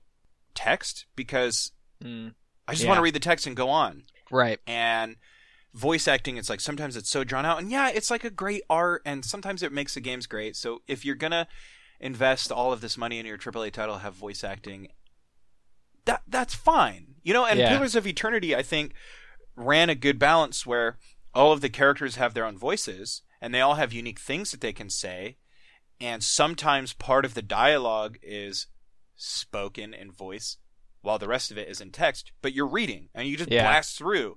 text 0.53 1.05
because 1.15 1.71
Mm, 2.03 2.33
i 2.67 2.73
just 2.73 2.83
Yeah. 2.83 2.89
want 2.89 2.97
to 2.99 3.01
read 3.01 3.15
the 3.15 3.19
text 3.19 3.47
and 3.47 3.55
go 3.55 3.69
on 3.69 4.03
right. 4.29 4.59
and 4.67 5.15
voice 5.75 6.07
acting 6.07 6.37
it's 6.37 6.49
like 6.49 6.61
sometimes 6.61 6.95
it's 6.95 7.09
so 7.09 7.23
drawn 7.25 7.45
out 7.45 7.59
and 7.59 7.69
yeah 7.69 7.89
it's 7.93 8.09
like 8.09 8.23
a 8.23 8.29
great 8.29 8.61
art 8.69 9.01
and 9.05 9.25
sometimes 9.25 9.61
it 9.61 9.73
makes 9.73 9.93
the 9.93 9.99
games 9.99 10.25
great 10.25 10.55
so 10.55 10.81
if 10.87 11.03
you're 11.03 11.15
gonna 11.15 11.45
invest 11.99 12.49
all 12.49 12.71
of 12.71 12.79
this 12.79 12.97
money 12.97 13.19
in 13.19 13.25
your 13.25 13.37
AAA 13.37 13.71
title 13.73 13.97
have 13.97 14.13
voice 14.13 14.41
acting 14.43 14.87
that 16.05 16.21
that's 16.27 16.53
fine 16.55 17.15
you 17.23 17.33
know 17.33 17.45
and 17.45 17.59
Yeah. 17.59 17.69
Pillars 17.69 17.95
of 17.95 18.07
Eternity 18.07 18.55
I 18.55 18.61
think 18.61 18.93
ran 19.55 19.89
a 19.89 19.95
good 19.95 20.17
balance 20.17 20.65
where 20.65 20.97
all 21.33 21.51
of 21.51 21.59
the 21.61 21.69
characters 21.69 22.15
have 22.15 22.33
their 22.33 22.45
own 22.45 22.57
voices 22.57 23.21
and 23.41 23.53
they 23.53 23.59
all 23.61 23.75
have 23.75 23.91
unique 23.91 24.19
things 24.19 24.51
that 24.51 24.61
they 24.61 24.73
can 24.73 24.89
say 24.89 25.37
and 25.99 26.23
sometimes 26.23 26.93
part 26.93 27.25
of 27.25 27.33
the 27.33 27.41
dialogue 27.41 28.17
is 28.23 28.67
spoken 29.17 29.93
in 29.93 30.11
voice 30.11 30.57
while 31.01 31.19
the 31.19 31.27
rest 31.27 31.51
of 31.51 31.57
it 31.57 31.67
is 31.67 31.81
in 31.81 31.91
text 31.91 32.31
but 32.41 32.53
you're 32.53 32.65
reading 32.67 33.09
and 33.13 33.27
you 33.27 33.35
just 33.35 33.51
Yeah. 33.51 33.63
blast 33.63 33.97
through 33.97 34.35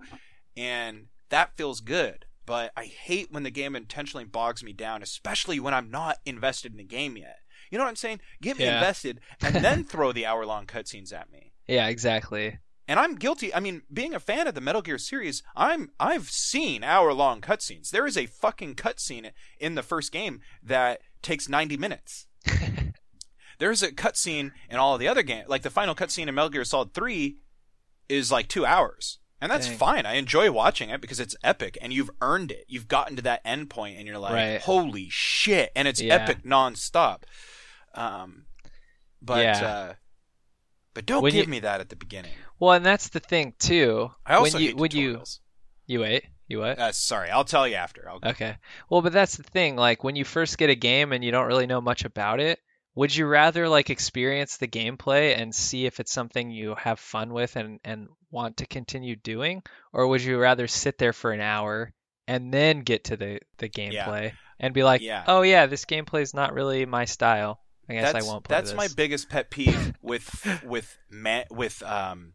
and 0.56 1.06
that 1.30 1.56
feels 1.56 1.80
good 1.80 2.24
but 2.46 2.72
i 2.76 2.84
hate 2.84 3.30
when 3.32 3.42
the 3.42 3.50
game 3.50 3.74
intentionally 3.76 4.24
bogs 4.24 4.62
me 4.62 4.72
down 4.72 5.02
especially 5.02 5.58
when 5.60 5.74
i'm 5.74 5.90
not 5.90 6.16
invested 6.24 6.72
in 6.72 6.78
the 6.78 6.84
game 6.84 7.16
yet 7.16 7.36
you 7.70 7.78
know 7.78 7.84
what 7.84 7.90
i'm 7.90 7.96
saying 7.96 8.20
get 8.40 8.58
me 8.58 8.64
Yeah. 8.64 8.76
invested 8.78 9.20
and 9.42 9.56
then 9.64 9.84
throw 9.84 10.12
the 10.12 10.26
hour 10.26 10.44
long 10.46 10.66
cutscenes 10.66 11.12
at 11.12 11.30
me 11.30 11.52
Yeah, 11.66 11.86
exactly. 11.88 12.58
and 12.88 12.98
I'm 12.98 13.16
guilty. 13.16 13.52
I 13.54 13.60
mean, 13.60 13.82
being 13.92 14.14
a 14.14 14.20
fan 14.20 14.46
of 14.46 14.54
the 14.54 14.62
Metal 14.62 14.80
Gear 14.80 14.96
series, 14.96 15.42
I'm 15.54 15.90
I've 16.00 16.30
seen 16.30 16.82
hour 16.82 17.12
long 17.12 17.42
cutscenes. 17.42 17.90
There 17.90 18.06
is 18.06 18.16
a 18.16 18.24
fucking 18.24 18.76
cutscene 18.76 19.30
in 19.60 19.74
the 19.74 19.82
first 19.82 20.10
game 20.10 20.40
that 20.62 21.02
takes 21.20 21.50
90 21.50 21.76
minutes. 21.76 22.26
There's 23.58 23.82
a 23.82 23.90
cutscene 23.92 24.52
in 24.70 24.76
all 24.76 24.94
of 24.94 25.00
the 25.00 25.08
other 25.08 25.22
games, 25.22 25.48
like 25.48 25.62
the 25.62 25.70
final 25.70 25.94
cutscene 25.94 26.28
in 26.28 26.34
Metal 26.34 26.48
Gear 26.50 26.64
Solid 26.64 26.94
3 26.94 27.36
is 28.08 28.30
like 28.32 28.48
two 28.48 28.64
hours. 28.64 29.18
And 29.40 29.50
that's 29.52 29.68
Dang. 29.68 29.76
fine. 29.78 30.06
I 30.06 30.14
enjoy 30.14 30.50
watching 30.50 30.90
it 30.90 31.00
because 31.00 31.20
it's 31.20 31.36
epic 31.44 31.78
and 31.80 31.92
you've 31.92 32.10
earned 32.20 32.50
it. 32.50 32.64
You've 32.66 32.88
gotten 32.88 33.14
to 33.16 33.22
that 33.22 33.40
end 33.44 33.70
point 33.70 33.96
and 33.98 34.06
you're 34.06 34.18
like, 34.18 34.32
Right. 34.32 34.60
holy 34.60 35.08
shit. 35.10 35.70
And 35.76 35.86
it's 35.86 36.00
Yeah. 36.00 36.14
epic 36.16 36.42
nonstop. 36.42 37.22
Um, 37.94 38.46
but, 39.22 39.42
Yeah. 39.44 39.66
uh, 39.66 39.94
but 40.94 41.06
don't 41.06 41.22
When 41.22 41.32
give 41.32 41.46
you- 41.46 41.50
me 41.50 41.60
that 41.60 41.80
at 41.80 41.88
the 41.88 41.96
beginning. 41.96 42.32
Well, 42.58 42.72
and 42.72 42.84
that's 42.84 43.08
the 43.10 43.20
thing 43.20 43.54
too. 43.60 44.10
I 44.26 44.34
also 44.34 44.58
when 44.58 44.62
you 44.66 44.76
when 44.76 44.90
you 44.90 45.22
you 45.86 46.00
wait, 46.00 46.24
you 46.48 46.58
what? 46.58 46.78
Uh, 46.78 46.90
sorry, 46.92 47.30
I'll 47.30 47.44
tell 47.44 47.66
you 47.68 47.76
after. 47.76 48.08
I'll, 48.10 48.18
Okay. 48.30 48.56
Well, 48.90 49.00
but 49.02 49.12
that's 49.12 49.36
the 49.36 49.44
thing. 49.44 49.76
Like 49.76 50.02
when 50.02 50.16
you 50.16 50.24
first 50.24 50.58
get 50.58 50.68
a 50.68 50.74
game 50.74 51.12
and 51.12 51.22
you 51.22 51.30
don't 51.30 51.46
really 51.46 51.66
know 51.66 51.80
much 51.80 52.04
about 52.04 52.40
it, 52.40 52.58
would 52.98 53.14
you 53.14 53.26
rather 53.26 53.68
like 53.68 53.90
experience 53.90 54.56
the 54.56 54.66
gameplay 54.66 55.40
and 55.40 55.54
see 55.54 55.86
if 55.86 56.00
it's 56.00 56.12
something 56.12 56.50
you 56.50 56.74
have 56.74 56.98
fun 56.98 57.32
with 57.32 57.54
and 57.54 57.78
and 57.84 58.08
want 58.32 58.56
to 58.56 58.66
continue 58.66 59.14
doing, 59.14 59.62
or 59.92 60.08
would 60.08 60.20
you 60.20 60.36
rather 60.36 60.66
sit 60.66 60.98
there 60.98 61.12
for 61.12 61.30
an 61.30 61.40
hour 61.40 61.92
and 62.26 62.52
then 62.52 62.80
get 62.80 63.04
to 63.04 63.16
the 63.16 63.38
the 63.58 63.68
gameplay 63.68 64.32
and 64.58 64.74
be 64.74 64.82
like, 64.82 65.00
Yeah. 65.00 65.22
"Oh 65.28 65.42
yeah, 65.42 65.66
this 65.66 65.84
gameplay 65.84 66.22
is 66.22 66.34
not 66.34 66.52
really 66.52 66.86
my 66.86 67.04
style. 67.04 67.60
I 67.88 67.92
guess 67.94 68.12
that's 68.12 68.26
I 68.26 68.28
won't 68.28 68.42
play 68.42 68.56
that's 68.56 68.70
this." 68.70 68.76
my 68.76 68.88
biggest 68.96 69.28
pet 69.28 69.48
peeve 69.48 69.94
with 70.02 70.60
with 70.64 70.98
ma- 71.08 71.48
with 71.52 71.80
um 71.84 72.32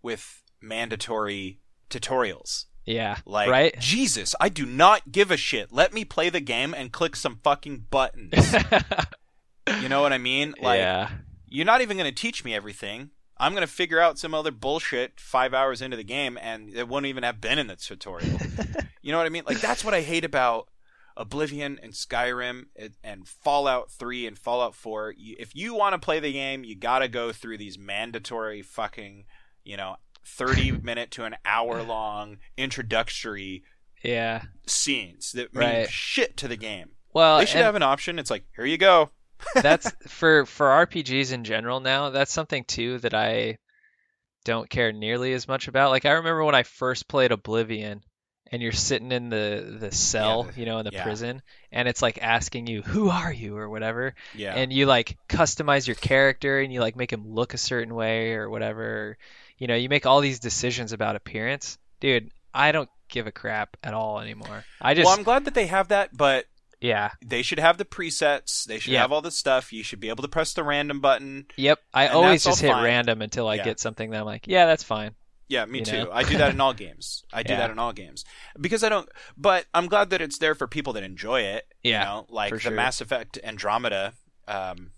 with 0.00 0.42
mandatory 0.62 1.60
tutorials. 1.90 2.64
yeah. 2.86 3.18
Like 3.26 3.50
right? 3.50 3.78
Jesus, 3.78 4.34
I 4.40 4.48
do 4.48 4.64
not 4.64 5.12
give 5.12 5.30
a 5.30 5.36
shit. 5.36 5.70
Let 5.70 5.92
me 5.92 6.06
play 6.06 6.30
the 6.30 6.40
game 6.40 6.72
and 6.72 6.90
click 6.90 7.14
some 7.14 7.40
fucking 7.44 7.88
buttons. 7.90 8.54
you 9.82 9.88
know 9.88 10.00
what 10.02 10.12
I 10.12 10.18
mean? 10.18 10.54
Like 10.60 10.78
yeah. 10.78 11.10
you're 11.46 11.66
not 11.66 11.80
even 11.80 11.96
going 11.96 12.12
to 12.12 12.20
teach 12.22 12.44
me 12.44 12.54
everything. 12.54 13.10
I'm 13.40 13.52
going 13.52 13.66
to 13.66 13.72
figure 13.72 14.00
out 14.00 14.18
some 14.18 14.34
other 14.34 14.50
bullshit 14.50 15.20
5 15.20 15.54
hours 15.54 15.80
into 15.80 15.96
the 15.96 16.02
game 16.04 16.36
and 16.42 16.74
it 16.74 16.88
won't 16.88 17.06
even 17.06 17.22
have 17.22 17.40
been 17.40 17.58
in 17.58 17.66
the 17.68 17.76
tutorial. 17.76 18.38
You 19.00 19.12
know 19.12 19.18
what 19.18 19.26
I 19.26 19.30
mean? 19.30 19.44
Like 19.46 19.60
that's 19.60 19.84
what 19.84 19.94
I 19.94 20.02
hate 20.02 20.24
about 20.24 20.68
Oblivion 21.16 21.78
and 21.82 21.92
Skyrim 21.92 22.64
and- 22.76 22.94
and 23.02 23.26
Fallout 23.26 23.90
3 23.90 24.26
and 24.26 24.36
Fallout 24.38 24.74
4. 24.74 25.14
You, 25.16 25.36
if 25.38 25.54
you 25.54 25.72
want 25.74 25.94
to 25.94 25.98
play 25.98 26.20
the 26.20 26.32
game, 26.32 26.62
you 26.64 26.76
got 26.76 26.98
to 26.98 27.08
go 27.08 27.32
through 27.32 27.56
these 27.58 27.78
mandatory 27.78 28.60
fucking, 28.60 29.24
you 29.64 29.76
know, 29.78 29.96
30 30.26 30.72
minute 30.82 31.10
to 31.12 31.24
an 31.24 31.36
hour 31.44 31.82
long 31.82 32.36
introductory 32.56 33.62
Yeah. 34.02 34.42
scenes 34.66 35.32
that 35.32 35.54
mean 35.54 35.64
Right. 35.68 35.90
shit 35.90 36.36
to 36.38 36.48
the 36.48 36.56
game. 36.56 36.90
Well, 37.14 37.38
they 37.38 37.46
should 37.46 37.56
and- 37.56 37.64
have 37.64 37.74
an 37.76 37.82
option. 37.82 38.18
It's 38.18 38.30
like, 38.30 38.44
here 38.54 38.66
you 38.66 38.78
go. 38.78 39.10
That's 39.54 39.90
for 40.08 40.46
for 40.46 40.66
RPGs 40.66 41.32
in 41.32 41.44
general 41.44 41.80
now. 41.80 42.10
That's 42.10 42.32
something 42.32 42.64
too 42.64 42.98
that 42.98 43.14
I 43.14 43.58
don't 44.44 44.68
care 44.68 44.92
nearly 44.92 45.32
as 45.32 45.48
much 45.48 45.68
about. 45.68 45.90
Like 45.90 46.04
I 46.04 46.12
remember 46.12 46.44
when 46.44 46.54
I 46.54 46.62
first 46.62 47.08
played 47.08 47.32
Oblivion 47.32 48.02
and 48.50 48.62
you're 48.62 48.72
sitting 48.72 49.12
in 49.12 49.28
the 49.28 49.76
the 49.80 49.92
cell, 49.92 50.44
the- 50.44 50.60
you 50.60 50.66
know, 50.66 50.78
in 50.78 50.84
the 50.84 50.92
yeah. 50.92 51.02
prison 51.02 51.42
and 51.70 51.88
it's 51.88 52.02
like 52.02 52.18
asking 52.22 52.66
you, 52.66 52.82
"Who 52.82 53.10
are 53.10 53.32
you?" 53.32 53.56
or 53.56 53.68
whatever. 53.68 54.14
Yeah. 54.34 54.54
And 54.54 54.72
you 54.72 54.86
like 54.86 55.16
customize 55.28 55.86
your 55.86 55.96
character 55.96 56.60
and 56.60 56.72
you 56.72 56.80
like 56.80 56.96
make 56.96 57.12
him 57.12 57.24
look 57.26 57.54
a 57.54 57.58
certain 57.58 57.94
way 57.94 58.32
or 58.32 58.48
whatever. 58.48 59.18
You 59.58 59.66
know, 59.66 59.74
you 59.74 59.88
make 59.88 60.06
all 60.06 60.20
these 60.20 60.38
decisions 60.38 60.92
about 60.92 61.16
appearance. 61.16 61.78
Dude, 62.00 62.30
I 62.54 62.72
don't 62.72 62.88
give 63.08 63.26
a 63.26 63.32
crap 63.32 63.76
at 63.82 63.94
all 63.94 64.20
anymore. 64.20 64.64
I 64.80 64.94
just 64.94 65.06
well, 65.06 65.16
I'm 65.16 65.24
glad 65.24 65.46
that 65.46 65.54
they 65.54 65.66
have 65.66 65.88
that, 65.88 66.16
but 66.16 66.46
yeah. 66.80 67.10
they 67.24 67.42
should 67.42 67.58
have 67.58 67.78
the 67.78 67.84
presets. 67.84 68.64
They 68.64 68.78
should 68.78 68.92
Yeah. 68.92 69.00
have 69.02 69.12
all 69.12 69.22
the 69.22 69.30
stuff. 69.30 69.72
You 69.72 69.82
should 69.82 70.00
be 70.00 70.08
able 70.08 70.22
to 70.22 70.28
press 70.28 70.52
the 70.54 70.62
random 70.64 71.00
button. 71.00 71.46
Yep, 71.56 71.78
I 71.94 72.08
always 72.08 72.44
just 72.44 72.60
hit 72.60 72.70
fine. 72.70 72.84
random 72.84 73.22
until 73.22 73.48
I 73.48 73.56
Yeah. 73.56 73.64
get 73.64 73.80
something 73.80 74.10
that 74.10 74.20
I'm 74.20 74.26
like, 74.26 74.46
yeah, 74.46 74.66
that's 74.66 74.82
fine. 74.84 75.14
Yeah, 75.50 75.64
me 75.64 75.78
You 75.78 75.84
too. 75.86 76.04
know? 76.04 76.10
I 76.12 76.24
do 76.24 76.36
that 76.38 76.50
in 76.50 76.60
all 76.60 76.74
games. 76.84 77.24
I 77.32 77.42
do 77.42 77.54
Yeah. 77.54 77.60
that 77.60 77.70
in 77.70 77.78
all 77.78 77.92
games 77.94 78.24
because 78.60 78.84
I 78.84 78.88
don't. 78.90 79.08
But 79.36 79.64
I'm 79.72 79.86
glad 79.86 80.10
that 80.10 80.20
it's 80.20 80.38
there 80.38 80.54
for 80.54 80.66
people 80.66 80.92
that 80.92 81.02
enjoy 81.02 81.40
it. 81.40 81.66
Yeah, 81.82 82.00
you 82.00 82.04
know, 82.04 82.26
like 82.28 82.50
for 82.50 82.56
the 82.56 82.60
sure. 82.62 82.72
Mass 82.72 83.00
Effect 83.00 83.38
Andromeda 83.42 84.12
um, 84.46 84.90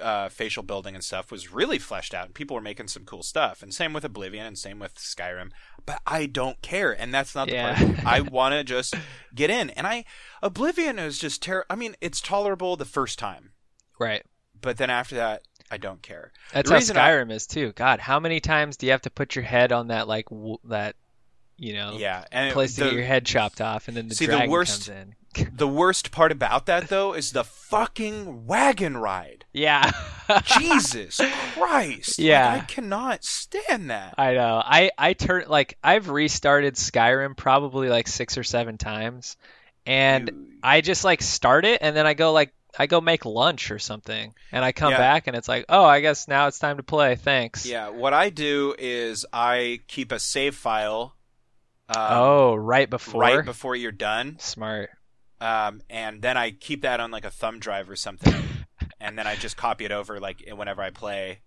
uh, 0.00 0.28
facial 0.28 0.62
building 0.62 0.94
and 0.94 1.02
stuff 1.04 1.30
was 1.30 1.52
really 1.52 1.78
fleshed 1.78 2.14
out, 2.14 2.26
and 2.26 2.34
people 2.34 2.54
were 2.54 2.60
making 2.60 2.88
some 2.88 3.04
cool 3.04 3.22
stuff. 3.22 3.62
And 3.62 3.72
same 3.72 3.92
with 3.92 4.04
Oblivion, 4.04 4.46
and 4.46 4.58
same 4.58 4.78
with 4.78 4.94
Skyrim. 4.96 5.50
But 5.86 6.00
I 6.06 6.26
don't 6.26 6.60
care, 6.62 6.92
and 6.92 7.12
that's 7.14 7.34
not 7.34 7.48
the 7.48 7.54
Yeah. 7.54 7.74
part. 7.76 8.06
I 8.06 8.20
want 8.36 8.52
to 8.54 8.64
just 8.64 8.94
get 9.34 9.50
in, 9.50 9.70
and 9.70 9.86
I 9.86 10.04
Oblivion 10.42 10.98
is 10.98 11.18
just 11.18 11.42
terrible. 11.42 11.66
I 11.70 11.76
mean, 11.76 11.96
it's 12.00 12.20
tolerable 12.20 12.76
the 12.76 12.84
first 12.84 13.18
time, 13.18 13.52
Right. 13.98 14.24
but 14.60 14.76
then 14.76 14.90
after 14.90 15.14
that, 15.16 15.42
I 15.70 15.76
don't 15.78 16.02
care. 16.02 16.32
That's 16.52 16.68
The 16.68 16.74
how 16.74 16.78
reason 16.78 16.96
I- 16.96 17.10
Skyrim 17.10 17.30
is 17.32 17.46
too. 17.46 17.72
God, 17.72 18.00
how 18.00 18.18
many 18.20 18.40
times 18.40 18.76
do 18.76 18.86
you 18.86 18.92
have 18.92 19.02
to 19.02 19.10
put 19.10 19.36
your 19.36 19.44
head 19.44 19.72
on 19.72 19.88
that 19.88 20.08
like 20.08 20.26
w- 20.28 20.58
that, 20.64 20.96
you 21.60 21.74
know, 21.74 21.96
Yeah, 21.98 22.24
and 22.32 22.52
place 22.52 22.74
to 22.74 22.80
the- 22.80 22.86
get 22.90 22.94
your 22.96 23.04
head 23.04 23.24
chopped 23.26 23.60
off, 23.60 23.86
and 23.86 23.96
then 23.96 24.08
the 24.08 24.14
See, 24.16 24.26
the 24.26 24.32
dragon 24.32 24.50
worst- 24.50 24.86
comes 24.86 24.98
in. 24.98 25.14
The 25.56 25.68
worst 25.68 26.10
part 26.10 26.32
about 26.32 26.66
that 26.66 26.88
though 26.88 27.12
is 27.14 27.30
the 27.30 27.44
fucking 27.44 28.46
wagon 28.48 28.96
ride. 28.96 29.44
Yeah. 29.52 29.92
Jesus 30.58 31.20
Christ! 31.54 32.18
Like, 32.18 32.26
Yeah. 32.26 32.52
I 32.52 32.60
cannot 32.60 33.22
stand 33.24 33.90
that. 33.90 34.14
I 34.18 34.34
know. 34.34 34.60
I 34.64 34.90
I 34.98 35.12
turn 35.12 35.44
like 35.48 35.78
I've 35.84 36.08
restarted 36.08 36.74
Skyrim 36.74 37.36
probably 37.36 37.88
like 37.88 38.08
six 38.08 38.36
or 38.38 38.42
seven 38.42 38.76
times, 38.76 39.36
and 39.86 40.28
You- 40.28 40.46
I 40.64 40.80
just 40.80 41.04
like 41.04 41.22
start 41.22 41.64
it 41.64 41.78
and 41.80 41.96
then 41.96 42.06
I 42.06 42.14
go 42.14 42.32
like 42.32 42.52
I 42.78 42.86
go 42.86 43.00
make 43.00 43.24
lunch 43.24 43.70
or 43.70 43.78
something, 43.78 44.32
and 44.52 44.64
I 44.64 44.72
come 44.72 44.92
Yeah. 44.92 44.98
back 44.98 45.26
and 45.28 45.36
it's 45.36 45.48
like, 45.48 45.64
oh, 45.68 45.84
I 45.84 46.00
guess 46.00 46.26
now 46.28 46.46
it's 46.48 46.58
time 46.58 46.76
to 46.78 46.82
play. 46.84 47.14
Thanks. 47.16 47.66
yeah, 47.66 47.88
what 47.88 48.14
I 48.14 48.30
do 48.30 48.74
is 48.78 49.26
I 49.32 49.80
keep 49.88 50.10
a 50.12 50.18
save 50.18 50.54
file. 50.56 51.14
Um, 51.94 52.06
oh, 52.10 52.54
right 52.54 52.88
before. 52.88 53.20
right 53.20 53.44
before 53.44 53.74
you're 53.74 53.90
done, 53.90 54.36
Smart. 54.38 54.90
um, 55.40 55.80
and 55.90 56.22
then 56.22 56.36
I 56.36 56.52
keep 56.52 56.82
that 56.82 57.00
on 57.00 57.10
like 57.10 57.24
a 57.24 57.30
thumb 57.30 57.58
drive 57.58 57.90
or 57.90 57.96
something, 57.96 58.32
and 59.00 59.18
then 59.18 59.26
I 59.26 59.34
just 59.34 59.56
copy 59.56 59.84
it 59.84 59.90
over 59.92 60.20
like 60.20 60.42
whenever 60.54 60.82
I 60.82 60.90
play. 60.90 61.40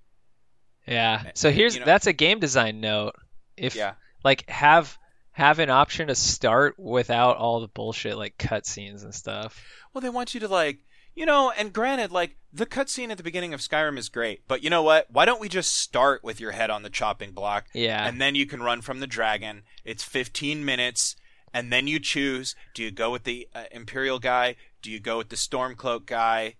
Yeah. 0.86 1.24
So 1.36 1.50
here's 1.50 1.76
you 1.76 1.80
know- 1.80 1.86
that's 1.86 2.08
a 2.08 2.14
game 2.14 2.40
design 2.40 2.82
note. 2.82 3.16
If 3.56 3.76
Yeah, 3.76 3.94
like 4.24 4.50
have 4.50 4.98
have 5.32 5.60
an 5.60 5.70
option 5.70 6.08
to 6.08 6.16
start 6.16 6.76
without 6.78 7.38
all 7.38 7.62
the 7.62 7.68
bullshit 7.68 8.18
like 8.18 8.38
cutscenes 8.38 9.04
and 9.04 9.14
stuff. 9.16 9.64
well, 9.94 10.02
they 10.02 10.10
want 10.10 10.34
you 10.34 10.42
to 10.42 10.48
like 10.48 10.80
you 11.16 11.26
know, 11.26 11.52
and 11.58 11.72
granted, 11.74 12.12
like 12.12 12.38
the 12.52 12.66
cutscene 12.66 13.10
at 13.10 13.18
the 13.18 13.24
beginning 13.24 13.54
of 13.54 13.60
Skyrim 13.60 13.98
is 13.98 14.10
great, 14.10 14.48
but 14.48 14.64
you 14.64 14.70
know 14.70 14.84
what? 14.84 15.08
Why 15.12 15.26
don't 15.26 15.42
we 15.42 15.50
just 15.50 15.76
start 15.78 16.24
with 16.24 16.40
your 16.40 16.52
head 16.52 16.70
on 16.70 16.84
the 16.84 16.90
chopping 16.90 17.32
block, 17.32 17.66
Yeah. 17.74 18.06
and 18.08 18.20
then 18.22 18.36
you 18.36 18.46
can 18.46 18.62
run 18.64 18.82
from 18.82 19.00
the 19.00 19.08
dragon? 19.08 19.64
It's 19.84 20.04
15 20.04 20.64
minutes, 20.66 21.16
and 21.54 21.72
then 21.72 21.88
you 21.88 22.00
choose: 22.00 22.56
do 22.74 22.84
you 22.84 22.92
go 22.92 23.12
with 23.12 23.24
the 23.24 23.48
uh, 23.54 23.64
Imperial 23.72 24.20
guy? 24.20 24.56
Do 24.82 24.92
you 24.92 25.00
go 25.00 25.18
with 25.20 25.30
the 25.30 25.36
Stormcloak 25.36 26.06
guy? 26.06 26.56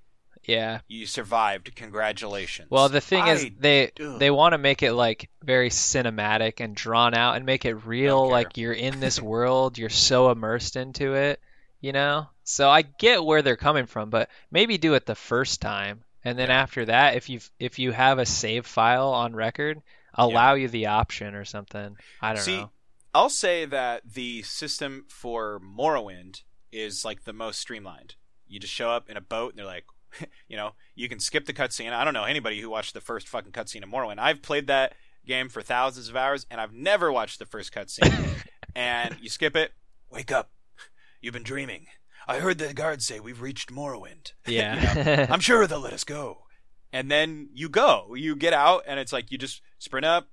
yeah. 0.46 0.80
You 0.90 1.06
survived. 1.06 1.74
Congratulations. 1.76 2.70
Well, 2.70 2.90
the 2.90 3.00
thing 3.02 3.26
is, 3.28 3.46
they 3.60 3.92
they 3.98 4.30
want 4.30 4.52
to 4.54 4.58
make 4.58 4.84
it 4.84 4.92
like 4.94 5.30
very 5.42 5.70
cinematic 5.70 6.60
and 6.60 6.76
drawn 6.76 7.14
out, 7.14 7.36
and 7.38 7.46
make 7.46 7.64
it 7.66 7.76
real. 7.86 8.30
Like 8.30 8.58
you're 8.58 8.74
in 8.74 9.00
this 9.00 9.22
world, 9.22 9.78
you're 9.78 9.90
so 9.90 10.32
immersed 10.32 10.76
into 10.76 11.14
it, 11.14 11.40
you 11.84 11.92
know. 11.92 12.28
So 12.46 12.70
I 12.70 12.82
get 12.82 13.24
where 13.24 13.44
they're 13.44 13.58
coming 13.58 13.86
from, 13.86 14.10
but 14.10 14.30
maybe 14.50 14.80
do 14.80 14.96
it 14.96 15.06
the 15.06 15.14
first 15.14 15.62
time, 15.62 16.04
and 16.24 16.40
then 16.40 16.50
after 16.50 16.86
that, 16.86 17.16
if 17.16 17.30
you 17.30 17.42
if 17.60 17.78
you 17.78 17.92
have 17.92 18.18
a 18.18 18.26
save 18.26 18.66
file 18.66 19.10
on 19.10 19.36
record, 19.36 19.84
allow 20.16 20.56
you 20.56 20.70
the 20.70 20.88
option 20.88 21.36
or 21.36 21.46
something. 21.46 21.96
I 22.22 22.30
don't 22.30 22.38
know. 22.38 22.42
See, 22.42 22.58
know. 22.58 22.72
I'll 23.14 23.30
say 23.30 23.66
that 23.66 24.02
the 24.14 24.42
system 24.44 25.06
for 25.10 25.60
Morrowind 25.60 26.42
is 26.72 27.06
like 27.06 27.26
the 27.26 27.34
most 27.34 27.60
streamlined. 27.60 28.16
You 28.48 28.60
just 28.60 28.74
show 28.74 28.90
up 28.90 29.10
in 29.10 29.18
a 29.18 29.22
boat 29.22 29.52
and 29.52 29.60
they're 29.60 29.66
like, 29.66 29.86
you 30.48 30.58
know, 30.58 30.72
you 30.96 31.10
can 31.10 31.20
skip 31.20 31.46
the 31.46 31.54
cutscene. 31.54 31.92
I 31.92 32.04
don't 32.04 32.14
know 32.14 32.24
anybody 32.24 32.60
who 32.60 32.70
watched 32.70 32.94
the 32.94 33.02
first 33.02 33.28
fucking 33.28 33.52
cutscene 33.52 33.84
of 33.84 33.90
Morrowind. 33.90 34.20
I've 34.20 34.42
played 34.42 34.68
that 34.68 34.94
game 35.26 35.50
for 35.50 35.62
thousands 35.62 36.10
of 36.10 36.16
hours 36.16 36.46
and 36.50 36.60
I've 36.60 36.74
never 36.74 37.12
watched 37.12 37.40
the 37.40 37.46
first 37.46 37.74
cutscene. 37.74 38.42
and 38.76 39.16
you 39.22 39.30
skip 39.30 39.56
it. 39.56 39.74
Wake 40.10 40.32
up. 40.32 40.50
You've 41.24 41.34
been 41.34 41.44
dreaming. 41.44 41.88
I 42.28 42.40
heard 42.40 42.58
the 42.58 42.74
guards 42.74 43.06
say 43.06 43.22
we've 43.22 43.42
reached 43.42 43.74
Morrowind. 43.74 44.34
Yeah. 44.46 45.26
I'm 45.32 45.40
sure 45.40 45.66
they'll 45.66 45.80
let 45.80 45.94
us 45.94 46.04
go. 46.04 46.40
And 46.92 47.10
then 47.10 47.48
you 47.54 47.70
go. 47.70 48.14
You 48.14 48.36
get 48.36 48.52
out, 48.52 48.84
and 48.86 49.00
it's 49.00 49.14
like 49.14 49.32
you 49.32 49.38
just 49.38 49.62
sprint 49.80 50.06
up, 50.06 50.28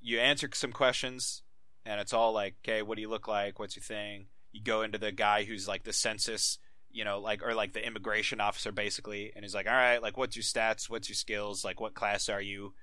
you 0.00 0.18
answer 0.18 0.50
some 0.52 0.72
questions, 0.72 1.42
and 1.86 2.00
it's 2.00 2.12
all 2.12 2.32
like, 2.32 2.56
okay, 2.64 2.82
what 2.82 2.96
do 2.96 3.00
you 3.00 3.08
look 3.08 3.28
like? 3.28 3.60
What's 3.60 3.76
your 3.76 3.84
thing? 3.84 4.26
You 4.50 4.60
go 4.60 4.82
into 4.82 4.98
the 4.98 5.12
guy 5.12 5.44
who's 5.44 5.68
like 5.68 5.84
the 5.84 5.92
census, 5.92 6.58
you 6.90 7.04
know, 7.04 7.20
like, 7.20 7.40
or 7.40 7.54
like 7.54 7.72
the 7.72 7.86
immigration 7.86 8.40
officer 8.40 8.72
basically, 8.72 9.32
and 9.36 9.44
he's 9.44 9.54
like, 9.54 9.68
all 9.68 9.72
right, 9.72 10.02
like, 10.02 10.16
what's 10.16 10.34
your 10.34 10.42
stats? 10.42 10.90
What's 10.90 11.08
your 11.08 11.14
skills? 11.14 11.64
Like, 11.64 11.80
what 11.80 11.94
class 11.94 12.28
are 12.28 12.42
you? 12.42 12.74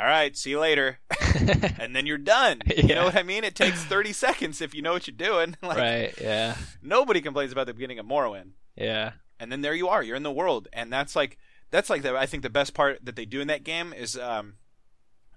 All 0.00 0.06
right, 0.06 0.34
see 0.34 0.48
you 0.50 0.58
later. 0.60 0.98
and 1.78 1.94
then 1.94 2.06
you're 2.06 2.16
done. 2.16 2.62
You 2.74 2.94
know 2.94 3.04
what 3.04 3.16
I 3.16 3.22
mean? 3.22 3.44
It 3.44 3.54
takes 3.54 3.84
30 3.84 4.12
seconds 4.14 4.62
if 4.62 4.74
you 4.74 4.80
know 4.80 4.94
what 4.94 5.06
you're 5.06 5.14
doing. 5.16 5.56
like, 5.62 5.76
right. 5.76 6.14
Yeah. 6.18 6.56
nobody 6.82 7.20
complains 7.20 7.52
about 7.52 7.66
the 7.66 7.74
beginning 7.74 7.98
of 7.98 8.06
Morrowind 8.06 8.52
Yeah. 8.76 9.12
and 9.38 9.52
then 9.52 9.60
there 9.60 9.74
you 9.74 9.88
are 9.88 10.02
you're 10.02 10.16
in 10.16 10.22
the 10.22 10.32
world 10.32 10.68
and 10.72 10.90
that's 10.90 11.14
like 11.14 11.36
that's 11.70 11.90
like 11.90 12.00
the 12.02 12.16
i 12.16 12.24
think 12.26 12.42
the 12.42 12.50
best 12.50 12.72
part 12.74 13.04
that 13.04 13.14
they 13.16 13.26
do 13.26 13.40
in 13.42 13.48
that 13.48 13.62
game 13.64 13.92
is 13.92 14.16
um 14.16 14.54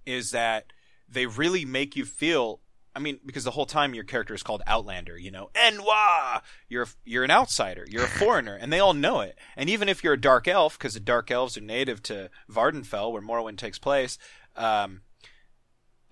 is 0.05 0.32
that 0.32 0.72
they 1.09 1.26
really 1.26 1.64
make 1.66 1.95
you 1.95 2.05
feel 2.05 2.59
i 2.95 2.99
mean 2.99 3.20
because 3.26 3.43
the 3.43 3.51
whole 3.51 3.66
time 3.66 3.93
your 3.93 4.03
character 4.03 4.34
is 4.34 4.43
called 4.43 4.61
outlander 4.68 5.18
you 5.18 5.32
know 5.32 5.49
n'wah 5.55 6.41
you're 6.70 6.88
you're 7.05 7.24
an 7.24 7.32
outsider 7.32 7.86
you're 7.89 8.03
a 8.05 8.07
foreigner 8.07 8.55
and 8.55 8.72
they 8.74 8.80
all 8.80 8.93
know 8.93 9.22
it 9.22 9.38
and 9.55 9.70
even 9.70 9.88
if 9.89 10.03
you're 10.03 10.14
a 10.14 10.20
dark 10.22 10.47
elf 10.47 10.78
because 10.78 10.93
the 10.95 10.99
dark 10.99 11.30
elves 11.32 11.57
are 11.57 11.61
native 11.61 12.01
to 12.03 12.30
Vvardenfell 12.51 13.11
where 13.11 13.22
morrowind 13.22 13.57
takes 13.57 13.78
place 13.80 14.18
um 14.56 15.01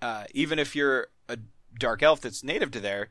uh, 0.02 0.24
even 0.34 0.58
if 0.58 0.74
you're 0.74 1.06
a 1.28 1.38
dark 1.78 2.02
elf 2.02 2.20
that's 2.20 2.42
native 2.42 2.72
to 2.72 2.80
there, 2.80 3.10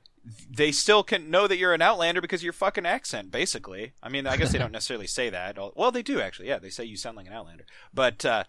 they 0.50 0.72
still 0.72 1.04
can 1.04 1.32
know 1.32 1.48
that 1.48 1.58
you're 1.58 1.74
an 1.74 1.82
outlander 1.82 2.22
because 2.22 2.42
of 2.42 2.44
your 2.44 2.54
fucking 2.54 2.86
accent, 2.86 3.32
basically. 3.32 3.94
I 4.04 4.10
mean, 4.10 4.28
I 4.28 4.38
guess 4.38 4.52
they 4.52 4.60
don't 4.60 4.72
necessarily 4.74 5.08
say 5.08 5.30
that. 5.30 5.58
Well, 5.76 5.92
they 5.92 6.04
do 6.04 6.22
actually. 6.22 6.50
Yeah, 6.50 6.60
they 6.60 6.70
say 6.70 6.84
you 6.84 6.98
sound 6.98 7.18
like 7.18 7.28
an 7.28 7.34
outlander. 7.34 7.66
But 7.94 8.26
uh, 8.26 8.44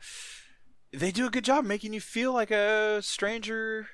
they 0.92 1.12
do 1.12 1.26
a 1.26 1.30
good 1.30 1.44
job 1.44 1.64
making 1.64 1.92
you 1.92 2.00
feel 2.00 2.32
like 2.32 2.50
a 2.50 3.00
stranger 3.00 3.86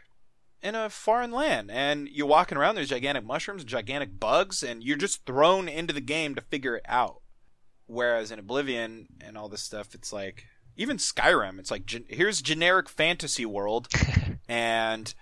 in 0.62 0.74
a 0.74 0.91
foreign 0.91 1.30
land. 1.30 1.70
And 1.70 2.09
you're 2.09 2.26
walking 2.26 2.59
around, 2.59 2.74
there's 2.74 2.89
gigantic 2.89 3.24
mushrooms, 3.24 3.64
gigantic 3.64 4.18
bugs, 4.18 4.62
and 4.62 4.82
you're 4.82 4.97
just 4.97 5.24
thrown 5.26 5.68
into 5.68 5.93
the 5.93 6.01
game 6.01 6.34
to 6.34 6.41
figure 6.41 6.76
it 6.76 6.84
out. 6.89 7.20
Whereas 7.86 8.32
in 8.32 8.39
Oblivion 8.39 9.07
and 9.20 9.39
all 9.39 9.49
this 9.49 9.62
stuff, 9.62 9.95
it's 9.95 10.12
like 10.12 10.47
even 10.79 10.97
Skyrim, 10.97 11.59
it's 11.59 11.70
like 11.70 11.85
gen- 11.85 12.07
here's 12.09 12.41
generic 12.41 12.89
fantasy 12.89 13.45
world, 13.45 13.89
and 14.49 15.12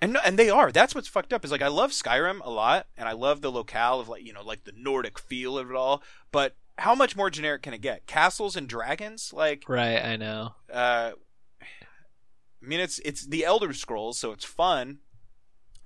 and 0.00 0.14
no- 0.14 0.20
and 0.24 0.36
they 0.38 0.50
are. 0.50 0.72
That's 0.72 0.94
what's 0.94 1.06
fucked 1.08 1.32
up. 1.32 1.44
Is 1.44 1.52
like 1.52 1.62
I 1.62 1.68
love 1.68 1.92
Skyrim 1.92 2.40
a 2.42 2.50
lot, 2.50 2.86
and 2.96 3.08
I 3.08 3.12
love 3.12 3.40
the 3.40 3.52
locale 3.52 4.00
of 4.00 4.08
like 4.08 4.24
you 4.24 4.32
know 4.32 4.42
like 4.42 4.64
the 4.64 4.72
Nordic 4.76 5.18
feel 5.20 5.56
of 5.56 5.70
it 5.70 5.76
all. 5.76 6.02
But 6.32 6.56
how 6.78 6.94
much 6.96 7.14
more 7.14 7.30
generic 7.30 7.62
can 7.62 7.72
it 7.74 7.80
get? 7.82 8.06
Castles 8.06 8.56
and 8.56 8.68
dragons, 8.68 9.32
like 9.32 9.68
Right. 9.68 10.02
I 10.04 10.16
know. 10.16 10.54
uh, 10.72 11.12
I 11.62 12.66
mean 12.66 12.80
it's 12.80 12.98
it's 13.00 13.26
the 13.26 13.44
Elder 13.44 13.72
Scrolls, 13.72 14.18
so 14.18 14.32
it's 14.32 14.44
fun. 14.44 14.98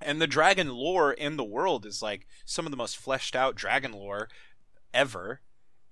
And 0.01 0.21
the 0.21 0.27
dragon 0.27 0.69
lore 0.69 1.11
in 1.11 1.35
the 1.35 1.43
world 1.43 1.85
is 1.85 2.01
like 2.01 2.25
some 2.45 2.65
of 2.65 2.71
the 2.71 2.77
most 2.77 2.95
fleshed 2.95 3.35
out 3.35 3.55
dragon 3.55 3.91
lore 3.91 4.29
ever, 4.93 5.41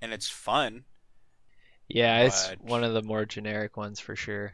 and 0.01 0.13
it's 0.13 0.30
fun. 0.30 0.86
Yeah, 1.88 2.19
it's 2.21 2.47
But- 2.47 2.61
one 2.61 2.83
of 2.83 2.93
the 2.93 3.01
more 3.03 3.25
generic 3.25 3.77
ones 3.77 3.99
for 3.99 4.15
sure. 4.15 4.53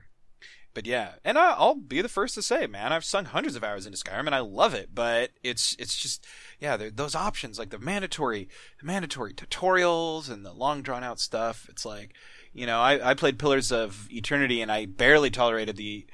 But 0.75 0.87
yeah, 0.87 1.13
and 1.23 1.37
I, 1.37 1.51
I'll 1.51 1.75
be 1.75 2.01
the 2.01 2.09
first 2.09 2.33
to 2.33 2.41
say, 2.41 2.65
man, 2.65 2.91
I've 2.91 3.05
sung 3.05 3.25
hundreds 3.25 3.55
of 3.55 3.63
hours 3.63 3.85
into 3.85 3.97
Skyrim 3.99 4.25
and 4.25 4.33
I 4.33 4.39
love 4.39 4.73
it. 4.73 4.89
But 4.95 5.29
it's 5.43 5.75
it's 5.77 5.95
just 5.95 6.25
yeah, 6.59 6.77
those 6.91 7.13
options 7.13 7.59
like 7.59 7.69
the 7.69 7.77
mandatory 7.77 8.49
the 8.79 8.85
mandatory 8.87 9.35
tutorials 9.35 10.31
and 10.31 10.43
the 10.43 10.51
long 10.51 10.81
drawn 10.81 11.03
out 11.03 11.19
stuff. 11.19 11.67
It's 11.69 11.85
like 11.85 12.15
you 12.53 12.65
know, 12.65 12.79
I, 12.79 13.11
I 13.11 13.13
played 13.13 13.37
Pillars 13.37 13.71
of 13.71 14.07
Eternity 14.11 14.61
and 14.61 14.71
I 14.71 14.85
barely 14.87 15.29
tolerated 15.29 15.75
the 15.75 16.07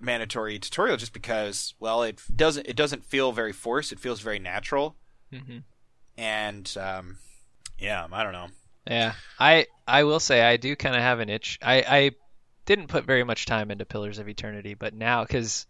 mandatory 0.00 0.58
tutorial 0.58 0.96
just 0.96 1.12
because 1.12 1.74
well, 1.78 2.02
it 2.02 2.20
doesn't 2.34 2.66
it 2.66 2.74
doesn't 2.76 3.04
feel 3.04 3.30
very 3.30 3.52
forced. 3.52 3.92
It 3.92 4.00
feels 4.00 4.20
very 4.20 4.40
natural, 4.40 4.96
hmm 5.32 5.58
and 6.18 6.76
um, 6.80 7.18
yeah, 7.78 8.06
I 8.10 8.22
don't 8.24 8.32
know. 8.32 8.48
Yeah, 8.86 9.14
I 9.38 9.66
I 9.86 10.04
will 10.04 10.20
say 10.20 10.42
I 10.42 10.56
do 10.56 10.76
kind 10.76 10.96
of 10.96 11.02
have 11.02 11.20
an 11.20 11.28
itch. 11.28 11.58
I 11.62 11.84
I 11.86 12.10
didn't 12.66 12.88
put 12.88 13.04
very 13.04 13.24
much 13.24 13.46
time 13.46 13.70
into 13.70 13.84
Pillars 13.84 14.18
of 14.18 14.28
Eternity, 14.28 14.74
but 14.74 14.94
now 14.94 15.24
because 15.24 15.66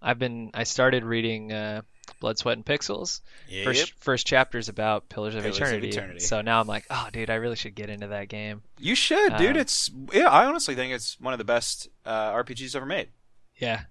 I've 0.00 0.18
been 0.18 0.50
I 0.54 0.64
started 0.64 1.04
reading 1.04 1.52
uh, 1.52 1.82
Blood, 2.20 2.38
Sweat, 2.38 2.56
and 2.56 2.64
Pixels. 2.64 3.20
Yep. 3.48 3.64
First 3.64 3.92
first 3.98 4.26
chapter's 4.26 4.68
about 4.68 5.08
Pillars 5.08 5.34
of, 5.34 5.42
Pillars 5.42 5.58
of 5.58 5.64
Eternity. 5.64 5.88
Eternity. 5.88 6.20
So 6.20 6.40
now 6.40 6.60
I'm 6.60 6.66
like, 6.66 6.86
oh, 6.90 7.08
dude, 7.12 7.30
I 7.30 7.34
really 7.34 7.56
should 7.56 7.74
get 7.74 7.90
into 7.90 8.08
that 8.08 8.28
game. 8.28 8.62
You 8.78 8.94
should, 8.94 9.36
dude. 9.36 9.56
Um, 9.56 9.60
it's 9.60 9.90
yeah. 10.12 10.28
I 10.28 10.46
honestly 10.46 10.74
think 10.74 10.92
it's 10.92 11.18
one 11.20 11.34
of 11.34 11.38
the 11.38 11.44
best 11.44 11.88
uh, 12.04 12.32
RPGs 12.32 12.76
ever 12.76 12.86
made. 12.86 13.08
Yeah, 13.56 13.82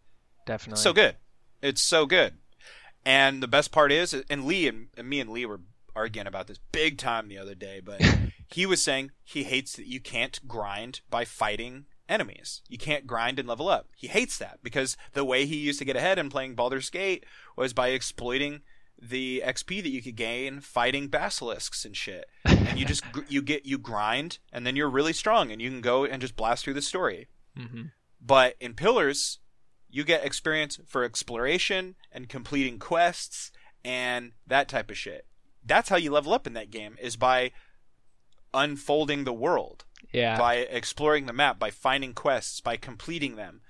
definitely. 0.45 0.73
It's 0.73 0.83
so 0.83 0.93
good. 0.93 1.15
It's 1.61 1.81
so 1.81 2.05
good. 2.05 2.33
And 3.05 3.41
the 3.41 3.47
best 3.47 3.71
part 3.71 3.91
is, 3.91 4.13
and 4.13 4.45
Lee 4.45 4.67
and, 4.67 4.87
and 4.95 5.09
me 5.09 5.19
and 5.19 5.29
Lee 5.29 5.45
were 5.45 5.61
arguing 5.95 6.27
about 6.27 6.47
this 6.47 6.59
big 6.71 6.97
time 6.97 7.27
the 7.27 7.37
other 7.37 7.55
day, 7.55 7.81
but 7.83 8.01
he 8.47 8.65
was 8.65 8.81
saying 8.81 9.11
he 9.23 9.43
hates 9.43 9.75
that 9.75 9.87
you 9.87 9.99
can't 9.99 10.39
grind 10.47 11.01
by 11.09 11.25
fighting 11.25 11.85
enemies. 12.07 12.61
You 12.67 12.77
can't 12.77 13.07
grind 13.07 13.39
and 13.39 13.47
level 13.47 13.69
up. 13.69 13.87
He 13.95 14.07
hates 14.07 14.37
that 14.37 14.59
because 14.61 14.97
the 15.13 15.25
way 15.25 15.45
he 15.45 15.55
used 15.55 15.79
to 15.79 15.85
get 15.85 15.95
ahead 15.95 16.19
in 16.19 16.29
playing 16.29 16.55
Baldur's 16.55 16.89
Gate 16.89 17.25
was 17.55 17.73
by 17.73 17.89
exploiting 17.89 18.61
the 19.01 19.41
XP 19.45 19.81
that 19.81 19.89
you 19.89 20.01
could 20.01 20.15
gain 20.15 20.59
fighting 20.59 21.07
basilisks 21.07 21.85
and 21.85 21.95
shit. 21.95 22.25
And 22.45 22.77
you 22.77 22.85
just 22.85 23.03
you 23.29 23.41
get 23.41 23.65
you 23.65 23.77
grind 23.77 24.39
and 24.51 24.67
then 24.67 24.75
you're 24.75 24.89
really 24.89 25.13
strong 25.13 25.51
and 25.51 25.61
you 25.61 25.69
can 25.69 25.81
go 25.81 26.05
and 26.05 26.21
just 26.21 26.35
blast 26.35 26.63
through 26.65 26.75
the 26.75 26.81
story. 26.81 27.27
hmm 27.57 27.83
But 28.21 28.55
in 28.59 28.73
Pillars, 28.75 29.39
you 29.89 30.03
get 30.03 30.23
experience 30.23 30.79
for 30.85 31.03
exploration 31.03 31.95
and 32.11 32.29
completing 32.29 32.77
quests 32.77 33.51
and 33.83 34.33
that 34.45 34.67
type 34.67 34.91
of 34.91 34.97
shit. 34.97 35.25
That's 35.63 35.89
how 35.89 35.95
you 35.97 36.11
level 36.11 36.33
up 36.33 36.47
in 36.47 36.53
that 36.53 36.71
game 36.71 36.95
is 37.01 37.15
by 37.15 37.51
unfolding 38.53 39.23
the 39.23 39.33
world, 39.33 39.85
Yeah. 40.11 40.37
by 40.37 40.55
exploring 40.55 41.25
the 41.25 41.33
map, 41.33 41.59
by 41.59 41.71
finding 41.71 42.13
quests, 42.13 42.59
by 42.59 42.77
completing 42.77 43.35
them. 43.35 43.61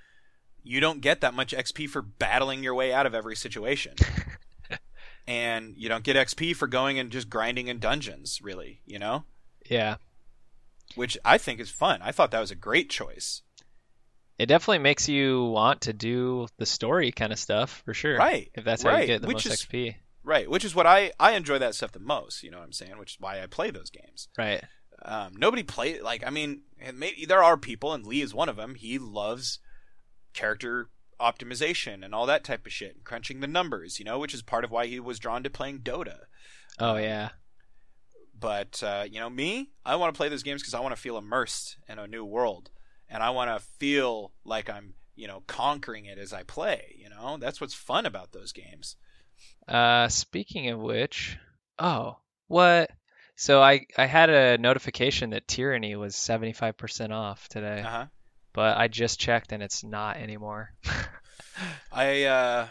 You 0.63 0.79
don't 0.79 1.01
get 1.01 1.21
that 1.21 1.33
much 1.33 1.53
XP 1.53 1.87
for 1.89 2.01
battling 2.01 2.63
your 2.63 2.73
way 2.75 2.93
out 2.93 3.05
of 3.05 3.13
every 3.15 3.35
situation. 3.35 3.95
and 5.27 5.75
you 5.77 5.89
don't 5.89 6.03
get 6.03 6.15
XP 6.15 6.55
for 6.55 6.67
going 6.67 6.97
and 6.99 7.11
just 7.11 7.29
grinding 7.29 7.67
in 7.67 7.79
dungeons, 7.79 8.39
really, 8.41 8.81
you 8.85 8.99
know? 8.99 9.23
Yeah. 9.69 9.97
Which 10.95 11.17
I 11.23 11.37
think 11.37 11.59
is 11.59 11.69
fun. 11.69 12.01
I 12.01 12.11
thought 12.11 12.31
that 12.31 12.39
was 12.41 12.51
a 12.51 12.55
great 12.55 12.89
choice. 12.89 13.41
It 14.37 14.47
definitely 14.47 14.79
makes 14.79 15.07
you 15.07 15.43
want 15.45 15.81
to 15.81 15.93
do 15.93 16.47
the 16.57 16.65
story 16.65 17.11
kind 17.11 17.31
of 17.31 17.37
stuff 17.39 17.81
for 17.85 17.93
sure. 17.93 18.17
Right, 18.17 18.49
If 18.55 18.63
that's 18.63 18.81
how 18.83 18.97
you 18.97 19.05
get 19.07 19.21
the 19.21 19.27
which 19.27 19.45
most 19.45 19.53
is- 19.53 19.65
XP. 19.65 19.95
Right, 20.23 20.49
which 20.49 20.63
is 20.63 20.75
what 20.75 20.85
I 20.85 21.11
I 21.19 21.31
enjoy 21.33 21.57
that 21.59 21.75
stuff 21.75 21.91
the 21.91 21.99
most. 21.99 22.43
You 22.43 22.51
know 22.51 22.57
what 22.59 22.65
I'm 22.65 22.73
saying? 22.73 22.97
Which 22.97 23.13
is 23.13 23.19
why 23.19 23.41
I 23.41 23.47
play 23.47 23.71
those 23.71 23.89
games. 23.89 24.27
Right. 24.37 24.63
Um, 25.03 25.33
nobody 25.35 25.63
play 25.63 25.99
like 25.99 26.23
I 26.25 26.29
mean, 26.29 26.61
maybe 26.93 27.25
there 27.25 27.43
are 27.43 27.57
people, 27.57 27.91
and 27.93 28.05
Lee 28.05 28.21
is 28.21 28.33
one 28.33 28.49
of 28.49 28.55
them. 28.55 28.75
He 28.75 28.99
loves 28.99 29.59
character 30.33 30.89
optimization 31.19 32.03
and 32.05 32.13
all 32.13 32.25
that 32.27 32.43
type 32.43 32.65
of 32.65 32.71
shit, 32.71 32.95
and 32.95 33.03
crunching 33.03 33.39
the 33.39 33.47
numbers. 33.47 33.97
You 33.97 34.05
know, 34.05 34.19
which 34.19 34.33
is 34.33 34.41
part 34.43 34.63
of 34.63 34.71
why 34.71 34.85
he 34.85 34.99
was 34.99 35.17
drawn 35.19 35.41
to 35.43 35.49
playing 35.49 35.79
Dota. 35.79 36.19
Oh 36.79 36.97
yeah. 36.97 37.29
but 38.39 38.81
uh, 38.83 39.05
you 39.09 39.19
know, 39.19 39.29
me, 39.29 39.71
I 39.85 39.95
want 39.95 40.13
to 40.13 40.17
play 40.17 40.29
those 40.29 40.43
games 40.43 40.61
because 40.61 40.73
I 40.73 40.79
want 40.79 40.95
to 40.95 41.01
feel 41.01 41.17
immersed 41.17 41.77
in 41.87 41.99
a 41.99 42.07
new 42.07 42.25
world, 42.25 42.69
and 43.09 43.23
I 43.23 43.29
want 43.31 43.49
to 43.49 43.65
feel 43.79 44.33
like 44.43 44.69
I'm 44.69 44.93
you 45.15 45.27
know 45.27 45.43
conquering 45.47 46.05
it 46.05 46.17
as 46.17 46.31
I 46.31 46.43
play. 46.43 46.95
You 46.97 47.09
know, 47.09 47.37
that's 47.39 47.59
what's 47.59 47.73
fun 47.73 48.05
about 48.05 48.31
those 48.33 48.51
games. 48.51 48.95
Uh, 49.67 50.07
speaking 50.09 50.69
of 50.69 50.79
which, 50.79 51.37
oh, 51.79 52.17
what? 52.47 52.91
So 53.35 53.61
I 53.61 53.85
I 53.97 54.05
had 54.05 54.29
a 54.29 54.57
notification 54.57 55.31
that 55.31 55.47
Tyranny 55.47 55.95
was 55.95 56.15
75% 56.15 57.11
off 57.11 57.47
today, 57.47 57.81
Uh 57.81 57.89
huh. 57.89 58.05
but 58.53 58.77
I 58.77 58.87
just 58.87 59.19
checked 59.19 59.51
and 59.51 59.63
it's 59.63 59.83
not 59.83 60.17
anymore. 60.17 60.73
I 61.91 62.23
uh, 62.23 62.67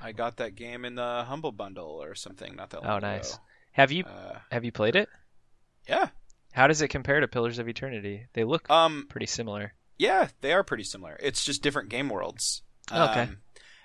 I 0.00 0.12
got 0.12 0.36
that 0.36 0.54
game 0.54 0.84
in 0.84 0.94
the 0.94 1.24
Humble 1.26 1.52
Bundle 1.52 2.02
or 2.02 2.14
something 2.14 2.54
not 2.56 2.70
that 2.70 2.82
long 2.82 2.92
Oh, 2.92 2.96
ago. 2.98 3.06
nice. 3.06 3.38
Have 3.72 3.92
you 3.92 4.04
Uh, 4.04 4.38
have 4.50 4.64
you 4.64 4.72
played 4.72 4.96
it? 4.96 5.08
yeah. 5.88 6.08
How 6.52 6.66
does 6.66 6.82
it 6.82 6.88
compare 6.88 7.20
to 7.20 7.28
Pillars 7.28 7.58
of 7.58 7.68
Eternity? 7.68 8.26
They 8.32 8.44
look 8.44 8.68
Um. 8.70 9.06
pretty 9.08 9.26
similar. 9.26 9.74
Yeah, 9.96 10.28
they 10.40 10.52
are 10.52 10.62
pretty 10.64 10.84
similar. 10.84 11.16
It's 11.20 11.44
just 11.44 11.62
different 11.62 11.88
game 11.88 12.08
worlds. 12.08 12.62
Okay. 12.90 13.22
Um, 13.22 13.38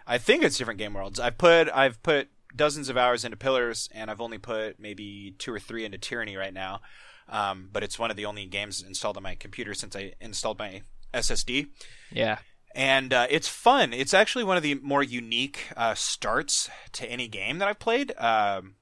I 0.06 0.18
think 0.18 0.43
it's 0.43 0.58
different 0.58 0.80
game 0.80 0.93
worlds. 0.93 1.20
I've 1.20 1.38
put 1.38 1.70
I've 1.70 2.01
put 2.04 2.30
dozens 2.56 2.89
of 2.89 2.97
hours 2.97 3.26
into 3.26 3.38
Pillars, 3.38 3.89
and 3.93 4.12
I've 4.12 4.22
only 4.22 4.38
put 4.38 4.80
maybe 4.80 5.36
two 5.38 5.54
or 5.54 5.60
three 5.60 5.86
into 5.86 5.97
Tyranny 5.97 6.36
right 6.36 6.54
now. 6.54 6.82
Um, 7.30 7.70
but 7.72 7.84
it's 7.84 7.97
one 7.97 8.12
of 8.12 8.18
the 8.18 8.26
only 8.26 8.45
games 8.45 8.82
installed 8.82 9.18
on 9.18 9.24
my 9.24 9.36
computer 9.36 9.74
since 9.74 9.95
I 9.95 10.14
installed 10.20 10.60
my 10.60 10.82
SSD. 11.14 11.68
Yeah. 12.12 12.39
and 12.76 13.14
uh, 13.14 13.28
it's 13.30 13.47
fun. 13.47 13.93
It's 13.93 14.14
actually 14.14 14.43
one 14.43 14.58
of 14.58 14.64
the 14.64 14.76
more 14.76 15.04
unique 15.04 15.68
uh, 15.78 15.93
starts 15.95 16.70
to 16.93 17.10
any 17.10 17.28
game 17.28 17.60
that 17.60 17.68
I've 17.68 17.80
played. 17.80 18.14
Um, 18.18 18.76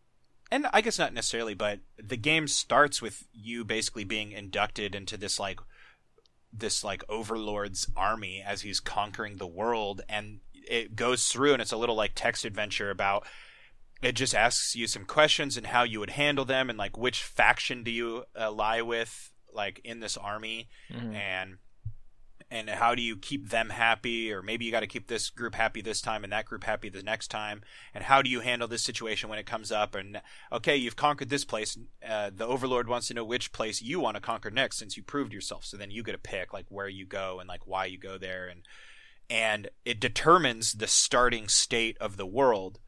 and 0.52 0.66
I 0.74 0.82
guess 0.82 0.98
not 1.00 1.14
necessarily, 1.14 1.54
but 1.54 1.80
the 1.98 2.18
game 2.18 2.48
starts 2.48 3.02
with 3.02 3.26
you 3.32 3.64
basically 3.64 4.04
being 4.04 4.32
inducted 4.32 4.96
into 4.96 5.18
this 5.18 5.40
like 5.40 5.60
this 6.52 6.84
like 6.84 7.04
overlord's 7.08 7.88
army 7.96 8.44
as 8.46 8.62
he's 8.62 8.80
conquering 8.82 9.38
the 9.38 9.48
world, 9.48 10.02
and 10.10 10.40
it 10.68 10.96
goes 10.96 11.28
through 11.28 11.54
and 11.54 11.62
it's 11.62 11.72
a 11.72 11.78
little 11.78 11.96
like 11.96 12.12
text 12.16 12.46
adventure 12.46 12.90
about. 12.90 13.26
It 14.02 14.14
just 14.14 14.34
asks 14.34 14.76
you 14.76 14.88
some 14.88 15.06
questions 15.06 15.58
and 15.58 15.68
how 15.68 15.84
you 15.84 16.00
would 16.00 16.10
handle 16.12 16.44
them, 16.46 16.70
and 16.70 16.78
like 16.80 16.98
which 16.98 17.22
faction 17.22 17.84
do 17.84 17.92
you 17.92 18.24
uh, 18.40 18.52
lie 18.52 18.82
with, 18.82 19.32
like 19.54 19.80
in 19.84 20.00
this 20.00 20.18
army, 20.18 20.70
Mhm. 20.92 21.14
and 21.16 21.58
and 22.54 22.70
how 22.70 22.94
do 22.96 23.02
you 23.02 23.16
keep 23.16 23.50
them 23.50 23.70
happy 23.70 24.30
or 24.34 24.42
maybe 24.42 24.66
you 24.66 24.72
got 24.72 24.82
to 24.82 24.88
keep 24.88 25.08
this 25.08 25.30
group 25.30 25.56
happy 25.56 25.82
this 25.82 26.02
time 26.02 26.26
and 26.26 26.34
that 26.34 26.44
group 26.44 26.66
happy 26.66 26.90
the 26.90 27.02
next 27.02 27.30
time 27.30 27.62
and 27.94 28.04
how 28.04 28.22
do 28.22 28.30
you 28.30 28.42
handle 28.42 28.68
this 28.68 28.84
situation 28.84 29.30
when 29.30 29.40
it 29.40 29.46
comes 29.46 29.72
up 29.72 29.96
and 29.96 30.22
okay 30.52 30.76
you've 30.76 30.98
conquered 30.98 31.30
this 31.30 31.46
place 31.46 31.78
uh, 32.06 32.30
the 32.36 32.46
overlord 32.46 32.90
wants 32.90 33.08
to 33.08 33.14
know 33.14 33.24
which 33.24 33.54
place 33.54 33.82
you 33.82 34.02
want 34.02 34.16
to 34.16 34.22
conquer 34.22 34.52
next 34.52 34.78
since 34.78 34.98
you 34.98 35.04
proved 35.04 35.32
yourself 35.32 35.64
so 35.64 35.78
then 35.78 35.92
you 35.92 36.04
get 36.04 36.12
to 36.12 36.18
pick 36.18 36.52
like 36.52 36.66
where 36.68 36.90
you 36.90 37.06
go 37.06 37.40
and 37.40 37.48
like 37.48 37.66
why 37.66 37.86
you 37.86 37.98
go 37.98 38.18
there 38.18 38.48
and 38.50 38.64
and 39.32 39.70
it 39.86 40.00
determines 40.00 40.74
the 40.74 40.88
starting 40.88 41.48
state 41.48 41.98
of 42.00 42.18
the 42.18 42.26
world 42.26 42.80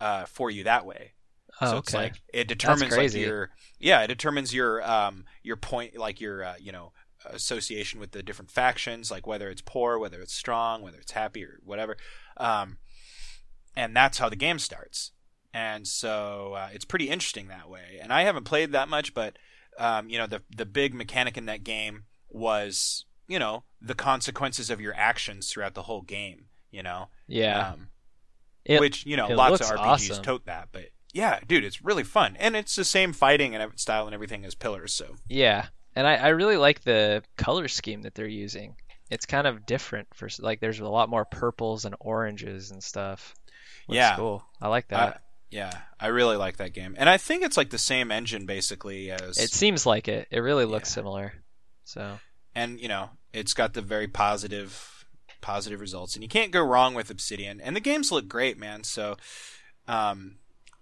uh, 0.00 0.26
for 0.26 0.50
you 0.50 0.64
that 0.64 0.84
way 0.84 1.12
Oh, 1.60 1.70
so 1.70 1.78
it's 1.78 1.94
okay. 1.94 2.04
like 2.04 2.22
it 2.32 2.48
determines 2.48 2.96
like 2.96 3.14
your 3.14 3.50
yeah, 3.78 4.02
it 4.02 4.08
determines 4.08 4.52
your 4.52 4.86
um 4.88 5.24
your 5.42 5.56
point 5.56 5.96
like 5.96 6.20
your 6.20 6.44
uh, 6.44 6.54
you 6.60 6.70
know 6.70 6.92
association 7.24 7.98
with 7.98 8.12
the 8.12 8.22
different 8.22 8.50
factions, 8.50 9.10
like 9.10 9.26
whether 9.26 9.48
it's 9.48 9.62
poor, 9.62 9.98
whether 9.98 10.20
it's 10.20 10.34
strong, 10.34 10.82
whether 10.82 10.98
it's 10.98 11.12
happy 11.12 11.44
or 11.44 11.58
whatever. 11.64 11.96
Um, 12.36 12.76
and 13.74 13.96
that's 13.96 14.18
how 14.18 14.28
the 14.28 14.36
game 14.36 14.58
starts. 14.58 15.12
And 15.52 15.86
so 15.88 16.54
uh, 16.56 16.68
it's 16.72 16.84
pretty 16.84 17.08
interesting 17.08 17.48
that 17.48 17.70
way. 17.70 17.98
And 18.02 18.12
I 18.12 18.22
haven't 18.22 18.44
played 18.44 18.72
that 18.72 18.88
much, 18.90 19.14
but 19.14 19.38
um, 19.78 20.10
you 20.10 20.18
know 20.18 20.26
the 20.26 20.42
the 20.54 20.66
big 20.66 20.92
mechanic 20.92 21.38
in 21.38 21.46
that 21.46 21.64
game 21.64 22.04
was 22.28 23.05
you 23.28 23.38
know 23.38 23.64
the 23.80 23.94
consequences 23.94 24.70
of 24.70 24.80
your 24.80 24.94
actions 24.94 25.50
throughout 25.50 25.74
the 25.74 25.82
whole 25.82 26.02
game. 26.02 26.46
You 26.70 26.82
know, 26.82 27.08
yeah. 27.26 27.70
um, 27.70 27.88
It- 28.64 28.80
which 28.80 29.06
you 29.06 29.16
know 29.16 29.28
lots 29.28 29.60
of 29.60 29.76
RPGs 29.78 29.78
awesome. 30.10 30.22
tote 30.24 30.46
that, 30.46 30.68
but 30.72 30.86
yeah, 31.12 31.40
dude, 31.46 31.64
it's 31.64 31.82
really 31.82 32.04
fun, 32.04 32.36
and 32.38 32.54
it's 32.56 32.76
the 32.76 32.84
same 32.84 33.12
fighting 33.12 33.54
and 33.54 33.78
style 33.80 34.06
and 34.06 34.14
everything 34.14 34.44
as 34.44 34.54
Pillars. 34.54 34.92
So 34.92 35.16
Yeah, 35.28 35.66
and 35.94 36.06
I, 36.06 36.16
I 36.16 36.28
really 36.28 36.56
like 36.58 36.82
the 36.82 37.22
color 37.38 37.68
scheme 37.68 38.02
that 38.02 38.14
they're 38.14 38.26
using. 38.26 38.76
It's 39.08 39.24
kind 39.24 39.46
of 39.46 39.64
different 39.64 40.08
for 40.14 40.28
like 40.40 40.60
there's 40.60 40.80
a 40.80 40.88
lot 40.88 41.08
more 41.08 41.24
purples 41.24 41.84
and 41.84 41.94
oranges 42.00 42.70
and 42.72 42.82
stuff. 42.82 43.34
Looks 43.88 43.96
Yeah. 43.96 44.16
cool. 44.16 44.44
I 44.60 44.68
like 44.68 44.92
I, 44.92 44.96
that. 44.96 45.22
yeah, 45.48 45.72
I 46.00 46.08
really 46.08 46.36
like 46.36 46.56
that 46.58 46.74
game, 46.74 46.96
and 46.98 47.08
I 47.08 47.16
think 47.16 47.44
it's 47.44 47.56
like 47.56 47.70
the 47.70 47.78
same 47.78 48.10
engine 48.10 48.44
basically 48.44 49.12
as 49.12 49.38
it 49.38 49.50
seems 49.50 49.86
like 49.86 50.08
it. 50.08 50.26
It 50.30 50.40
really 50.40 50.64
looks 50.66 50.90
Yeah. 50.90 50.94
similar. 50.94 51.32
So 51.84 52.18
and 52.56 52.80
you 52.80 52.88
know 52.88 53.10
it's 53.32 53.54
got 53.54 53.74
the 53.74 53.82
very 53.82 54.08
positive 54.08 55.04
positive 55.40 55.80
results, 55.80 56.14
and 56.14 56.24
you 56.24 56.28
can't 56.28 56.50
go 56.50 56.60
wrong 56.62 56.94
with 56.94 57.10
Obsidian, 57.10 57.60
and 57.60 57.76
the 57.76 57.80
games 57.80 58.10
look 58.10 58.26
great, 58.26 58.58
man. 58.58 58.82
So 58.82 59.16
um, 59.86 60.38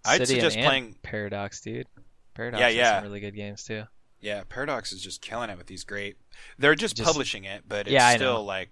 I'd 0.07 0.27
suggest 0.27 0.57
playing. 0.57 0.97
Paradox, 1.03 1.61
dude. 1.61 1.87
Paradox 2.35 2.61
Yeah, 2.61 2.68
yeah. 2.68 2.95
some 2.97 3.05
really 3.05 3.20
good 3.20 3.35
games 3.37 3.64
too. 3.64 3.85
Yeah, 4.20 4.43
Paradox 4.49 4.93
is 4.93 5.03
just 5.03 5.20
killing 5.20 5.51
it 5.51 5.59
with 5.59 5.66
these 5.66 5.85
great. 5.85 6.16
They're 6.59 6.75
just, 6.75 6.97
Just- 6.97 7.07
publishing 7.07 7.45
it, 7.45 7.64
but 7.68 7.81
it's 7.87 7.91
Yeah, 7.91 8.14
still 8.14 8.43
like 8.43 8.70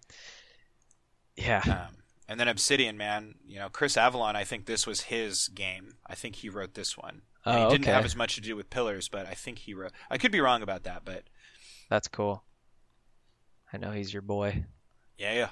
Yeah. 1.37 1.63
Um, 1.67 1.97
and 2.29 2.41
then 2.41 2.49
Obsidian, 2.49 2.97
man, 2.97 3.35
you 3.47 3.59
know, 3.59 3.69
Chris 3.69 3.97
Avellone, 3.97 4.35
I 4.35 4.45
think 4.45 4.65
this 4.65 4.87
was 4.87 5.03
his 5.03 5.49
game. 5.49 5.97
I 6.07 6.15
think 6.15 6.37
he 6.37 6.49
wrote 6.49 6.73
this 6.75 6.97
one. 6.97 7.23
Oh, 7.45 7.53
he 7.53 7.73
didn't 7.73 7.85
okay. 7.85 7.93
have 7.93 8.05
as 8.05 8.17
much 8.17 8.37
to 8.37 8.41
do 8.41 8.57
with 8.57 8.71
Pillars, 8.71 9.09
but 9.09 9.27
I 9.27 9.35
think 9.35 9.59
he 9.59 9.75
wrote. 9.75 9.93
I 10.11 10.17
could 10.17 10.33
be 10.33 10.41
wrong 10.41 10.63
about 10.63 10.85
that, 10.85 11.03
but 11.05 11.25
That's 11.91 12.09
cool. 12.09 12.45
I 13.73 13.79
know 13.79 13.91
he's 13.93 14.13
your 14.13 14.23
boy. 14.23 14.65
yeah, 15.19 15.33
yeah. 15.33 15.49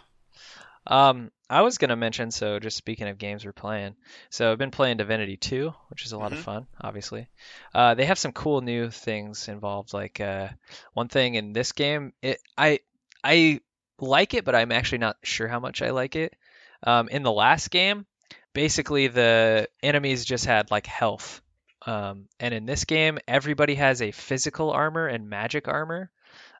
Um, 0.86 1.30
I 1.48 1.62
was 1.62 1.78
gonna 1.78 1.96
mention, 1.96 2.30
so 2.30 2.58
just 2.58 2.76
speaking 2.76 3.08
of 3.08 3.18
games 3.18 3.44
we're 3.44 3.52
playing, 3.52 3.96
so 4.30 4.50
I've 4.50 4.58
been 4.58 4.70
playing 4.70 4.96
Divinity 4.96 5.36
2, 5.36 5.72
which 5.88 6.04
is 6.04 6.12
a 6.12 6.18
lot 6.18 6.32
of 6.32 6.38
Mhm. 6.38 6.42
fun, 6.44 6.66
obviously. 6.80 7.28
Uh, 7.74 7.94
they 7.94 8.06
have 8.06 8.18
some 8.18 8.32
cool 8.32 8.60
new 8.60 8.90
things 8.90 9.48
involved. 9.48 9.92
Like 9.92 10.20
uh, 10.20 10.48
one 10.94 11.08
thing 11.08 11.34
in 11.34 11.52
this 11.52 11.72
game, 11.72 12.12
it 12.22 12.40
I 12.56 12.80
I 13.22 13.60
like 14.00 14.32
it, 14.34 14.44
but 14.44 14.54
I'm 14.54 14.72
actually 14.72 14.98
not 14.98 15.16
sure 15.22 15.48
how 15.48 15.60
much 15.60 15.82
I 15.82 15.90
like 15.90 16.16
it. 16.16 16.34
Um, 16.82 17.08
in 17.08 17.22
the 17.22 17.32
last 17.32 17.70
game, 17.70 18.06
basically 18.54 19.08
the 19.08 19.68
enemies 19.82 20.24
just 20.24 20.46
had 20.46 20.70
like 20.70 20.86
health, 20.86 21.42
um, 21.86 22.26
and 22.40 22.54
in 22.54 22.64
this 22.64 22.84
game, 22.84 23.18
everybody 23.28 23.74
has 23.74 24.00
a 24.00 24.12
physical 24.12 24.70
armor 24.70 25.06
and 25.06 25.28
magic 25.28 25.68
armor. 25.68 26.10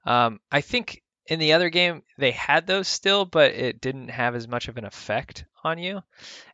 Um, 0.04 0.40
I 0.52 0.60
think 0.60 1.02
in 1.26 1.38
the 1.38 1.52
other 1.52 1.70
game 1.70 2.02
they 2.18 2.32
had 2.32 2.66
those 2.66 2.88
still, 2.88 3.24
but 3.24 3.52
it 3.52 3.80
didn't 3.80 4.08
have 4.08 4.34
as 4.34 4.48
much 4.48 4.68
of 4.68 4.76
an 4.76 4.84
effect 4.84 5.44
on 5.62 5.78
you. 5.78 6.02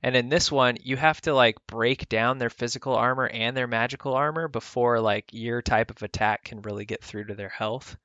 And 0.02 0.16
in 0.16 0.28
this 0.28 0.50
one, 0.50 0.76
you 0.82 0.96
have 0.96 1.20
to 1.22 1.34
like 1.34 1.66
break 1.66 2.08
down 2.08 2.38
their 2.38 2.50
physical 2.50 2.94
armor 2.94 3.26
and 3.26 3.56
their 3.56 3.66
magical 3.66 4.14
armor 4.14 4.48
before 4.48 5.00
like 5.00 5.26
your 5.32 5.62
type 5.62 5.90
of 5.90 6.02
attack 6.02 6.44
can 6.44 6.62
really 6.62 6.84
get 6.84 7.02
through 7.02 7.26
to 7.26 7.34
their 7.34 7.48
health, 7.48 7.96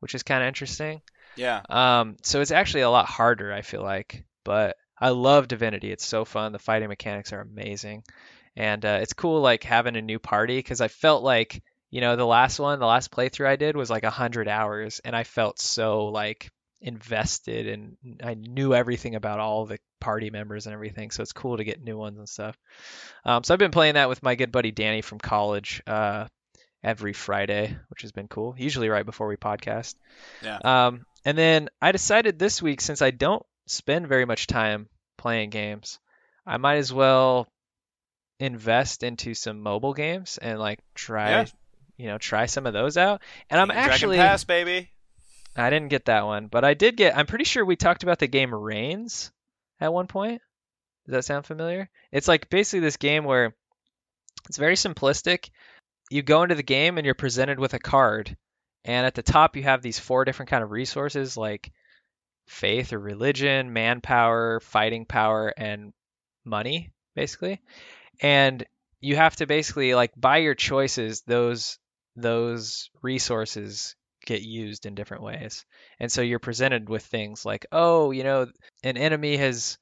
which 0.00 0.14
is 0.14 0.22
kind 0.22 0.42
of 0.42 0.48
interesting. 0.48 1.02
Yeah. 1.36 1.62
Um, 1.68 2.16
so 2.22 2.40
it's 2.40 2.50
actually 2.50 2.82
a 2.82 2.90
lot 2.90 3.06
harder, 3.06 3.52
I 3.52 3.62
feel 3.62 3.82
like. 3.82 4.24
But 4.44 4.76
I 4.98 5.10
love 5.10 5.48
Divinity. 5.48 5.90
It's 5.90 6.06
so 6.06 6.24
fun. 6.24 6.52
The 6.52 6.58
fighting 6.58 6.88
mechanics 6.88 7.32
are 7.32 7.40
amazing, 7.40 8.04
and 8.56 8.84
uh, 8.84 8.98
it's 9.00 9.14
cool 9.14 9.40
like 9.40 9.64
having 9.64 9.96
a 9.96 10.02
new 10.02 10.18
party 10.18 10.58
because 10.58 10.80
I 10.80 10.88
felt 10.88 11.22
like 11.22 11.62
you 11.92 12.00
know 12.00 12.16
the 12.16 12.26
last 12.26 12.58
one, 12.58 12.80
the 12.80 12.86
last 12.86 13.12
playthrough 13.12 13.46
I 13.46 13.54
did 13.54 13.76
was 13.76 13.90
like 13.90 14.02
a 14.02 14.10
hundred 14.10 14.48
hours, 14.48 15.00
and 15.04 15.14
I 15.14 15.22
felt 15.22 15.60
so 15.60 16.06
like 16.06 16.50
invested 16.80 17.68
and 17.68 17.96
I 18.24 18.34
knew 18.34 18.74
everything 18.74 19.14
about 19.14 19.38
all 19.38 19.66
the 19.66 19.78
party 20.00 20.30
members 20.30 20.66
and 20.66 20.74
everything. 20.74 21.12
So 21.12 21.22
it's 21.22 21.32
cool 21.32 21.56
to 21.58 21.62
get 21.62 21.80
new 21.80 21.96
ones 21.96 22.18
and 22.18 22.28
stuff. 22.28 22.58
Um, 23.24 23.44
so 23.44 23.54
I've 23.54 23.60
been 23.60 23.70
playing 23.70 23.94
that 23.94 24.08
with 24.08 24.20
my 24.20 24.34
good 24.34 24.50
buddy 24.50 24.72
Danny 24.72 25.00
from 25.00 25.20
college. 25.20 25.80
Uh, 25.86 26.26
every 26.84 27.12
Friday, 27.12 27.76
which 27.88 28.02
has 28.02 28.12
been 28.12 28.28
cool. 28.28 28.54
Usually 28.58 28.88
right 28.88 29.06
before 29.06 29.28
we 29.28 29.36
podcast. 29.36 29.94
Yeah. 30.42 30.58
Um, 30.64 31.04
and 31.24 31.38
then 31.38 31.68
I 31.80 31.92
decided 31.92 32.38
this 32.38 32.60
week, 32.60 32.80
since 32.80 33.02
I 33.02 33.10
don't 33.10 33.44
spend 33.66 34.08
very 34.08 34.24
much 34.24 34.46
time 34.46 34.88
playing 35.16 35.50
games, 35.50 36.00
I 36.44 36.56
might 36.56 36.76
as 36.76 36.92
well 36.92 37.46
invest 38.40 39.04
into 39.04 39.34
some 39.34 39.60
mobile 39.60 39.94
games 39.94 40.38
and 40.38 40.58
like 40.58 40.80
try, 40.94 41.30
Yeah. 41.30 41.44
You 42.02 42.08
know, 42.08 42.18
try 42.18 42.46
some 42.46 42.66
of 42.66 42.72
those 42.72 42.96
out. 42.96 43.22
And 43.48 43.60
I'm 43.60 43.68
Dragon 43.68 43.92
actually, 43.92 44.16
Pass, 44.16 44.42
baby. 44.42 44.90
I 45.54 45.70
didn't 45.70 45.90
get 45.90 46.06
that 46.06 46.26
one, 46.26 46.48
but 46.48 46.64
I 46.64 46.74
did 46.74 46.96
get. 46.96 47.16
I'm 47.16 47.26
pretty 47.26 47.44
sure 47.44 47.64
we 47.64 47.76
talked 47.76 48.02
about 48.02 48.18
the 48.18 48.26
game 48.26 48.52
Reigns 48.52 49.30
at 49.80 49.92
one 49.92 50.08
point. 50.08 50.42
Does 51.06 51.12
that 51.12 51.24
sound 51.24 51.46
familiar? 51.46 51.88
It's 52.10 52.26
like 52.26 52.50
basically 52.50 52.80
this 52.80 52.96
game 52.96 53.24
where 53.24 53.54
it's 54.48 54.58
very 54.58 54.74
simplistic. 54.74 55.50
You 56.10 56.22
go 56.22 56.42
into 56.42 56.56
the 56.56 56.64
game 56.64 56.98
and 56.98 57.04
you're 57.04 57.14
presented 57.14 57.60
with 57.60 57.74
a 57.74 57.78
card, 57.78 58.36
and 58.84 59.06
at 59.06 59.14
the 59.14 59.22
top 59.22 59.54
you 59.54 59.62
have 59.62 59.80
these 59.80 60.00
four 60.00 60.24
different 60.24 60.50
kind 60.50 60.64
of 60.64 60.72
resources 60.72 61.36
like 61.36 61.70
faith 62.48 62.92
or 62.92 62.98
religion, 62.98 63.72
manpower, 63.72 64.58
fighting 64.58 65.06
power, 65.06 65.54
and 65.56 65.92
money, 66.44 66.90
basically. 67.14 67.60
And 68.20 68.66
you 69.00 69.14
have 69.14 69.36
to 69.36 69.46
basically 69.46 69.94
like 69.94 70.12
by 70.16 70.38
your 70.38 70.56
choices, 70.56 71.22
those 71.22 71.78
those 72.16 72.90
resources 73.02 73.94
get 74.24 74.42
used 74.42 74.86
in 74.86 74.94
different 74.94 75.22
ways. 75.22 75.64
And 75.98 76.10
so 76.10 76.22
you're 76.22 76.38
presented 76.38 76.88
with 76.88 77.04
things 77.04 77.44
like, 77.44 77.66
oh, 77.72 78.10
you 78.10 78.24
know, 78.24 78.46
an 78.82 78.96
enemy 78.96 79.36
has 79.36 79.78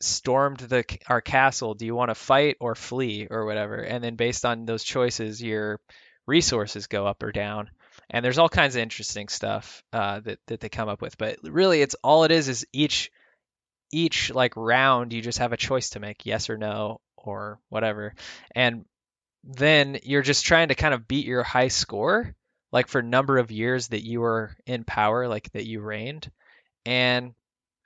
stormed 0.00 0.58
the 0.58 0.84
our 1.08 1.20
castle. 1.20 1.74
Do 1.74 1.86
you 1.86 1.94
want 1.94 2.10
to 2.10 2.14
fight 2.14 2.56
or 2.60 2.74
flee 2.74 3.28
or 3.30 3.46
whatever? 3.46 3.76
And 3.76 4.02
then 4.02 4.16
based 4.16 4.44
on 4.44 4.66
those 4.66 4.84
choices, 4.84 5.42
your 5.42 5.80
resources 6.26 6.86
go 6.86 7.06
up 7.06 7.22
or 7.22 7.32
down. 7.32 7.70
And 8.10 8.24
there's 8.24 8.38
all 8.38 8.48
kinds 8.48 8.76
of 8.76 8.82
interesting 8.82 9.28
stuff 9.28 9.82
uh, 9.92 10.20
that 10.20 10.38
that 10.46 10.60
they 10.60 10.68
come 10.68 10.88
up 10.88 11.00
with. 11.00 11.16
But 11.18 11.38
really, 11.42 11.82
it's 11.82 11.96
all 12.02 12.24
it 12.24 12.30
is 12.30 12.48
is 12.48 12.66
each 12.72 13.10
each 13.92 14.32
like 14.34 14.56
round 14.56 15.12
you 15.12 15.22
just 15.22 15.38
have 15.38 15.52
a 15.52 15.56
choice 15.56 15.90
to 15.90 16.00
make, 16.00 16.26
yes 16.26 16.50
or 16.50 16.58
no 16.58 17.00
or 17.16 17.58
whatever. 17.68 18.14
And 18.54 18.84
then 19.46 19.98
you're 20.02 20.22
just 20.22 20.44
trying 20.44 20.68
to 20.68 20.74
kind 20.74 20.92
of 20.92 21.08
beat 21.08 21.26
your 21.26 21.42
high 21.42 21.68
score, 21.68 22.34
like 22.72 22.88
for 22.88 23.02
number 23.02 23.38
of 23.38 23.50
years 23.50 23.88
that 23.88 24.04
you 24.04 24.20
were 24.20 24.56
in 24.66 24.84
power, 24.84 25.28
like 25.28 25.50
that 25.52 25.66
you 25.66 25.80
reigned. 25.80 26.30
And 26.84 27.34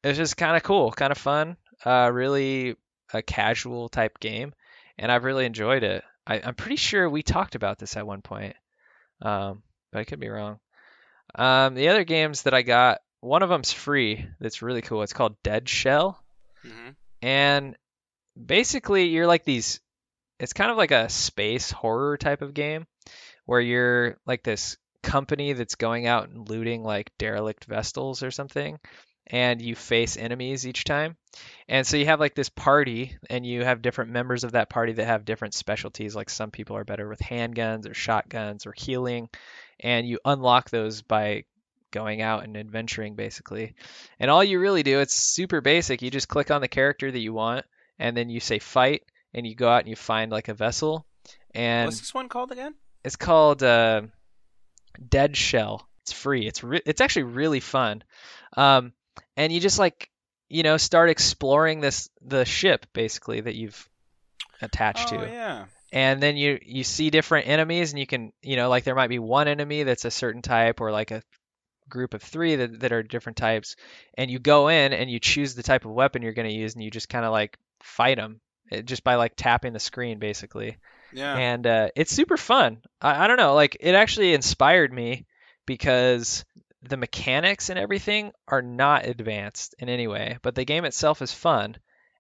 it's 0.03 0.19
just 0.19 0.37
kind 0.37 0.57
of 0.57 0.63
cool, 0.63 0.91
kind 0.91 1.13
of 1.13 1.19
fun, 1.19 1.57
uh, 1.85 2.11
really 2.13 2.77
a 3.13 3.23
casual 3.23 3.89
type 3.89 4.19
game, 4.21 4.55
and 4.99 5.11
I've 5.11 5.25
really 5.25 5.47
enjoyed 5.47 5.83
it. 5.83 6.05
I, 6.27 6.37
am 6.37 6.55
pretty 6.55 6.77
sure 6.77 7.09
we 7.09 7.23
talked 7.23 7.55
about 7.55 7.79
this 7.79 7.97
at 7.97 8.07
one 8.07 8.23
point, 8.23 8.57
um, 9.23 9.63
but 9.93 10.01
I 10.01 10.05
could 10.05 10.21
be 10.21 10.29
wrong. 10.29 10.59
Um, 11.35 11.75
the 11.75 11.89
other 11.89 12.05
games 12.05 12.43
that 12.43 12.55
I 12.55 12.63
got, 12.63 13.01
one 13.21 13.43
of 13.43 13.49
them's 13.49 13.73
free. 13.73 14.27
That's 14.41 14.63
really 14.63 14.83
cool. 14.83 15.03
It's 15.03 15.13
called 15.13 15.43
Dead 15.43 15.69
Shell, 15.69 16.23
hmm 16.63 16.91
and 17.23 17.77
basically 18.47 19.09
you're 19.09 19.27
like 19.27 19.45
these. 19.45 19.81
It's 20.41 20.53
kind 20.53 20.71
of 20.71 20.77
like 20.77 20.91
a 20.91 21.09
space 21.09 21.71
horror 21.71 22.17
type 22.17 22.43
of 22.43 22.55
game, 22.55 22.87
where 23.47 23.61
you're 23.61 24.17
like 24.27 24.43
this 24.43 24.77
company 25.03 25.53
that's 25.53 25.77
going 25.77 26.07
out 26.07 26.29
and 26.29 26.49
looting 26.49 26.83
like 26.83 27.13
derelict 27.19 27.65
vessels 27.65 28.23
or 28.23 28.31
something 28.31 28.79
and 29.31 29.63
you 29.63 29.75
face 29.75 30.17
enemies 30.17 30.67
each 30.67 30.85
time. 30.85 31.17
And 31.69 31.87
so 31.87 31.97
you 31.97 32.07
have 32.07 32.21
like 32.21 32.35
this 32.35 32.49
party, 32.49 33.17
and 33.29 33.47
you 33.47 33.65
have 33.65 33.83
different 33.83 34.11
members 34.11 34.45
of 34.45 34.53
that 34.53 34.69
party 34.69 34.95
that 34.95 35.07
have 35.07 35.25
different 35.25 35.55
specialties. 35.55 36.17
Like 36.17 36.29
some 36.29 36.51
people 36.51 36.77
are 36.77 36.85
better 36.85 37.09
with 37.09 37.21
handguns 37.21 37.89
or 37.89 37.95
shotguns 37.95 38.67
or 38.67 38.75
healing, 38.77 39.29
and 39.79 40.07
you 40.07 40.19
unlock 40.25 40.71
those 40.71 41.03
by 41.03 41.45
going 41.93 42.23
out 42.23 42.45
and 42.45 42.57
adventuring 42.57 43.15
basically. 43.15 43.75
And 44.19 44.31
all 44.31 44.45
you 44.45 44.59
really 44.59 44.83
do, 44.83 45.01
it's 45.01 45.15
super 45.15 45.61
basic. 45.61 46.03
You 46.03 46.11
just 46.11 46.29
click 46.29 46.51
on 46.51 46.61
the 46.61 46.69
character 46.69 47.11
that 47.11 47.19
you 47.19 47.33
want, 47.33 47.65
and 47.99 48.17
then 48.17 48.31
you 48.31 48.41
say 48.41 48.59
fight, 48.59 49.03
and 49.35 49.47
you 49.47 49.55
go 49.55 49.69
out 49.69 49.81
and 49.81 49.89
you 49.89 49.97
find 49.97 50.31
like 50.31 50.49
a 50.49 50.55
vessel. 50.55 51.07
And 51.55 51.87
What's 51.87 52.01
this 52.01 52.15
one 52.15 52.29
called 52.29 52.53
again? 52.53 52.75
it's 53.05 53.17
called 53.17 53.63
uh, 53.63 54.03
Dead 55.09 55.37
Shell. 55.37 55.87
It's 56.03 56.13
free. 56.13 56.47
It's 56.47 56.63
re- 56.63 56.83
it's 56.85 57.01
actually 57.01 57.25
really 57.25 57.61
fun. 57.61 58.03
Um, 58.57 58.93
and 59.37 59.53
you 59.53 59.61
just 59.61 59.79
like 59.79 60.11
you 60.49 60.63
know 60.63 60.77
start 60.77 61.11
exploring 61.11 61.81
this 61.81 62.11
the 62.23 62.45
ship 62.45 62.87
basically 62.93 63.41
that 63.41 63.55
you've 63.55 63.89
attached 64.61 65.13
oh 65.13 65.19
to 65.19 65.27
yeah. 65.27 65.65
and 65.93 66.23
then 66.23 66.37
you 66.37 66.59
you 66.63 66.85
see 66.85 67.09
different 67.09 67.49
enemies 67.49 67.93
and 67.93 68.01
you 68.01 68.07
can 68.07 68.33
you 68.43 68.57
know 68.57 68.69
like 68.69 68.85
there 68.85 68.95
might 68.95 69.09
be 69.09 69.19
one 69.19 69.49
enemy 69.49 69.85
that's 69.85 70.05
a 70.05 70.11
certain 70.11 70.43
type 70.43 70.81
or 70.81 70.91
like 70.91 71.13
a 71.13 71.23
group 71.89 72.15
of 72.15 72.23
three 72.23 72.57
that, 72.57 72.81
that 72.81 72.93
are 72.93 73.03
different 73.03 73.39
types 73.39 73.77
and 74.19 74.31
you 74.31 74.39
go 74.39 74.69
in 74.69 74.93
and 74.93 75.11
you 75.11 75.19
choose 75.19 75.55
the 75.55 75.63
type 75.63 75.85
of 75.85 75.93
weapon 75.93 76.23
you're 76.23 76.33
going 76.33 76.49
to 76.49 76.55
use 76.55 76.75
and 76.75 76.85
you 76.85 76.91
just 76.91 77.09
kind 77.09 77.25
of 77.25 77.33
like 77.33 77.57
fight 77.83 78.17
them 78.17 78.41
just 78.85 79.05
by 79.05 79.17
like 79.17 79.33
tapping 79.37 79.73
the 79.73 79.81
screen 79.81 80.19
basically 80.19 80.77
Yeah. 81.13 81.37
and 81.37 81.67
uh, 81.67 81.89
it's 81.97 82.13
super 82.13 82.37
fun. 82.37 82.79
I, 83.01 83.25
I 83.25 83.29
don't 83.29 83.37
know, 83.37 83.55
like 83.55 83.77
it 83.81 83.95
actually 83.95 84.35
inspired 84.35 84.93
me 84.93 85.27
because 85.67 86.45
the 86.83 86.97
mechanics 86.97 87.69
and 87.69 87.79
everything 87.79 88.33
are 88.49 88.63
not 88.63 89.07
advanced 89.07 89.75
in 89.79 89.89
any 89.89 90.07
way, 90.07 90.39
but 90.43 90.55
the 90.55 90.65
game 90.65 90.85
itself 90.85 91.21
is 91.23 91.33
fun, 91.33 91.77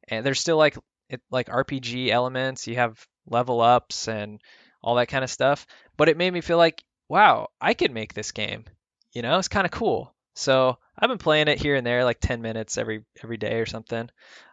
and 0.09 0.25
there's 0.25 0.41
still 0.41 0.57
like 0.59 0.77
it 1.09 1.21
like 1.31 1.49
RPG 1.49 2.11
elements. 2.11 2.67
You 2.67 2.77
have 2.77 3.05
level 3.27 3.61
ups 3.61 4.09
and 4.09 4.41
all 4.83 4.97
that 4.97 5.09
kind 5.09 5.25
of 5.25 5.31
stuff, 5.31 5.67
but 5.97 6.09
it 6.09 6.17
made 6.17 6.33
me 6.33 6.41
feel 6.41 6.59
like, 6.59 6.83
wow, 7.09 7.49
I 7.61 7.75
could 7.75 7.93
make 7.93 8.13
this 8.15 8.33
game. 8.33 8.65
You 9.13 9.23
know, 9.23 9.39
it's 9.39 9.49
kind 9.49 9.65
of 9.67 9.71
cool. 9.71 10.15
So 10.35 10.79
I've 10.99 11.09
been 11.09 11.19
playing 11.19 11.49
it 11.49 11.61
here 11.61 11.77
and 11.77 11.87
there, 11.87 12.05
like 12.05 12.21
10 12.21 12.41
minutes 12.43 12.79
every 12.79 13.05
every 13.23 13.37
day 13.37 13.61
or 13.61 13.67
something. 13.67 14.09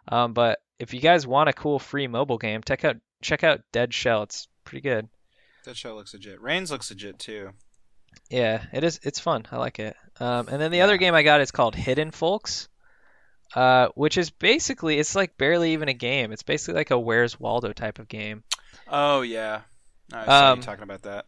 Um, 0.08 0.32
but 0.32 0.58
if 0.78 0.94
you 0.94 1.00
guys 1.00 1.26
want 1.26 1.48
a 1.48 1.52
cool 1.52 1.78
free 1.78 2.06
mobile 2.06 2.38
game, 2.38 2.62
check 2.62 2.84
out 2.84 2.96
check 3.22 3.44
out 3.44 3.60
Dead 3.72 3.92
Shell. 3.94 4.24
It's 4.24 4.48
pretty 4.64 4.82
good. 4.82 5.08
Dead 5.64 5.76
Shell 5.76 5.94
looks 5.96 6.12
legit. 6.14 6.40
Reigns 6.40 6.70
looks 6.70 6.90
legit 6.90 7.18
too. 7.18 7.50
Yeah, 8.30 8.64
it 8.72 8.84
is. 8.84 9.00
It's 9.02 9.20
fun. 9.20 9.46
I 9.50 9.56
like 9.56 9.78
it. 9.78 9.96
Um, 10.20 10.48
and 10.48 10.60
then 10.60 10.70
the 10.70 10.78
Yeah. 10.78 10.84
other 10.84 10.96
game 10.96 11.14
I 11.14 11.22
got 11.22 11.40
is 11.40 11.50
called 11.50 11.74
Hidden 11.74 12.10
Folks, 12.10 12.68
uh, 13.54 13.88
which 13.94 14.18
is 14.18 14.30
basically 14.30 14.98
it's 14.98 15.14
like 15.14 15.36
barely 15.38 15.72
even 15.72 15.88
a 15.88 15.94
game. 15.94 16.32
It's 16.32 16.42
basically 16.42 16.74
like 16.74 16.90
a 16.90 16.98
Where's 16.98 17.38
Waldo 17.38 17.72
type 17.72 17.98
of 17.98 18.08
game. 18.08 18.44
Oh 18.86 19.22
yeah. 19.22 19.62
I 20.12 20.30
saw 20.32 20.52
Um, 20.52 20.58
you 20.58 20.62
talking 20.62 20.84
about 20.84 21.02
that. 21.02 21.26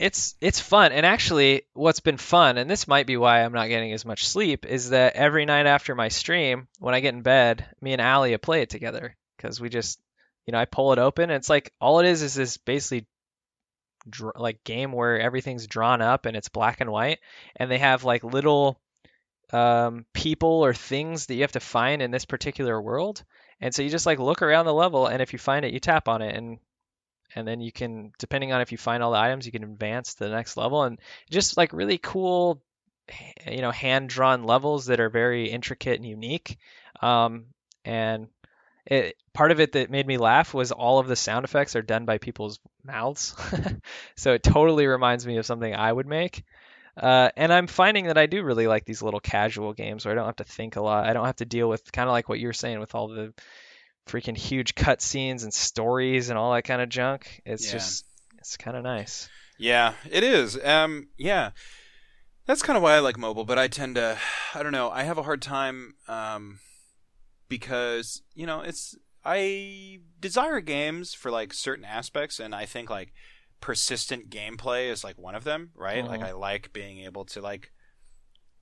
It's 0.00 0.34
it's 0.40 0.60
fun, 0.60 0.92
and 0.92 1.04
actually, 1.04 1.64
what's 1.74 2.00
been 2.00 2.16
fun, 2.16 2.56
and 2.56 2.70
this 2.70 2.88
might 2.88 3.06
be 3.06 3.18
why 3.18 3.42
I'm 3.42 3.52
not 3.52 3.68
getting 3.68 3.92
as 3.92 4.06
much 4.06 4.26
sleep, 4.26 4.64
is 4.64 4.90
that 4.90 5.14
every 5.14 5.44
night 5.44 5.66
after 5.66 5.94
my 5.94 6.08
stream, 6.08 6.68
when 6.78 6.94
I 6.94 7.00
get 7.00 7.12
in 7.12 7.20
bed, 7.20 7.66
me 7.82 7.92
and 7.92 8.00
Alia 8.00 8.38
play 8.38 8.62
it 8.62 8.70
together. 8.70 9.14
Because 9.36 9.60
we 9.60 9.68
just, 9.68 10.00
you 10.46 10.52
know, 10.52 10.58
I 10.58 10.64
pull 10.64 10.94
it 10.94 10.98
open, 10.98 11.24
and 11.24 11.32
it's 11.34 11.50
like 11.50 11.74
all 11.82 12.00
it 12.00 12.06
is 12.06 12.22
is 12.22 12.32
this 12.32 12.56
basically 12.56 13.06
dr- 14.08 14.36
like 14.36 14.64
game 14.64 14.92
where 14.92 15.20
everything's 15.20 15.66
drawn 15.66 16.00
up 16.00 16.24
and 16.24 16.34
it's 16.34 16.48
black 16.48 16.80
and 16.80 16.90
white, 16.90 17.18
and 17.56 17.70
they 17.70 17.78
have 17.78 18.02
like 18.02 18.24
little 18.24 18.80
um, 19.52 20.06
people 20.14 20.64
or 20.64 20.72
things 20.72 21.26
that 21.26 21.34
you 21.34 21.42
have 21.42 21.52
to 21.52 21.60
find 21.60 22.00
in 22.00 22.10
this 22.10 22.24
particular 22.24 22.80
world, 22.80 23.22
and 23.60 23.74
so 23.74 23.82
you 23.82 23.90
just 23.90 24.06
like 24.06 24.18
look 24.18 24.40
around 24.40 24.64
the 24.64 24.72
level, 24.72 25.08
and 25.08 25.20
if 25.20 25.34
you 25.34 25.38
find 25.38 25.66
it, 25.66 25.74
you 25.74 25.80
tap 25.80 26.08
on 26.08 26.22
it, 26.22 26.34
and 26.34 26.58
and 27.34 27.46
then 27.46 27.60
you 27.60 27.72
can 27.72 28.12
depending 28.18 28.52
on 28.52 28.60
if 28.60 28.72
you 28.72 28.78
find 28.78 29.02
all 29.02 29.12
the 29.12 29.18
items 29.18 29.46
you 29.46 29.52
can 29.52 29.64
advance 29.64 30.14
to 30.14 30.24
the 30.24 30.30
next 30.30 30.56
level 30.56 30.82
and 30.82 30.98
just 31.30 31.56
like 31.56 31.72
really 31.72 31.98
cool 31.98 32.60
you 33.46 33.60
know 33.60 33.70
hand 33.70 34.08
drawn 34.08 34.44
levels 34.44 34.86
that 34.86 35.00
are 35.00 35.10
very 35.10 35.50
intricate 35.50 35.96
and 35.96 36.06
unique 36.06 36.58
um, 37.02 37.46
and 37.84 38.28
it, 38.86 39.16
part 39.32 39.52
of 39.52 39.60
it 39.60 39.72
that 39.72 39.90
made 39.90 40.06
me 40.06 40.18
laugh 40.18 40.54
was 40.54 40.72
all 40.72 40.98
of 40.98 41.06
the 41.06 41.16
sound 41.16 41.44
effects 41.44 41.76
are 41.76 41.82
done 41.82 42.04
by 42.04 42.18
people's 42.18 42.58
mouths. 42.84 43.34
So 44.16 44.32
it 44.32 44.42
totally 44.42 44.86
reminds 44.86 45.26
me 45.26 45.38
of 45.38 45.46
something 45.46 45.74
i 45.74 45.90
would 45.90 46.06
make 46.06 46.44
uh, 46.96 47.30
and 47.36 47.52
i'm 47.52 47.66
finding 47.66 48.06
that 48.06 48.18
i 48.18 48.26
do 48.26 48.42
really 48.42 48.66
like 48.66 48.84
these 48.84 49.02
little 49.02 49.20
casual 49.20 49.72
games 49.72 50.04
where 50.04 50.12
i 50.12 50.14
don't 50.14 50.26
have 50.26 50.36
to 50.36 50.44
think 50.44 50.76
a 50.76 50.82
lot. 50.82 51.06
I 51.06 51.14
don't 51.14 51.26
have 51.26 51.36
to 51.36 51.46
deal 51.46 51.68
with 51.68 51.90
kind 51.90 52.08
of 52.08 52.12
like 52.12 52.28
what 52.28 52.38
you 52.38 52.48
were 52.48 52.52
saying 52.52 52.80
with 52.80 52.94
all 52.94 53.08
the 53.08 53.32
freaking 54.06 54.36
huge 54.36 54.74
cutscenes 54.74 55.42
and 55.44 55.52
stories 55.54 56.30
and 56.30 56.38
all 56.38 56.52
that 56.52 56.62
kind 56.64 56.82
of 56.82 56.88
junk. 56.88 57.40
It's 57.44 57.66
Yeah. 57.66 57.72
just 57.72 58.04
it's 58.38 58.56
kind 58.56 58.76
of 58.76 58.82
nice. 58.82 59.28
Yeah, 59.58 59.94
it 60.10 60.24
is. 60.24 60.62
Um, 60.64 61.08
yeah, 61.18 61.50
that's 62.46 62.62
kind 62.62 62.76
of 62.76 62.82
why 62.82 62.94
I 62.94 63.00
like 63.00 63.18
mobile. 63.18 63.44
But 63.44 63.58
I 63.58 63.68
tend 63.68 63.96
to, 63.96 64.18
I 64.54 64.62
don't 64.62 64.72
know, 64.72 64.90
I 64.90 65.02
have 65.02 65.18
a 65.18 65.22
hard 65.22 65.42
time 65.42 65.94
um, 66.08 66.60
because 67.48 68.22
you 68.34 68.46
know 68.46 68.60
it's 68.60 68.96
I 69.24 69.98
desire 70.20 70.60
games 70.60 71.12
for 71.12 71.30
like 71.30 71.52
certain 71.52 71.84
aspects, 71.84 72.40
and 72.40 72.54
I 72.54 72.64
think 72.64 72.88
like 72.88 73.12
persistent 73.60 74.30
gameplay 74.30 74.90
is 74.90 75.04
like 75.04 75.18
one 75.18 75.34
of 75.34 75.44
them, 75.44 75.70
right? 75.74 76.06
Like 76.06 76.20
Mhm. 76.20 76.28
I 76.28 76.32
like 76.32 76.72
being 76.72 77.00
able 77.00 77.24
to 77.26 77.40
like. 77.40 77.70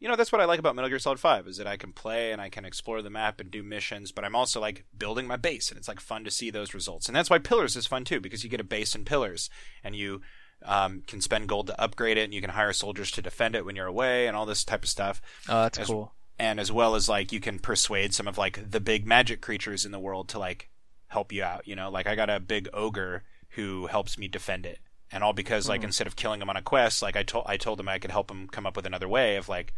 You 0.01 0.09
know 0.09 0.15
that's 0.15 0.31
what 0.31 0.41
I 0.41 0.45
like 0.45 0.61
about 0.61 0.77
Metal 0.77 0.89
Gear 0.89 0.99
Solid 1.01 1.19
Five 1.19 1.49
is 1.49 1.57
that 1.57 1.67
I 1.67 1.77
can 1.77 1.93
play 1.93 2.31
and 2.33 2.41
I 2.41 2.49
can 2.51 2.65
explore 2.65 3.03
the 3.03 3.11
map 3.11 3.41
and 3.41 3.51
do 3.51 3.63
missions, 3.65 4.13
but 4.13 4.25
I'm 4.25 4.37
also 4.37 4.61
like 4.61 4.85
building 4.97 5.27
my 5.27 5.37
base 5.37 5.71
and 5.71 5.79
it's 5.79 5.89
like 5.89 5.99
fun 6.01 6.23
to 6.25 6.31
see 6.31 6.51
those 6.51 6.73
results. 6.73 7.09
And 7.09 7.17
that's 7.17 7.31
why 7.31 7.39
Pillars 7.39 7.75
is 7.77 7.87
fun 7.87 8.05
too 8.05 8.21
because 8.21 8.45
you 8.45 8.51
get 8.51 8.61
a 8.61 8.65
base 8.65 8.95
in 8.95 9.05
Pillars 9.05 9.51
and 9.83 9.97
you 9.97 10.21
um, 10.65 11.03
can 11.07 11.21
spend 11.21 11.49
gold 11.49 11.67
to 11.69 11.81
upgrade 11.81 12.17
it, 12.19 12.25
and 12.25 12.35
you 12.35 12.41
can 12.41 12.51
hire 12.51 12.73
soldiers 12.73 13.11
to 13.13 13.23
defend 13.23 13.55
it 13.55 13.65
when 13.65 13.77
you're 13.77 13.87
away, 13.87 14.27
and 14.27 14.37
all 14.37 14.45
this 14.45 14.65
type 14.65 14.83
of 14.83 14.89
stuff. 14.89 15.23
Oh, 15.49 15.63
that's 15.63 15.79
As- 15.79 15.87
cool. 15.87 16.15
And 16.41 16.59
as 16.61 16.71
well 16.73 16.95
as 16.97 17.09
like 17.09 17.33
you 17.33 17.41
can 17.41 17.59
persuade 17.59 18.15
some 18.15 18.27
of 18.29 18.39
like 18.39 18.71
the 18.71 18.81
big 18.81 19.07
magic 19.07 19.41
creatures 19.41 19.85
in 19.85 19.91
the 19.93 19.99
world 20.01 20.29
to 20.31 20.39
like 20.39 20.69
help 21.09 21.33
you 21.33 21.43
out. 21.43 21.67
You 21.67 21.75
know, 21.77 21.91
like 21.91 22.07
I 22.07 22.15
got 22.15 22.31
a 22.31 22.39
big 22.41 22.69
ogre 22.73 23.25
who 23.51 23.87
helps 23.87 24.17
me 24.19 24.29
defend 24.29 24.65
it, 24.67 24.79
and 25.11 25.25
all 25.25 25.33
because 25.33 25.69
like 25.69 25.81
Hmm. 25.81 25.87
instead 25.87 26.07
of 26.07 26.15
killing 26.17 26.41
him 26.41 26.51
on 26.51 26.57
a 26.57 26.63
quest, 26.63 27.03
like 27.03 27.17
I 27.17 27.23
told 27.25 27.45
I 27.49 27.57
told 27.57 27.81
him 27.81 27.89
I 27.89 27.99
could 27.99 28.11
help 28.13 28.31
him 28.31 28.47
come 28.49 28.67
up 28.67 28.77
with 28.77 28.87
another 28.87 29.09
way 29.09 29.35
of 29.37 29.49
like 29.49 29.75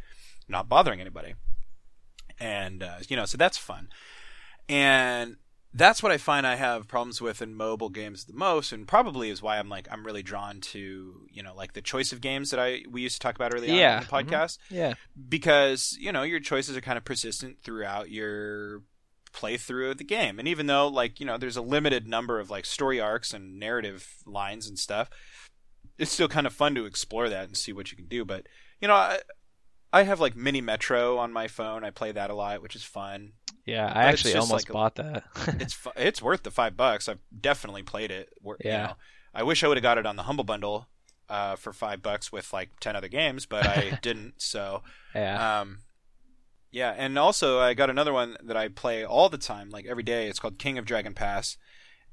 not 0.51 0.69
bothering 0.69 1.01
anybody. 1.01 1.35
And 2.39 2.83
uh, 2.83 2.97
you 3.09 3.17
know, 3.17 3.25
so 3.27 3.37
that's 3.37 3.59
fun. 3.59 3.89
And 4.69 5.37
that's 5.73 6.03
what 6.03 6.11
I 6.11 6.17
find 6.19 6.47
I 6.47 6.57
have 6.57 6.89
problems 6.89 7.21
with 7.21 7.41
in 7.43 7.55
mobile 7.55 7.91
games 7.91 8.25
the 8.25 8.33
most, 8.33 8.73
and 8.73 8.89
probably 8.89 9.31
is 9.31 9.41
why 9.43 9.59
I'm 9.59 9.69
like 9.69 9.87
I'm 9.91 10.05
really 10.05 10.23
drawn 10.23 10.61
to 10.73 11.27
you 11.31 11.43
know 11.43 11.55
like 11.55 11.75
the 11.75 11.83
choice 11.83 12.13
of 12.13 12.21
games 12.21 12.51
that 12.51 12.59
I 12.61 12.83
we 12.91 13.03
used 13.03 13.15
to 13.17 13.21
talk 13.21 13.37
about 13.37 13.55
earlier 13.55 13.73
Yeah, 13.75 13.97
on 13.97 14.03
in 14.03 14.09
the 14.09 14.13
mhm. 14.13 14.29
podcast 14.31 14.59
Yeah. 14.71 14.95
because 15.29 15.97
you 16.01 16.13
know 16.13 16.23
your 16.23 16.41
choices 16.41 16.77
are 16.77 16.81
kind 16.81 16.99
of 16.99 17.05
persistent 17.05 17.59
throughout 17.63 18.11
your 18.11 18.83
playthrough 19.33 19.93
of 19.93 19.99
the 19.99 20.05
game, 20.05 20.39
and 20.41 20.49
even 20.49 20.67
though 20.67 20.89
like 20.89 21.21
you 21.21 21.27
know 21.27 21.39
there's 21.39 21.57
a 21.57 21.63
limited 21.63 22.09
number 22.09 22.41
of 22.41 22.51
like 22.51 22.65
story 22.65 23.01
arcs 23.01 23.33
and 23.33 23.59
narrative 23.61 24.09
lines 24.27 24.67
and 24.67 24.77
stuff, 24.79 25.09
it's 25.99 26.11
still 26.11 26.29
kind 26.29 26.47
of 26.49 26.53
fun 26.53 26.75
to 26.75 26.85
explore 26.87 27.29
that 27.29 27.45
and 27.47 27.57
see 27.57 27.73
what 27.73 27.91
you 27.93 27.97
can 27.97 28.07
do. 28.07 28.25
But 28.25 28.47
you 28.81 28.89
know, 28.89 28.95
I, 28.95 29.19
I 29.93 30.05
have 30.05 30.21
like 30.21 30.37
Mini 30.37 30.61
Metro 30.61 31.19
on 31.19 31.33
my 31.33 31.49
phone. 31.49 31.85
I 31.85 31.91
play 31.91 32.13
that 32.13 32.31
a 32.31 32.35
lot, 32.35 32.63
which 32.63 32.77
is 32.77 32.85
fun. 32.85 33.33
Yeah, 33.67 33.87
I 33.87 33.89
But 33.89 34.05
actually 34.05 34.35
almost 34.35 34.53
like 34.69 34.73
bought 34.73 34.95
that. 34.97 35.25
It's 35.61 35.75
fu- 35.75 35.91
it's 35.97 36.23
worth 36.23 36.43
the 36.45 36.51
five 36.51 36.77
bucks. 36.77 37.09
I've 37.09 37.19
definitely 37.41 37.83
played 37.83 38.11
it. 38.11 38.31
You 38.45 38.57
Yeah. 38.65 38.87
know, 38.87 38.93
I 39.35 39.43
wish 39.43 39.63
I 39.63 39.69
would 39.69 39.77
have 39.77 39.83
got 39.83 39.99
it 39.99 40.07
on 40.07 40.17
the 40.17 40.25
Humble 40.25 40.45
Bundle 40.45 40.89
uh, 41.29 41.57
for 41.57 41.73
five 41.73 42.03
bucks 42.03 42.33
with 42.33 42.53
like 42.53 42.71
ten 42.81 42.97
other 42.97 43.09
games, 43.09 43.47
but 43.47 43.67
I 43.67 43.99
didn't. 44.03 44.35
So 44.41 44.83
yeah. 45.15 45.61
um, 45.61 45.79
yeah, 46.71 46.95
and 46.97 47.19
also 47.19 47.59
I 47.61 47.75
got 47.75 47.91
another 47.91 48.13
one 48.13 48.37
that 48.43 48.57
I 48.57 48.69
play 48.69 49.05
all 49.05 49.29
the 49.29 49.39
time, 49.39 49.71
like 49.71 49.87
every 49.87 50.03
day. 50.05 50.29
It's 50.29 50.39
called 50.39 50.59
King 50.59 50.79
of 50.79 50.85
Dragon 50.85 51.15
Pass, 51.15 51.57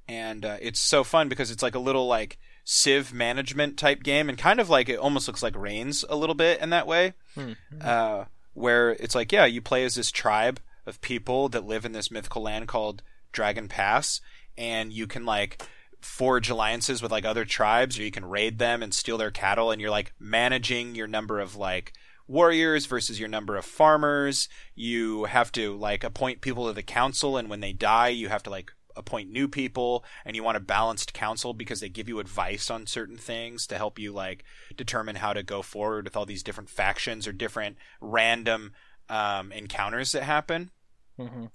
and 0.07 0.43
uh, 0.45 0.57
it's 0.61 0.79
so 0.79 1.03
fun 1.03 1.29
because 1.29 1.51
it's 1.51 1.63
like 1.63 1.75
a 1.75 1.79
little 1.79 2.07
like 2.07 2.37
Civ 2.65 3.13
management 3.13 3.77
type 3.77 4.03
game, 4.03 4.29
and 4.29 4.37
kind 4.37 4.59
of 4.59 4.69
like 4.69 4.89
it 4.89 4.97
almost 4.99 5.27
looks 5.27 5.41
like 5.43 5.55
Reigns 5.55 6.03
a 6.09 6.15
little 6.15 6.35
bit 6.35 6.59
in 6.59 6.69
that 6.71 6.85
way, 6.87 7.13
Hmm. 7.37 7.53
uh, 7.81 8.25
where 8.53 8.91
it's 8.91 9.15
like 9.15 9.31
yeah, 9.31 9.45
you 9.45 9.61
play 9.61 9.85
as 9.85 9.95
this 9.95 10.11
tribe 10.11 10.59
of 10.85 11.01
people 11.01 11.49
that 11.49 11.65
live 11.65 11.85
in 11.85 11.91
this 11.91 12.09
mythical 12.09 12.41
land 12.41 12.67
called 12.67 13.03
Dragon 13.31 13.67
Pass, 13.67 14.21
and 14.57 14.91
you 14.91 15.05
can 15.05 15.25
like 15.25 15.63
forge 16.01 16.49
alliances 16.49 17.01
with 17.01 17.11
like 17.11 17.25
other 17.25 17.45
tribes 17.45 17.97
or 17.97 18.03
you 18.03 18.11
can 18.11 18.25
raid 18.25 18.59
them 18.59 18.83
and 18.83 18.93
steal 18.93 19.17
their 19.17 19.31
cattle 19.31 19.71
and 19.71 19.81
you're 19.81 19.91
like 19.91 20.13
managing 20.19 20.95
your 20.95 21.07
number 21.07 21.39
of 21.39 21.55
like 21.55 21.93
warriors 22.27 22.85
versus 22.85 23.19
your 23.19 23.29
number 23.29 23.55
of 23.57 23.65
farmers 23.65 24.47
you 24.75 25.25
have 25.25 25.51
to 25.51 25.75
like 25.77 26.03
appoint 26.03 26.41
people 26.41 26.67
to 26.67 26.73
the 26.73 26.83
council 26.83 27.35
and 27.35 27.49
when 27.49 27.61
they 27.61 27.73
die 27.73 28.09
you 28.09 28.29
have 28.29 28.43
to 28.43 28.49
like 28.49 28.73
appoint 28.97 29.29
new 29.31 29.47
people 29.47 30.03
and 30.25 30.35
you 30.35 30.43
want 30.43 30.57
a 30.57 30.61
balanced 30.61 31.13
council 31.13 31.53
because 31.53 31.79
they 31.79 31.89
give 31.89 32.09
you 32.09 32.19
advice 32.19 32.69
on 32.71 32.85
certain 32.87 33.17
things 33.17 33.67
to 33.67 33.77
help 33.77 33.99
you 33.99 34.11
like 34.11 34.43
determine 34.75 35.17
how 35.17 35.31
to 35.33 35.43
go 35.43 35.61
forward 35.61 36.05
with 36.05 36.17
all 36.17 36.25
these 36.25 36.43
different 36.43 36.69
factions 36.69 37.27
or 37.27 37.31
different 37.31 37.77
random 38.01 38.73
um, 39.09 39.51
encounters 39.51 40.11
that 40.11 40.23
happen 40.23 40.71
Mhm. 41.19 41.49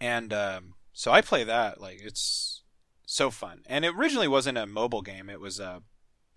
and 0.00 0.32
um, 0.32 0.74
so 0.92 1.10
I 1.12 1.20
play 1.20 1.44
that. 1.44 1.80
Like 1.80 2.00
it's 2.02 2.62
so 3.06 3.30
fun. 3.30 3.62
And 3.66 3.84
it 3.84 3.94
originally 3.96 4.28
wasn't 4.28 4.58
a 4.58 4.66
mobile 4.66 5.02
game; 5.02 5.28
it 5.28 5.40
was 5.40 5.58
a 5.60 5.82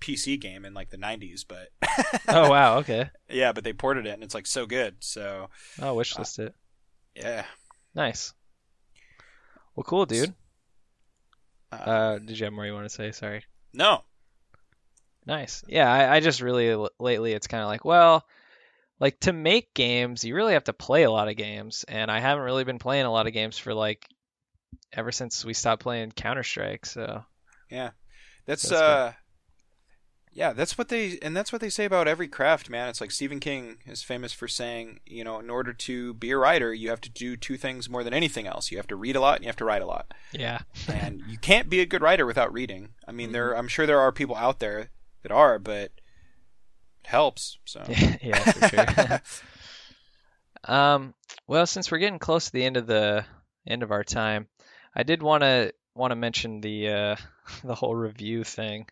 PC 0.01 0.39
game 0.39 0.65
in 0.65 0.73
like 0.73 0.89
the 0.89 0.97
'90s. 0.97 1.45
But 1.47 1.69
Oh 2.27 2.49
wow. 2.49 2.77
Okay. 2.79 3.09
yeah, 3.29 3.51
but 3.53 3.63
they 3.63 3.73
ported 3.73 4.05
it, 4.05 4.11
and 4.15 4.23
it's 4.23 4.33
like 4.35 4.47
so 4.47 4.65
good. 4.65 4.95
So 4.99 5.49
Oh, 5.81 5.95
wishlist 5.95 6.39
it. 6.39 6.55
yeah. 7.15 7.45
Nice. 7.95 8.33
Well, 9.77 9.83
cool, 9.83 10.07
dude. 10.07 10.33
Uh, 11.71 11.75
Uh, 11.75 12.17
did 12.17 12.39
you 12.39 12.45
have 12.45 12.53
more 12.53 12.65
you 12.65 12.73
want 12.73 12.85
to 12.85 12.89
say? 12.89 13.11
Sorry. 13.11 13.43
no, 13.73 14.03
Nice. 15.27 15.63
Yeah, 15.67 15.91
I, 15.91 16.15
I 16.15 16.19
just 16.19 16.41
really 16.41 16.69
l- 16.71 16.89
lately 16.99 17.33
it's 17.33 17.45
kind 17.45 17.61
of 17.61 17.67
like, 17.67 17.85
well, 17.85 18.25
like 18.99 19.19
to 19.19 19.33
make 19.33 19.75
games, 19.75 20.23
you 20.23 20.33
really 20.33 20.53
have 20.53 20.63
to 20.63 20.73
play 20.73 21.03
a 21.03 21.11
lot 21.11 21.27
of 21.27 21.35
games, 21.35 21.85
and 21.87 22.09
I 22.09 22.19
haven't 22.19 22.45
really 22.45 22.63
been 22.63 22.79
playing 22.79 23.05
a 23.05 23.11
lot 23.11 23.27
of 23.27 23.33
games 23.33 23.57
for 23.59 23.73
like 23.75 24.07
ever 24.91 25.11
since 25.11 25.45
we 25.45 25.53
stopped 25.53 25.83
playing 25.83 26.11
Counter 26.13 26.43
Strike. 26.43 26.87
So 26.87 27.23
that's, 28.47 28.67
That's 28.67 28.81
uh. 28.81 29.13
Yeah, 30.37 30.53
that's 30.53 30.77
what 30.77 30.89
they 30.89 31.17
and 31.23 31.35
that's 31.35 31.51
what 31.51 31.61
they 31.61 31.69
say 31.69 31.85
about 31.85 32.07
every 32.07 32.27
craft, 32.27 32.69
man. 32.69 32.89
It's 32.89 33.01
like 33.01 33.09
Stephen 33.09 33.39
King 33.39 33.77
is 33.87 34.03
famous 34.03 34.33
for 34.33 34.47
saying, 34.47 34.99
you 35.03 35.23
know, 35.23 35.39
in 35.39 35.49
order 35.49 35.73
to 35.73 36.13
be 36.13 36.29
a 36.29 36.37
writer, 36.37 36.71
you 36.71 36.91
have 36.91 37.01
to 37.01 37.09
do 37.09 37.35
two 37.35 37.57
things 37.57 37.89
more 37.89 38.03
than 38.03 38.13
anything 38.13 38.45
else. 38.45 38.69
You 38.69 38.77
have 38.77 38.85
to 38.89 38.95
read 38.95 39.15
a 39.15 39.19
lot 39.19 39.37
and 39.37 39.45
you 39.45 39.49
have 39.49 39.55
to 39.55 39.65
write 39.65 39.81
a 39.81 39.87
lot. 39.87 40.13
yeah, 40.31 40.59
and 40.87 41.23
you 41.27 41.39
can't 41.39 41.71
be 41.71 41.79
a 41.79 41.87
good 41.87 42.03
writer 42.03 42.23
without 42.23 42.53
reading. 42.53 42.89
I 43.07 43.13
mean, 43.13 43.31
there 43.31 43.57
I'm 43.57 43.67
sure 43.67 43.87
there 43.87 43.99
are 43.99 44.11
people 44.11 44.35
out 44.35 44.59
there 44.59 44.91
that 45.23 45.31
are, 45.31 45.57
but 45.57 45.85
it 45.85 46.01
helps. 47.07 47.57
So 47.65 47.83
yeah, 48.21 48.37
for 48.37 48.67
sure. 48.67 49.21
um, 50.71 51.15
well, 51.47 51.65
since 51.65 51.89
we're 51.89 51.97
getting 51.97 52.19
close 52.19 52.45
to 52.45 52.51
the 52.51 52.63
end 52.63 52.77
of 52.77 52.85
the 52.85 53.25
end 53.65 53.81
of 53.81 53.89
our 53.89 54.03
time, 54.03 54.47
I 54.95 55.01
did 55.01 55.23
want 55.23 55.41
to 55.41 55.73
want 55.95 56.11
to 56.11 56.15
mention 56.15 56.61
the 56.61 56.89
uh, 56.89 57.15
the 57.63 57.73
whole 57.73 57.95
review 57.95 58.43
thing. 58.43 58.85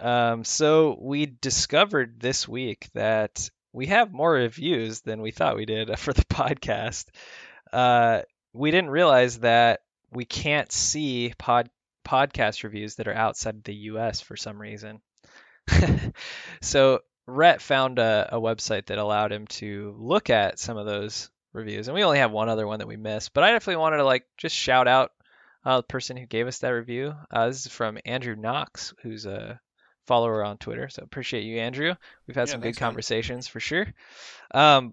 Um, 0.00 0.44
so 0.44 0.96
we 1.00 1.26
discovered 1.26 2.20
this 2.20 2.48
week 2.48 2.88
that 2.94 3.50
we 3.72 3.86
have 3.86 4.12
more 4.12 4.32
reviews 4.32 5.00
than 5.02 5.20
we 5.20 5.30
thought 5.30 5.56
we 5.56 5.66
did 5.66 5.96
for 5.98 6.12
the 6.12 6.24
podcast. 6.24 7.06
Uh, 7.72 8.22
we 8.52 8.70
didn't 8.70 8.90
realize 8.90 9.40
that 9.40 9.80
we 10.10 10.24
can't 10.24 10.72
see 10.72 11.32
pod 11.38 11.70
podcast 12.04 12.64
reviews 12.64 12.96
that 12.96 13.06
are 13.06 13.14
outside 13.14 13.62
the 13.62 13.74
U.S. 13.74 14.20
for 14.20 14.36
some 14.36 14.60
reason. 14.60 15.00
so 16.62 17.00
Rhett 17.26 17.62
found 17.62 17.98
a, 17.98 18.30
a 18.32 18.40
website 18.40 18.86
that 18.86 18.98
allowed 18.98 19.32
him 19.32 19.46
to 19.48 19.94
look 19.98 20.30
at 20.30 20.58
some 20.58 20.76
of 20.76 20.86
those 20.86 21.30
reviews, 21.52 21.86
and 21.86 21.94
we 21.94 22.02
only 22.02 22.18
have 22.18 22.32
one 22.32 22.48
other 22.48 22.66
one 22.66 22.80
that 22.80 22.88
we 22.88 22.96
missed. 22.96 23.32
But 23.34 23.44
I 23.44 23.52
definitely 23.52 23.80
wanted 23.80 23.98
to 23.98 24.04
like 24.04 24.24
just 24.36 24.56
shout 24.56 24.88
out 24.88 25.12
uh, 25.64 25.76
the 25.76 25.82
person 25.84 26.16
who 26.16 26.26
gave 26.26 26.48
us 26.48 26.58
that 26.58 26.70
review. 26.70 27.14
Uh, 27.30 27.48
this 27.48 27.66
is 27.66 27.72
from 27.72 27.98
Andrew 28.04 28.34
Knox, 28.34 28.94
who's 29.02 29.26
a 29.26 29.60
follower 30.10 30.44
on 30.44 30.58
Twitter. 30.58 30.88
So 30.88 31.02
appreciate 31.04 31.44
you, 31.44 31.58
Andrew. 31.60 31.94
We've 32.26 32.34
had 32.34 32.48
Yeah, 32.48 32.52
some 32.52 32.60
good 32.60 32.74
man. 32.74 32.88
conversations 32.88 33.46
for 33.46 33.60
sure. 33.60 33.86
Um, 34.52 34.92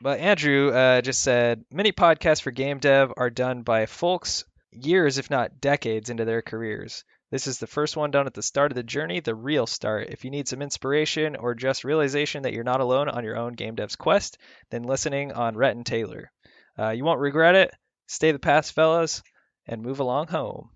but 0.00 0.20
Andrew 0.20 0.70
uh, 0.70 1.00
just 1.00 1.22
said 1.22 1.64
many 1.72 1.90
podcasts 1.92 2.42
for 2.42 2.50
game 2.50 2.78
dev 2.78 3.12
are 3.16 3.30
done 3.30 3.62
by 3.62 3.86
folks 3.86 4.44
years, 4.70 5.16
if 5.18 5.30
not 5.30 5.60
decades, 5.60 6.10
into 6.10 6.24
their 6.26 6.42
careers. 6.42 7.04
This 7.30 7.46
is 7.46 7.58
the 7.58 7.66
first 7.66 7.96
one 7.96 8.10
done 8.10 8.26
at 8.26 8.34
the 8.34 8.42
start 8.42 8.70
of 8.72 8.76
the 8.76 8.82
journey, 8.82 9.20
the 9.20 9.34
real 9.34 9.66
start. 9.66 10.08
If 10.10 10.24
you 10.24 10.30
need 10.30 10.48
some 10.48 10.62
inspiration 10.62 11.36
or 11.36 11.54
just 11.54 11.84
realization 11.84 12.42
that 12.42 12.52
you're 12.52 12.64
not 12.64 12.80
alone 12.80 13.08
on 13.08 13.24
your 13.24 13.36
own 13.36 13.54
game 13.54 13.74
dev's 13.74 13.96
quest, 13.96 14.38
then 14.70 14.82
listening 14.82 15.32
on 15.32 15.56
Rhett 15.56 15.76
and 15.76 15.84
Taylor. 15.86 16.30
Uh, 16.78 16.90
you 16.90 17.04
won't 17.04 17.20
regret 17.20 17.54
it. 17.54 17.74
Stay 18.06 18.32
the 18.32 18.38
path, 18.38 18.70
fellas, 18.70 19.22
and 19.66 19.82
move 19.82 20.00
along 20.00 20.28
home. 20.28 20.70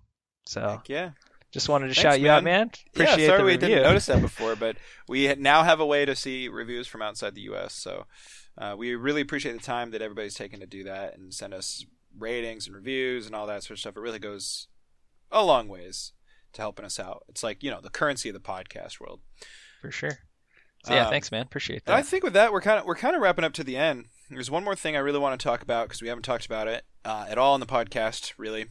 So 0.45 0.61
Heck 0.61 0.89
yeah. 0.89 1.11
Just 1.53 1.69
wanted 1.69 1.87
to 1.87 1.93
Thanks, 1.93 2.01
shout 2.01 2.19
you 2.19 2.29
out, 2.29 2.43
man. 2.43 2.71
Appreciate 2.93 3.19
yeah, 3.19 3.27
sorry 3.27 3.37
the 3.39 3.45
we 3.45 3.51
review. 3.53 3.67
didn't 3.69 3.83
notice 3.83 4.05
that 4.07 4.21
before, 4.21 4.55
but 4.55 4.75
we 5.07 5.33
now 5.35 5.63
have 5.63 5.79
a 5.79 5.85
way 5.85 6.03
to 6.03 6.15
see 6.15 6.49
reviews 6.49 6.87
from 6.87 7.01
outside 7.01 7.35
the 7.35 7.41
U.S. 7.41 7.73
So 7.73 8.05
uh, 8.57 8.75
we 8.77 8.95
really 8.95 9.21
appreciate 9.21 9.53
the 9.53 9.59
time 9.63 9.91
that 9.91 10.01
everybody's 10.01 10.33
taken 10.35 10.59
to 10.59 10.65
do 10.65 10.83
that 10.83 11.15
and 11.17 11.33
send 11.33 11.53
us 11.53 11.85
ratings 12.17 12.67
and 12.67 12.75
reviews 12.75 13.25
and 13.27 13.35
all 13.35 13.47
that 13.47 13.63
sort 13.63 13.77
of 13.77 13.79
stuff. 13.79 13.95
It 13.97 14.01
really 14.01 14.19
goes 14.19 14.67
a 15.31 15.43
long 15.45 15.67
ways 15.67 16.11
to 16.53 16.61
helping 16.61 16.85
us 16.85 16.99
out. 16.99 17.23
It's 17.29 17.43
like 17.43 17.63
you 17.63 17.71
know 17.71 17.81
the 17.81 17.89
currency 17.89 18.29
of 18.29 18.33
the 18.33 18.41
podcast 18.41 18.99
world. 18.99 19.21
For 19.81 19.91
sure. 19.91 20.19
So 20.85 20.93
yeah, 20.93 21.05
Um, 21.05 21.11
thanks, 21.11 21.31
man. 21.31 21.43
Appreciate 21.43 21.83
And 21.85 21.95
I 21.95 22.01
think 22.01 22.23
with 22.23 22.33
that 22.33 22.51
we're 22.51 22.61
kind 22.61 22.79
of 22.79 22.85
we're 22.85 22.95
kind 22.95 23.15
of 23.15 23.21
wrapping 23.21 23.45
up 23.45 23.53
to 23.53 23.63
the 23.63 23.77
end. 23.77 24.05
There's 24.29 24.51
one 24.51 24.63
more 24.63 24.75
thing 24.75 24.95
I 24.95 24.99
really 24.99 25.19
want 25.19 25.39
to 25.39 25.43
talk 25.43 25.61
about 25.61 25.87
because 25.87 26.01
we 26.01 26.07
haven't 26.07 26.23
talked 26.23 26.45
about 26.45 26.67
it 26.67 26.83
uh, 27.05 27.25
at 27.29 27.37
all 27.37 27.53
in 27.55 27.59
the 27.61 27.67
podcast, 27.67 28.33
really. 28.37 28.65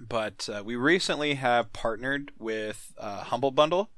But 0.00 0.48
uh, 0.52 0.62
we 0.64 0.76
recently 0.76 1.34
have 1.34 1.72
partnered 1.72 2.32
with 2.38 2.92
uh, 2.98 3.24
Humble 3.24 3.50
Bundle 3.50 3.90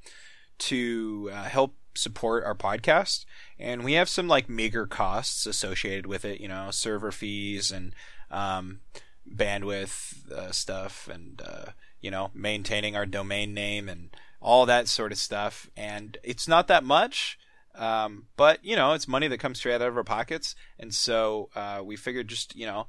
to 0.58 1.30
uh, 1.32 1.44
help 1.44 1.74
support 1.94 2.44
our 2.44 2.54
podcast, 2.54 3.24
and 3.58 3.84
we 3.84 3.94
have 3.94 4.08
some 4.08 4.28
like 4.28 4.48
meager 4.48 4.86
costs 4.86 5.46
associated 5.46 6.06
with 6.06 6.24
it. 6.24 6.40
You 6.40 6.48
know, 6.48 6.70
server 6.70 7.12
fees 7.12 7.70
and 7.70 7.94
um, 8.30 8.80
bandwidth 9.28 10.30
uh, 10.30 10.52
stuff, 10.52 11.08
and 11.12 11.42
uh, 11.44 11.70
you 12.00 12.10
know, 12.10 12.30
maintaining 12.34 12.96
our 12.96 13.06
domain 13.06 13.54
name 13.54 13.88
and 13.88 14.10
all 14.40 14.66
that 14.66 14.88
sort 14.88 15.12
of 15.12 15.18
stuff. 15.18 15.70
And 15.76 16.16
it's 16.22 16.48
not 16.48 16.68
that 16.68 16.84
much. 16.84 17.38
Um, 17.74 18.26
but 18.36 18.64
you 18.64 18.74
know, 18.74 18.92
it's 18.92 19.06
money 19.06 19.28
that 19.28 19.38
comes 19.38 19.58
straight 19.58 19.76
out 19.76 19.82
of 19.82 19.96
our 19.96 20.04
pockets, 20.04 20.54
and 20.78 20.92
so 20.92 21.50
uh, 21.54 21.80
we 21.84 21.96
figured 21.96 22.28
just 22.28 22.56
you 22.56 22.66
know 22.66 22.86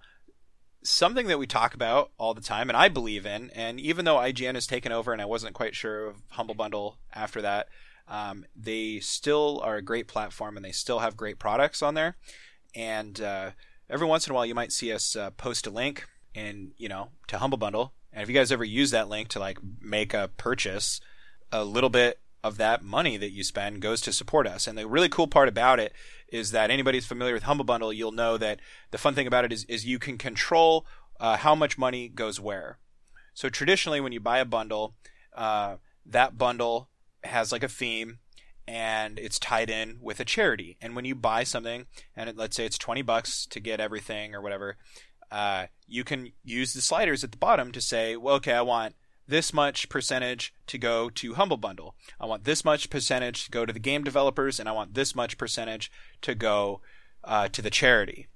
something 0.84 1.28
that 1.28 1.40
we 1.40 1.48
talk 1.48 1.74
about 1.74 2.12
all 2.18 2.34
the 2.34 2.42
time, 2.42 2.70
and 2.70 2.78
I 2.78 2.90
believe 2.90 3.26
in. 3.26 3.50
And 3.52 3.80
even 3.80 4.06
though 4.06 4.18
IGN 4.18 4.56
has 4.56 4.68
taken 4.68 4.92
over, 4.92 5.14
and 5.14 5.22
I 5.22 5.26
wasn't 5.26 5.54
quite 5.54 5.76
sure 5.76 6.08
of 6.08 6.22
Humble 6.30 6.56
Bundle 6.56 6.98
after 7.14 7.42
that, 7.42 7.68
um, 8.08 8.46
they 8.56 9.00
still 9.00 9.62
are 9.64 9.76
a 9.76 9.82
great 9.82 10.08
platform, 10.08 10.58
and 10.58 10.66
they 10.66 10.72
still 10.72 11.00
have 11.00 11.16
great 11.18 11.40
products 11.40 11.82
on 11.82 11.94
there. 11.94 12.18
And 12.76 13.20
uh, 13.20 13.52
every 13.90 14.08
once 14.08 14.28
in 14.28 14.32
a 14.32 14.36
while, 14.36 14.46
you 14.46 14.56
might 14.56 14.72
see 14.72 14.92
us 14.92 15.16
uh, 15.16 15.32
post 15.32 15.68
a 15.68 15.70
link, 15.70 16.08
and 16.34 16.72
you 16.78 16.90
know, 16.90 17.10
to 17.28 17.38
Humble 17.38 17.58
Bundle. 17.58 17.94
And 18.14 18.24
if 18.24 18.30
you 18.30 18.36
guys 18.36 18.52
ever 18.52 18.64
use 18.64 18.92
that 18.92 19.10
link 19.10 19.30
to 19.30 19.40
like 19.40 19.60
make 19.82 20.14
a 20.14 20.30
purchase, 20.38 21.00
a 21.52 21.64
little 21.64 21.90
bit 21.90 22.21
of 22.44 22.58
that 22.58 22.84
money 22.84 23.18
that 23.18 23.32
you 23.32 23.44
spend 23.44 23.82
goes 23.82 24.02
to 24.02 24.14
support 24.14 24.48
us. 24.48 24.68
And 24.68 24.78
the 24.78 24.88
really 24.88 25.10
cool 25.10 25.28
part 25.28 25.48
about 25.48 25.80
it 25.80 25.94
is 26.30 26.52
that 26.52 26.72
anybody 26.72 26.98
who's 26.98 27.06
familiar 27.06 27.34
with 27.34 27.44
Humble 27.44 27.66
Bundle, 27.66 27.94
you'll 27.94 28.12
know 28.12 28.38
that 28.38 28.60
the 28.92 28.98
fun 28.98 29.14
thing 29.14 29.28
about 29.28 29.46
it 29.46 29.54
is, 29.54 29.66
is 29.66 29.86
you 29.86 30.00
can 30.00 30.18
control 30.18 30.86
uh, 31.20 31.38
how 31.38 31.54
much 31.54 31.78
money 31.78 32.10
goes 32.10 32.40
where. 32.40 32.80
So 33.34 33.50
traditionally, 33.50 34.02
when 34.02 34.12
you 34.12 34.20
buy 34.20 34.40
a 34.40 34.46
bundle, 34.46 34.96
uh, 35.36 35.76
that 36.06 36.38
bundle 36.38 36.90
has 37.24 37.52
like 37.52 37.64
a 37.64 37.70
theme 37.70 38.20
and 38.68 39.20
it's 39.20 39.40
tied 39.40 39.70
in 39.70 39.98
with 40.02 40.20
a 40.20 40.26
charity. 40.26 40.78
And 40.82 40.96
when 40.96 41.06
you 41.06 41.16
buy 41.16 41.44
something, 41.44 41.86
and 42.16 42.30
it, 42.30 42.38
let's 42.38 42.56
say 42.56 42.66
it's 42.66 42.78
20 42.78 43.02
bucks 43.02 43.46
to 43.48 43.60
get 43.60 43.80
everything 43.80 44.34
or 44.34 44.42
whatever, 44.42 44.78
uh, 45.32 45.68
you 45.88 46.04
can 46.04 46.32
use 46.44 46.74
the 46.74 46.82
sliders 46.82 47.24
at 47.24 47.32
the 47.32 47.38
bottom 47.38 47.72
to 47.72 47.82
say, 47.82 48.16
well, 48.16 48.36
okay, 48.36 48.54
I 48.54 48.62
want 48.62 48.96
this 49.32 49.54
much 49.54 49.88
percentage 49.88 50.54
to 50.68 50.78
go 50.78 51.10
to 51.10 51.34
Humble 51.36 51.58
Bundle. 51.58 51.96
I 52.20 52.26
want 52.26 52.44
this 52.44 52.66
much 52.66 52.90
percentage 52.90 53.46
to 53.46 53.52
go 53.52 53.66
to 53.66 53.72
the 53.72 53.80
game 53.80 54.04
developers, 54.04 54.60
and 54.60 54.68
I 54.68 54.74
want 54.74 54.94
this 54.94 55.16
much 55.16 55.38
percentage 55.38 55.90
to 56.22 56.36
go 56.36 56.82
uh, 57.24 57.48
to 57.48 57.62
the 57.62 57.70
charity. 57.70 58.28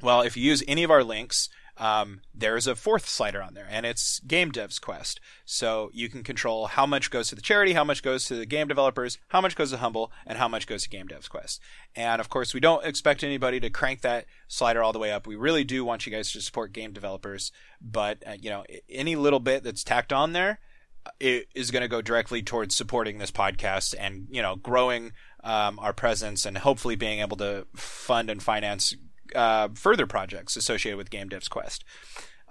Well, 0.00 0.22
if 0.22 0.36
you 0.36 0.44
use 0.44 0.62
any 0.68 0.84
of 0.84 0.90
our 0.90 1.02
links, 1.02 1.48
um, 1.76 2.20
there's 2.32 2.66
a 2.66 2.76
fourth 2.76 3.08
slider 3.08 3.42
on 3.42 3.54
there, 3.54 3.66
and 3.68 3.84
it's 3.84 4.20
Game 4.20 4.52
Dev's 4.52 4.78
Quest. 4.78 5.20
So 5.44 5.90
you 5.92 6.08
can 6.08 6.22
control 6.22 6.66
how 6.66 6.86
much 6.86 7.10
goes 7.10 7.28
to 7.28 7.34
the 7.34 7.42
charity, 7.42 7.72
how 7.72 7.84
much 7.84 8.02
goes 8.02 8.24
to 8.26 8.36
the 8.36 8.46
game 8.46 8.68
developers, 8.68 9.18
how 9.28 9.40
much 9.40 9.56
goes 9.56 9.70
to 9.70 9.78
Humble, 9.78 10.12
and 10.26 10.38
how 10.38 10.46
much 10.46 10.66
goes 10.66 10.84
to 10.84 10.88
Game 10.88 11.08
Dev's 11.08 11.28
Quest. 11.28 11.60
And 11.96 12.20
of 12.20 12.28
course, 12.28 12.54
we 12.54 12.60
don't 12.60 12.84
expect 12.84 13.24
anybody 13.24 13.58
to 13.60 13.70
crank 13.70 14.02
that 14.02 14.26
slider 14.46 14.82
all 14.82 14.92
the 14.92 14.98
way 14.98 15.10
up. 15.10 15.26
We 15.26 15.36
really 15.36 15.64
do 15.64 15.84
want 15.84 16.06
you 16.06 16.12
guys 16.12 16.30
to 16.32 16.40
support 16.40 16.72
game 16.72 16.92
developers, 16.92 17.50
but 17.80 18.22
uh, 18.26 18.36
you 18.40 18.50
know, 18.50 18.64
any 18.88 19.16
little 19.16 19.40
bit 19.40 19.64
that's 19.64 19.84
tacked 19.84 20.12
on 20.12 20.32
there 20.32 20.60
uh, 21.04 21.10
it 21.18 21.48
is 21.54 21.70
going 21.70 21.82
to 21.82 21.88
go 21.88 22.00
directly 22.00 22.42
towards 22.42 22.74
supporting 22.74 23.18
this 23.18 23.30
podcast 23.30 23.94
and 23.98 24.26
you 24.30 24.40
know 24.40 24.56
growing 24.56 25.12
um, 25.42 25.78
our 25.78 25.92
presence 25.92 26.46
and 26.46 26.56
hopefully 26.58 26.96
being 26.96 27.20
able 27.20 27.36
to 27.36 27.66
fund 27.74 28.30
and 28.30 28.42
finance 28.42 28.94
uh, 29.34 29.68
further 29.74 30.06
projects 30.06 30.56
associated 30.56 30.96
with 30.96 31.10
Game 31.10 31.28
Dev's 31.28 31.48
Quest. 31.48 31.84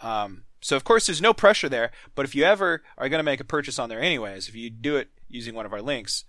Um, 0.02 0.44
so 0.62 0.76
of 0.76 0.84
course 0.84 1.08
there's 1.08 1.22
no 1.22 1.34
pressure 1.34 1.70
there, 1.70 1.92
but 2.16 2.26
if 2.26 2.36
you 2.36 2.44
ever 2.44 2.84
are 2.98 3.10
going 3.10 3.20
to 3.20 3.24
make 3.24 3.40
a 3.40 3.46
purchase 3.46 3.80
on 3.80 3.90
there 3.90 4.02
anyways, 4.02 4.48
if 4.48 4.56
you 4.56 4.70
do 4.70 4.96
it 4.96 5.10
using 5.28 5.56
one 5.56 5.66
of 5.66 5.74
our 5.74 5.82
links, 5.82 6.26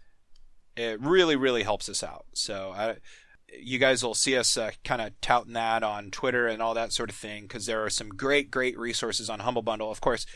it 0.77 1.01
really 1.01 1.37
really 1.37 1.63
helps 1.63 1.89
us 1.89 2.03
out. 2.03 2.27
So 2.33 2.73
I, 2.75 2.97
you 3.61 3.79
guys 3.79 4.03
will 4.03 4.15
see 4.15 4.37
us 4.37 4.57
uh, 4.57 4.73
kind 4.85 5.01
of 5.01 5.19
touting 5.21 5.53
that 5.55 5.83
on 5.83 6.11
Twitter 6.11 6.47
and 6.47 6.61
all 6.61 6.75
that 6.75 6.93
sort 6.93 7.11
of 7.11 7.17
thing 7.17 7.43
because 7.43 7.67
there 7.67 7.85
are 7.85 7.91
some 7.91 8.09
great 8.09 8.51
great 8.51 8.79
resources 8.79 9.31
on 9.31 9.41
Humble 9.41 9.63
Bundle. 9.63 9.91
Of 9.91 10.01
course, 10.01 10.27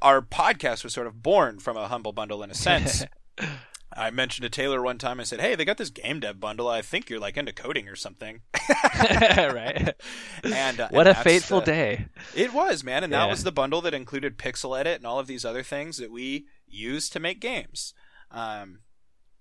our 0.00 0.20
podcast 0.20 0.84
was 0.84 0.92
sort 0.92 1.06
of 1.06 1.22
born 1.22 1.58
from 1.58 1.76
a 1.76 1.88
Humble 1.88 2.12
Bundle 2.12 2.42
in 2.42 2.50
a 2.50 2.54
sense. 2.54 3.04
I 3.96 4.10
mentioned 4.10 4.44
to 4.44 4.50
Taylor 4.50 4.82
one 4.82 4.98
time. 4.98 5.20
I 5.20 5.24
said, 5.24 5.40
"Hey, 5.40 5.54
they 5.54 5.64
got 5.64 5.78
this 5.78 5.90
game 5.90 6.20
dev 6.20 6.40
bundle. 6.40 6.68
I 6.68 6.82
think 6.82 7.10
you're 7.10 7.20
like 7.20 7.36
into 7.36 7.52
coding 7.52 7.88
or 7.88 7.96
something." 7.96 8.42
right. 9.36 9.94
And 10.44 10.80
uh, 10.80 10.88
what 10.90 11.06
and 11.06 11.16
a 11.16 11.22
fateful 11.22 11.60
the- 11.60 11.66
day. 11.66 12.06
It 12.34 12.52
was, 12.52 12.82
man, 12.82 13.04
and 13.04 13.12
that 13.12 13.28
was 13.28 13.44
the 13.44 13.52
bundle 13.52 13.80
that 13.82 13.94
included 13.94 14.38
Pyxel 14.38 14.78
Edit 14.78 14.98
and 14.98 15.06
all 15.06 15.18
of 15.18 15.26
these 15.26 15.44
other 15.44 15.62
things 15.62 15.96
that 15.98 16.10
we 16.10 16.46
use 16.66 17.08
to 17.10 17.20
make 17.20 17.40
games. 17.40 17.94
Um, 18.30 18.80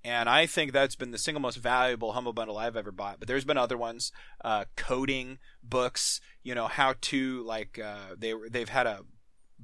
and 0.03 0.27
I 0.27 0.47
think 0.47 0.71
that's 0.71 0.95
been 0.95 1.11
the 1.11 1.17
single 1.17 1.41
most 1.41 1.57
valuable 1.57 2.13
Humble 2.13 2.33
Bundle 2.33 2.57
I've 2.57 2.75
ever 2.75 2.91
bought. 2.91 3.19
But 3.19 3.27
there's 3.27 3.45
been 3.45 3.57
other 3.57 3.77
ones, 3.77 4.11
uh, 4.43 4.65
coding 4.75 5.37
books, 5.63 6.19
you 6.43 6.55
know, 6.55 6.67
how 6.67 6.95
to 7.01 7.43
like 7.43 7.79
uh, 7.79 8.15
they 8.17 8.33
they've 8.49 8.69
had 8.69 8.87
a 8.87 9.01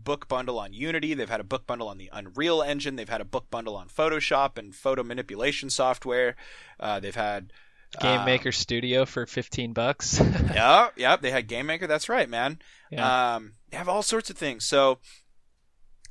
book 0.03 0.27
bundle 0.27 0.59
on 0.59 0.73
Unity, 0.73 1.13
they've 1.13 1.29
had 1.29 1.39
a 1.39 1.45
book 1.45 1.67
bundle 1.67 1.87
on 1.87 1.97
the 1.97 2.09
Unreal 2.13 2.61
Engine, 2.61 2.95
they've 2.95 3.09
had 3.09 3.21
a 3.21 3.25
book 3.25 3.49
bundle 3.49 3.75
on 3.75 3.87
Photoshop 3.87 4.57
and 4.57 4.75
photo 4.75 5.03
manipulation 5.03 5.69
software. 5.69 6.35
Uh, 6.79 6.99
they've 6.99 7.15
had 7.15 7.51
Game 7.99 8.19
um, 8.19 8.25
Maker 8.25 8.51
Studio 8.51 9.05
for 9.05 9.25
15 9.25 9.73
bucks. 9.73 10.19
yep, 10.53 10.93
yep, 10.97 11.21
they 11.21 11.31
had 11.31 11.47
Game 11.47 11.65
Maker. 11.65 11.87
That's 11.87 12.09
right, 12.09 12.29
man. 12.29 12.59
Yeah. 12.91 13.35
Um, 13.35 13.53
they 13.69 13.77
have 13.77 13.89
all 13.89 14.03
sorts 14.03 14.29
of 14.29 14.37
things. 14.37 14.65
So 14.65 14.99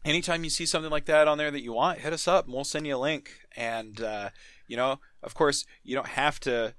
anytime 0.04 0.44
you 0.44 0.50
see 0.50 0.66
something 0.66 0.90
like 0.90 1.04
that 1.06 1.28
on 1.28 1.38
there 1.38 1.50
that 1.50 1.62
you 1.62 1.72
want, 1.72 2.00
hit 2.00 2.12
us 2.12 2.26
up 2.26 2.46
and 2.46 2.54
we'll 2.54 2.64
send 2.64 2.86
you 2.86 2.96
a 2.96 2.98
link. 2.98 3.30
And 3.56 4.00
uh, 4.00 4.30
you 4.66 4.76
know, 4.76 5.00
of 5.22 5.34
course, 5.34 5.66
you 5.82 5.94
don't 5.94 6.08
have 6.08 6.40
to. 6.40 6.74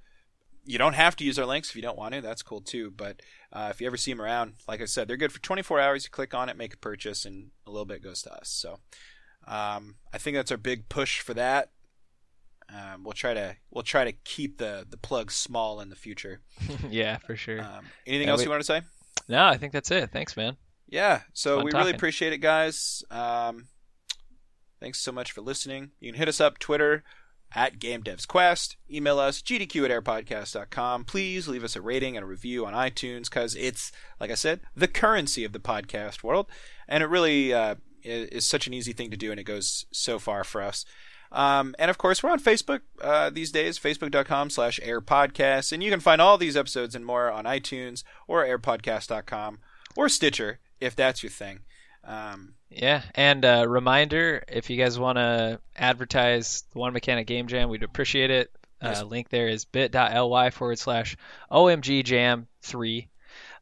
You 0.68 0.76
don't 0.78 0.92
have 0.94 1.16
to 1.16 1.24
use 1.24 1.38
our 1.38 1.46
links 1.46 1.70
if 1.70 1.76
you 1.76 1.82
don't 1.82 1.96
want 1.96 2.12
to. 2.14 2.20
That's 2.20 2.42
cool 2.42 2.60
too. 2.60 2.90
But 2.90 3.22
uh, 3.52 3.68
if 3.70 3.80
you 3.80 3.86
ever 3.86 3.96
see 3.96 4.12
them 4.12 4.20
around, 4.20 4.54
like 4.68 4.82
I 4.82 4.84
said, 4.84 5.08
they're 5.08 5.16
good 5.16 5.32
for 5.32 5.40
24 5.40 5.80
hours. 5.80 6.04
You 6.04 6.10
click 6.10 6.34
on 6.34 6.48
it, 6.50 6.56
make 6.58 6.74
a 6.74 6.78
purchase, 6.78 7.24
and 7.24 7.50
a 7.66 7.70
little 7.70 7.86
bit 7.86 8.02
goes 8.02 8.20
to 8.22 8.32
us. 8.34 8.50
So 8.50 8.78
um, 9.46 9.96
I 10.12 10.18
think 10.18 10.36
that's 10.36 10.50
our 10.50 10.58
big 10.58 10.88
push 10.90 11.20
for 11.20 11.32
that. 11.34 11.70
Um, 12.70 13.02
we'll 13.02 13.14
try 13.14 13.32
to 13.32 13.56
we'll 13.70 13.82
try 13.82 14.04
to 14.04 14.12
keep 14.12 14.58
the 14.58 14.86
the 14.88 14.98
plug 14.98 15.30
small 15.32 15.80
in 15.80 15.88
the 15.88 15.96
future. 15.96 16.42
yeah, 16.90 17.16
for 17.16 17.34
sure. 17.34 17.62
Um, 17.62 17.86
anything 18.06 18.26
Yeah, 18.28 18.32
else 18.32 18.40
we- 18.40 18.44
you 18.44 18.50
want 18.50 18.60
to 18.60 18.66
say? 18.66 18.82
no, 19.26 19.46
I 19.46 19.56
think 19.56 19.72
that's 19.72 19.90
it. 19.90 20.10
Thanks, 20.10 20.36
man. 20.36 20.58
Yeah, 20.86 21.20
so 21.32 21.56
Fun 21.56 21.64
we 21.64 21.72
really 21.72 21.92
appreciate 21.92 22.32
it, 22.34 22.38
guys. 22.38 23.02
Um, 23.10 23.68
thanks 24.80 25.00
so 25.00 25.12
much 25.12 25.32
for 25.32 25.40
listening. 25.40 25.90
You 26.00 26.12
can 26.12 26.18
hit 26.18 26.28
us 26.28 26.40
up 26.40 26.58
Twitter 26.58 27.04
at 27.54 27.78
Game 27.78 28.02
Devs 28.02 28.26
Quest. 28.26 28.76
Email 28.90 29.18
us 29.18 29.42
gdq 29.42 29.84
at 29.84 30.04
airpodcast.com. 30.04 31.04
Please 31.04 31.48
leave 31.48 31.64
us 31.64 31.76
a 31.76 31.80
rating 31.80 32.16
and 32.16 32.24
a 32.24 32.26
review 32.26 32.66
on 32.66 32.74
iTunes 32.74 33.24
because 33.24 33.54
it's, 33.54 33.92
like 34.20 34.30
I 34.30 34.34
said, 34.34 34.60
the 34.76 34.88
currency 34.88 35.44
of 35.44 35.52
the 35.52 35.58
podcast 35.58 36.22
world, 36.22 36.46
and 36.86 37.02
it 37.02 37.08
really 37.08 37.52
uh, 37.52 37.76
is 38.02 38.46
such 38.46 38.66
an 38.66 38.74
easy 38.74 38.92
thing 38.92 39.10
to 39.10 39.16
do, 39.16 39.30
and 39.30 39.40
it 39.40 39.44
goes 39.44 39.86
so 39.90 40.18
far 40.18 40.44
for 40.44 40.62
us. 40.62 40.84
Um, 41.30 41.74
and 41.78 41.90
of 41.90 41.98
course, 41.98 42.22
we're 42.22 42.30
on 42.30 42.40
Facebook 42.40 42.80
uh, 43.02 43.30
these 43.30 43.52
days, 43.52 43.78
facebook.com 43.78 44.50
slash 44.50 44.80
airpodcast. 44.82 45.72
And 45.72 45.82
you 45.82 45.90
can 45.90 46.00
find 46.00 46.20
all 46.20 46.38
these 46.38 46.56
episodes 46.56 46.94
and 46.94 47.04
more 47.04 47.30
on 47.30 47.44
iTunes 47.44 48.02
or 48.26 48.46
airpodcast.com 48.46 49.58
or 49.94 50.08
Stitcher 50.08 50.60
if 50.80 50.96
that's 50.96 51.22
your 51.22 51.30
thing. 51.30 51.60
Um, 52.04 52.54
Yeah, 52.70 53.02
and 53.14 53.44
uh, 53.44 53.66
reminder 53.68 54.42
if 54.48 54.70
you 54.70 54.76
guys 54.76 54.98
want 54.98 55.16
to 55.16 55.60
advertise 55.76 56.64
the 56.72 56.78
One 56.78 56.92
Mechanic 56.92 57.26
Game 57.26 57.46
Jam, 57.48 57.68
we'd 57.68 57.82
appreciate 57.82 58.30
it. 58.30 58.50
Nice. 58.80 59.00
Uh, 59.00 59.04
link 59.04 59.28
there 59.28 59.48
is 59.48 59.64
bit.ly 59.64 60.50
forward 60.50 60.78
slash 60.78 61.16
OMG 61.50 62.04
Jam 62.04 62.46
3. 62.62 63.08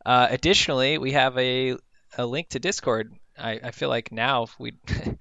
Uh, 0.04 0.26
additionally, 0.30 0.98
we 0.98 1.12
have 1.12 1.36
a, 1.38 1.76
a 2.18 2.26
link 2.26 2.50
to 2.50 2.58
Discord. 2.58 3.14
I, 3.38 3.60
I 3.62 3.70
feel 3.70 3.88
like 3.88 4.12
now 4.12 4.46
we. 4.58 4.74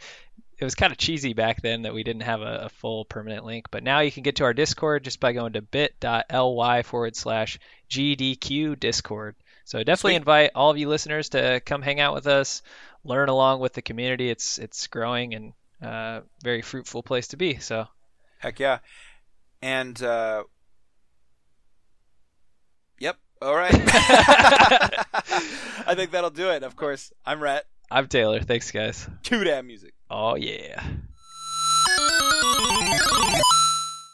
It 0.58 0.64
was 0.64 0.76
kind 0.76 0.94
of 0.94 0.98
cheesy 0.98 1.34
back 1.34 1.62
then 1.62 1.82
that 1.82 1.94
we 1.94 2.04
didn't 2.04 2.22
have 2.22 2.42
a, 2.42 2.62
a 2.64 2.70
full 2.70 3.04
permanent 3.04 3.44
link, 3.44 3.66
but 3.72 3.84
now 3.84 4.00
you 4.00 4.10
can 4.10 4.24
get 4.24 4.38
to 4.38 4.46
our 4.46 4.54
Discord 4.54 5.04
just 5.04 5.20
by 5.20 5.34
going 5.34 5.52
to 5.52 5.62
bit.ly 5.62 6.84
forward 6.84 7.14
slash 7.18 7.60
GDQ 7.90 8.80
Discord. 8.80 9.36
So 9.66 9.80
definitely 9.80 10.12
Sweet. 10.12 10.16
invite 10.16 10.52
all 10.56 10.72
of 10.72 10.78
you 10.78 10.88
listeners 10.88 11.28
to 11.30 11.60
come 11.66 11.82
hang 11.82 12.00
out 12.00 12.14
with 12.14 12.28
us, 12.28 12.62
learn 13.06 13.30
along 13.30 13.62
with 13.62 13.74
the 13.74 13.82
community. 13.82 14.30
It's 14.30 14.58
it's 14.58 14.88
growing 14.88 15.34
and 15.34 15.54
uh, 15.82 16.22
very 16.44 16.62
fruitful 16.62 17.04
place 17.04 17.28
to 17.30 17.38
be. 17.38 17.58
So, 17.60 17.88
heck 18.40 18.60
yeah, 18.60 18.80
and 19.62 20.02
uh, 20.02 20.44
yep. 23.00 23.18
All 23.42 23.56
right, 23.56 23.74
I 25.88 25.94
think 25.96 26.12
that'll 26.12 26.30
do 26.32 26.50
it. 26.50 26.64
Of 26.64 26.76
course, 26.76 27.14
I'm 27.26 27.40
Rhett. 27.42 27.66
I'm 27.90 28.08
Taylor. 28.08 28.42
Thanks, 28.42 28.72
guys. 28.72 29.08
Too 29.24 29.44
damn 29.44 29.68
music. 29.68 29.94
Oh 30.10 30.36
yeah. 30.36 30.82